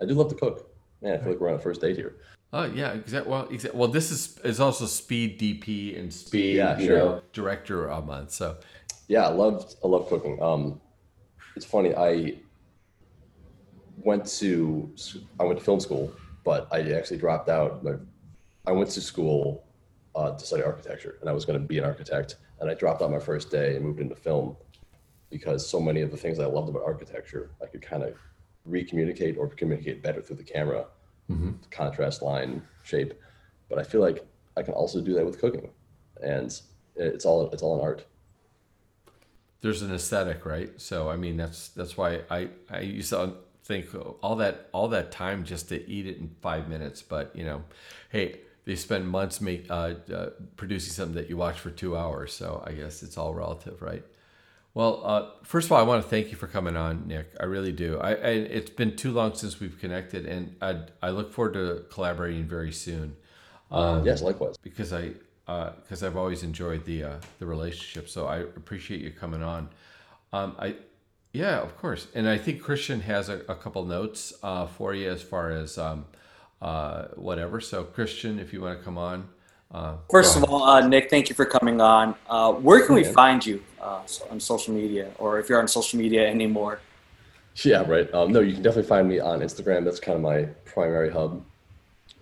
I 0.00 0.04
do 0.04 0.14
love 0.14 0.28
to 0.28 0.34
cook. 0.34 0.70
Man, 1.02 1.14
I 1.14 1.18
feel 1.18 1.32
like 1.32 1.40
we're 1.40 1.48
on 1.48 1.56
a 1.56 1.58
first 1.58 1.80
date 1.80 1.96
here. 1.96 2.16
Oh 2.52 2.64
yeah, 2.64 2.92
exactly. 2.92 3.30
Well, 3.30 3.48
exactly. 3.48 3.78
Well, 3.78 3.88
this 3.88 4.10
is 4.10 4.38
is 4.44 4.60
also 4.60 4.86
Speed 4.86 5.40
DP 5.40 5.98
and 5.98 6.12
Speed 6.12 6.56
yeah, 6.56 6.78
sure. 6.78 6.98
know, 6.98 7.22
Director 7.32 7.88
a 7.88 8.00
month. 8.00 8.32
So 8.32 8.58
yeah, 9.08 9.26
I 9.26 9.32
love 9.32 9.74
I 9.82 9.88
love 9.88 10.08
cooking. 10.08 10.40
Um, 10.40 10.80
it's 11.56 11.66
funny. 11.66 11.94
I 11.94 12.38
went 13.96 14.26
to 14.26 14.90
I 15.40 15.44
went 15.44 15.58
to 15.58 15.64
film 15.64 15.80
school, 15.80 16.12
but 16.46 16.68
I 16.72 16.92
actually 16.92 17.18
dropped 17.18 17.48
out. 17.48 17.84
I 18.66 18.72
went 18.72 18.88
to 18.90 19.00
school 19.00 19.64
uh, 20.14 20.30
to 20.30 20.46
study 20.46 20.62
architecture, 20.62 21.18
and 21.20 21.28
I 21.28 21.32
was 21.32 21.44
going 21.44 21.60
to 21.60 21.66
be 21.66 21.76
an 21.76 21.84
architect. 21.84 22.36
And 22.60 22.70
I 22.70 22.74
dropped 22.74 23.02
out 23.02 23.10
my 23.10 23.18
first 23.18 23.50
day 23.50 23.74
and 23.74 23.84
moved 23.84 24.00
into 24.00 24.14
film 24.14 24.56
because 25.28 25.68
so 25.68 25.80
many 25.80 26.02
of 26.02 26.12
the 26.12 26.16
things 26.16 26.38
I 26.38 26.46
loved 26.46 26.68
about 26.68 26.84
architecture, 26.84 27.50
I 27.60 27.66
could 27.66 27.82
kind 27.82 28.04
of 28.04 28.14
recommunicate 28.66 29.36
or 29.36 29.48
communicate 29.48 30.04
better 30.04 30.22
through 30.22 30.36
the 30.36 30.44
camera, 30.44 30.86
mm-hmm. 31.28 31.50
contrast, 31.70 32.22
line, 32.22 32.62
shape. 32.84 33.12
But 33.68 33.80
I 33.80 33.82
feel 33.82 34.00
like 34.00 34.24
I 34.56 34.62
can 34.62 34.72
also 34.72 35.00
do 35.00 35.14
that 35.14 35.26
with 35.26 35.40
cooking, 35.40 35.68
and 36.22 36.58
it's 36.94 37.24
all 37.26 37.50
it's 37.50 37.62
all 37.62 37.74
an 37.80 37.84
art. 37.84 38.06
There's 39.62 39.82
an 39.82 39.92
aesthetic, 39.92 40.46
right? 40.46 40.80
So 40.80 41.10
I 41.10 41.16
mean, 41.16 41.36
that's 41.36 41.68
that's 41.70 41.96
why 41.96 42.20
I 42.30 42.50
I 42.70 42.80
used 42.80 43.10
to 43.10 43.34
think 43.66 43.88
all 44.22 44.36
that 44.36 44.68
all 44.72 44.88
that 44.88 45.10
time 45.10 45.44
just 45.44 45.68
to 45.70 45.90
eat 45.90 46.06
it 46.06 46.18
in 46.18 46.30
five 46.40 46.68
minutes. 46.68 47.02
But 47.02 47.34
you 47.34 47.44
know, 47.44 47.64
hey, 48.10 48.40
they 48.64 48.76
spend 48.76 49.08
months 49.08 49.40
make 49.40 49.66
uh, 49.68 49.94
uh, 50.12 50.30
producing 50.56 50.92
something 50.92 51.16
that 51.16 51.28
you 51.28 51.36
watch 51.36 51.58
for 51.58 51.70
two 51.70 51.96
hours. 51.96 52.32
So 52.32 52.62
I 52.66 52.72
guess 52.72 53.02
it's 53.02 53.18
all 53.18 53.34
relative, 53.34 53.82
right? 53.82 54.04
Well, 54.74 55.02
uh, 55.04 55.30
first 55.42 55.66
of 55.66 55.72
all, 55.72 55.78
I 55.78 55.82
want 55.82 56.02
to 56.02 56.08
thank 56.08 56.30
you 56.30 56.36
for 56.36 56.46
coming 56.46 56.76
on, 56.76 57.08
Nick. 57.08 57.34
I 57.40 57.44
really 57.44 57.72
do. 57.72 57.98
I, 57.98 58.10
I 58.10 58.30
it's 58.58 58.70
been 58.70 58.94
too 58.94 59.10
long 59.10 59.34
since 59.34 59.58
we've 59.58 59.78
connected, 59.80 60.26
and 60.26 60.54
I 60.62 60.82
I 61.02 61.10
look 61.10 61.32
forward 61.32 61.54
to 61.54 61.84
collaborating 61.90 62.44
very 62.44 62.72
soon. 62.72 63.16
Um, 63.70 64.04
yes, 64.04 64.22
likewise. 64.22 64.56
Because 64.62 64.92
I 64.92 65.12
because 65.46 66.02
uh, 66.02 66.06
I've 66.06 66.16
always 66.16 66.42
enjoyed 66.42 66.84
the 66.84 67.04
uh, 67.04 67.16
the 67.38 67.46
relationship, 67.46 68.08
so 68.08 68.26
I 68.26 68.38
appreciate 68.38 69.00
you 69.00 69.10
coming 69.10 69.42
on. 69.42 69.70
Um, 70.32 70.54
I 70.58 70.76
yeah, 71.36 71.60
of 71.60 71.76
course, 71.76 72.06
and 72.14 72.26
I 72.28 72.38
think 72.38 72.62
Christian 72.62 73.00
has 73.02 73.28
a, 73.28 73.40
a 73.48 73.54
couple 73.54 73.84
notes 73.84 74.32
uh, 74.42 74.66
for 74.66 74.94
you 74.94 75.10
as 75.10 75.22
far 75.22 75.50
as 75.50 75.76
um, 75.76 76.06
uh, 76.62 77.08
whatever. 77.14 77.60
So 77.60 77.84
Christian, 77.84 78.38
if 78.38 78.52
you 78.52 78.62
want 78.62 78.78
to 78.78 78.84
come 78.84 78.96
on, 78.98 79.28
Uh, 79.72 79.96
First 80.10 80.36
of 80.36 80.44
all, 80.44 80.62
uh, 80.62 80.86
Nick, 80.86 81.10
thank 81.10 81.28
you 81.28 81.34
for 81.34 81.44
coming 81.44 81.80
on. 81.80 82.14
Uh, 82.28 82.52
where 82.52 82.86
can 82.86 82.94
we 82.94 83.04
find 83.04 83.44
you 83.44 83.62
uh, 83.80 84.00
so- 84.06 84.26
on 84.30 84.38
social 84.40 84.72
media, 84.72 85.10
or 85.18 85.38
if 85.40 85.48
you're 85.48 85.60
on 85.60 85.68
social 85.68 85.98
media 85.98 86.22
anymore? 86.26 86.78
Yeah, 87.64 87.82
right. 87.94 88.08
Um, 88.14 88.32
no, 88.32 88.40
you 88.40 88.54
can 88.54 88.62
definitely 88.62 88.88
find 88.88 89.08
me 89.08 89.18
on 89.18 89.40
Instagram. 89.40 89.84
That's 89.84 90.00
kind 90.00 90.16
of 90.16 90.22
my 90.22 90.44
primary 90.64 91.10
hub. 91.10 91.42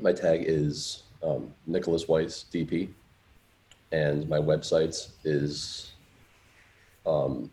My 0.00 0.12
tag 0.12 0.44
is 0.46 1.02
um, 1.22 1.52
Nicholas 1.66 2.08
Weiss 2.08 2.46
DP, 2.52 2.88
and 3.92 4.28
my 4.28 4.38
website 4.38 4.96
is 5.24 5.92
um, 7.04 7.50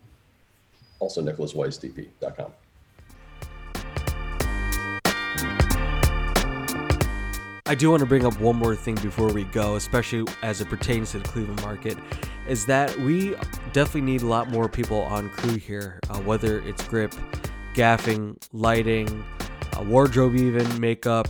also 1.02 1.20
nicholasweissdp.com. 1.20 2.52
I 7.66 7.74
do 7.74 7.90
want 7.90 8.00
to 8.00 8.06
bring 8.06 8.26
up 8.26 8.38
one 8.38 8.56
more 8.56 8.76
thing 8.76 8.96
before 8.96 9.32
we 9.32 9.44
go, 9.44 9.76
especially 9.76 10.30
as 10.42 10.60
it 10.60 10.68
pertains 10.68 11.12
to 11.12 11.18
the 11.18 11.28
Cleveland 11.28 11.62
market, 11.62 11.96
is 12.46 12.66
that 12.66 12.96
we 13.00 13.34
definitely 13.72 14.02
need 14.02 14.22
a 14.22 14.26
lot 14.26 14.50
more 14.50 14.68
people 14.68 15.00
on 15.00 15.30
crew 15.30 15.56
here, 15.56 15.98
uh, 16.10 16.18
whether 16.18 16.60
it's 16.60 16.86
grip, 16.86 17.14
gaffing, 17.74 18.36
lighting, 18.52 19.24
uh, 19.76 19.82
wardrobe, 19.82 20.36
even 20.36 20.80
makeup, 20.80 21.28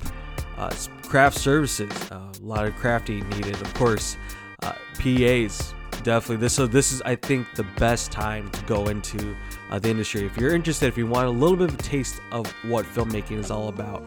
uh, 0.58 0.74
craft 1.06 1.38
services. 1.38 1.92
Uh, 2.10 2.32
a 2.42 2.44
lot 2.44 2.66
of 2.66 2.74
crafty 2.76 3.20
needed, 3.20 3.60
of 3.62 3.72
course. 3.74 4.16
Uh, 4.62 4.72
PAs, 4.98 5.74
definitely. 6.02 6.36
This 6.38 6.54
so 6.54 6.66
this 6.66 6.92
is 6.92 7.02
I 7.02 7.14
think 7.14 7.46
the 7.54 7.64
best 7.78 8.10
time 8.10 8.50
to 8.50 8.64
go 8.64 8.86
into 8.88 9.36
uh, 9.72 9.78
the 9.78 9.88
industry 9.88 10.26
if 10.26 10.36
you're 10.36 10.54
interested. 10.54 10.86
If 10.86 10.98
you 10.98 11.06
want 11.06 11.26
a 11.26 11.30
little 11.30 11.56
bit 11.56 11.70
of 11.70 11.74
a 11.74 11.82
taste 11.82 12.20
of 12.30 12.46
what 12.64 12.84
filmmaking 12.84 13.38
is 13.38 13.50
all 13.50 13.68
about. 13.68 14.04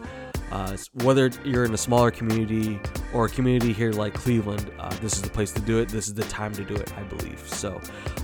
Uh, 0.52 0.76
whether 1.02 1.28
you're 1.44 1.64
in 1.64 1.74
a 1.74 1.76
smaller 1.76 2.12
community 2.12 2.78
or 3.12 3.26
a 3.26 3.28
community 3.28 3.72
here 3.72 3.90
like 3.90 4.14
Cleveland, 4.14 4.70
uh, 4.78 4.88
this 5.00 5.14
is 5.14 5.22
the 5.22 5.28
place 5.28 5.50
to 5.50 5.60
do 5.60 5.80
it. 5.80 5.88
This 5.88 6.06
is 6.06 6.14
the 6.14 6.22
time 6.24 6.52
to 6.52 6.64
do 6.64 6.76
it, 6.76 6.96
I 6.96 7.02
believe. 7.02 7.40
So, 7.48 7.80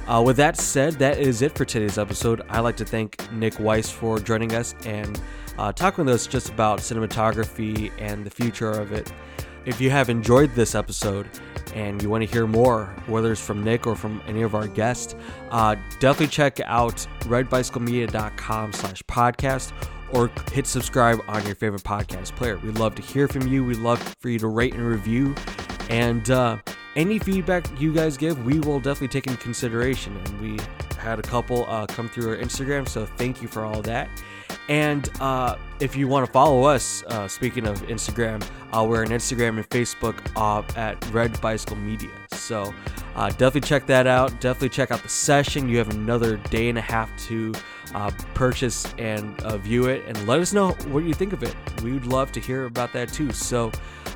uh, 0.07 0.22
with 0.24 0.36
that 0.36 0.57
said, 0.57 0.93
that 1.01 1.18
is 1.18 1.43
it 1.43 1.53
for 1.57 1.64
today's 1.64 1.99
episode. 1.99 2.43
I'd 2.49 2.61
like 2.61 2.76
to 2.76 2.84
thank 2.84 3.30
Nick 3.32 3.59
Weiss 3.59 3.90
for 3.90 4.20
joining 4.20 4.55
us 4.55 4.76
and 4.86 5.20
uh, 5.59 5.72
talking 5.72 6.05
with 6.05 6.14
us 6.14 6.28
just 6.28 6.49
about 6.49 6.78
cinematography 6.78 7.90
and 7.99 8.24
the 8.24 8.30
future 8.30 8.70
of 8.70 8.93
it. 8.93 9.12
If 9.64 9.80
you 9.80 9.90
have 9.90 10.09
enjoyed 10.09 10.55
this 10.55 10.76
episode 10.76 11.28
and 11.75 12.03
you 12.03 12.11
want 12.11 12.23
to 12.23 12.31
hear 12.31 12.47
more, 12.47 12.95
whether 13.07 13.33
it's 13.33 13.45
from 13.45 13.62
Nick 13.62 13.87
or 13.87 13.97
from 13.97 14.20
any 14.27 14.43
of 14.43 14.55
our 14.55 14.66
guests, 14.68 15.14
uh, 15.51 15.75
definitely 16.01 16.29
check 16.29 16.61
out 16.64 17.07
redbicyclemedia.com 17.20 18.73
slash 18.73 19.03
podcast 19.05 19.73
or 20.12 20.31
hit 20.53 20.66
subscribe 20.66 21.20
on 21.29 21.45
your 21.47 21.55
favorite 21.55 21.83
podcast 21.83 22.35
player. 22.37 22.59
We'd 22.59 22.79
love 22.79 22.95
to 22.97 23.03
hear 23.03 23.29
from 23.29 23.47
you. 23.49 23.64
We'd 23.64 23.79
love 23.79 24.01
for 24.20 24.29
you 24.29 24.39
to 24.39 24.49
rate 24.49 24.75
and 24.75 24.87
review. 24.87 25.35
And 25.89 26.31
uh, 26.31 26.59
any 26.97 27.18
feedback 27.18 27.66
you 27.81 27.93
guys 27.93 28.16
give, 28.16 28.45
we 28.45 28.61
will 28.61 28.79
definitely 28.79 29.09
take 29.09 29.27
into 29.27 29.39
consideration. 29.43 30.16
And 30.16 30.41
we 30.41 30.59
had 30.99 31.18
a 31.18 31.23
couple 31.23 31.64
uh, 31.68 31.87
come 31.87 32.09
through 32.09 32.31
our 32.31 32.37
Instagram, 32.37 32.89
so 32.89 33.07
thank 33.07 33.43
you 33.43 33.49
for 33.49 33.64
all 33.64 33.83
that. 33.83 34.09
And 34.69 35.11
uh, 35.21 35.57
if 35.81 35.97
you 35.97 36.09
want 36.09 36.27
to 36.27 36.33
follow 36.33 36.65
us, 36.65 37.03
uh, 37.05 37.29
speaking 37.29 37.67
of 37.67 37.83
Instagram, 37.83 38.43
uh, 38.73 38.85
we're 38.85 39.03
on 39.03 39.09
Instagram 39.09 39.57
and 39.57 39.69
Facebook 39.69 40.17
uh, 40.37 40.63
at 40.79 41.05
Red 41.11 41.39
Bicycle 41.41 41.77
Media. 41.77 42.11
So 42.31 42.75
uh, 43.15 43.29
definitely 43.31 43.63
check 43.63 43.87
that 43.87 44.07
out. 44.07 44.41
Definitely 44.41 44.71
check 44.71 44.91
out 44.91 45.03
the 45.03 45.09
session. 45.09 45.69
You 45.69 45.79
have 45.79 45.91
another 45.91 46.37
day 46.37 46.69
and 46.69 46.79
a 46.79 46.83
half 46.83 47.11
to 47.27 47.53
uh, 47.95 48.11
purchase 48.35 48.93
and 48.99 49.39
view 49.63 49.87
it, 49.87 50.05
and 50.07 50.27
let 50.27 50.41
us 50.41 50.53
know 50.53 50.71
what 50.91 51.05
you 51.05 51.13
think 51.13 51.33
of 51.33 51.43
it. 51.43 51.55
We 51.83 51.93
would 51.93 52.07
love 52.07 52.33
to 52.33 52.41
hear 52.41 52.65
about 52.67 52.93
that 52.95 53.13
too. 53.13 53.33
So 53.33 53.71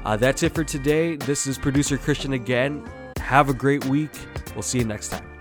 that's 0.05 0.43
it 0.43 0.55
for 0.55 0.65
today. 0.65 1.17
This 1.17 1.47
is 1.47 1.59
producer 1.59 1.99
Christian 1.99 2.33
again. 2.33 2.89
Have 3.19 3.49
a 3.51 3.55
great 3.55 3.85
week. 3.87 4.13
We'll 4.55 4.63
see 4.63 4.79
you 4.79 4.85
next 4.85 5.09
time. 5.09 5.36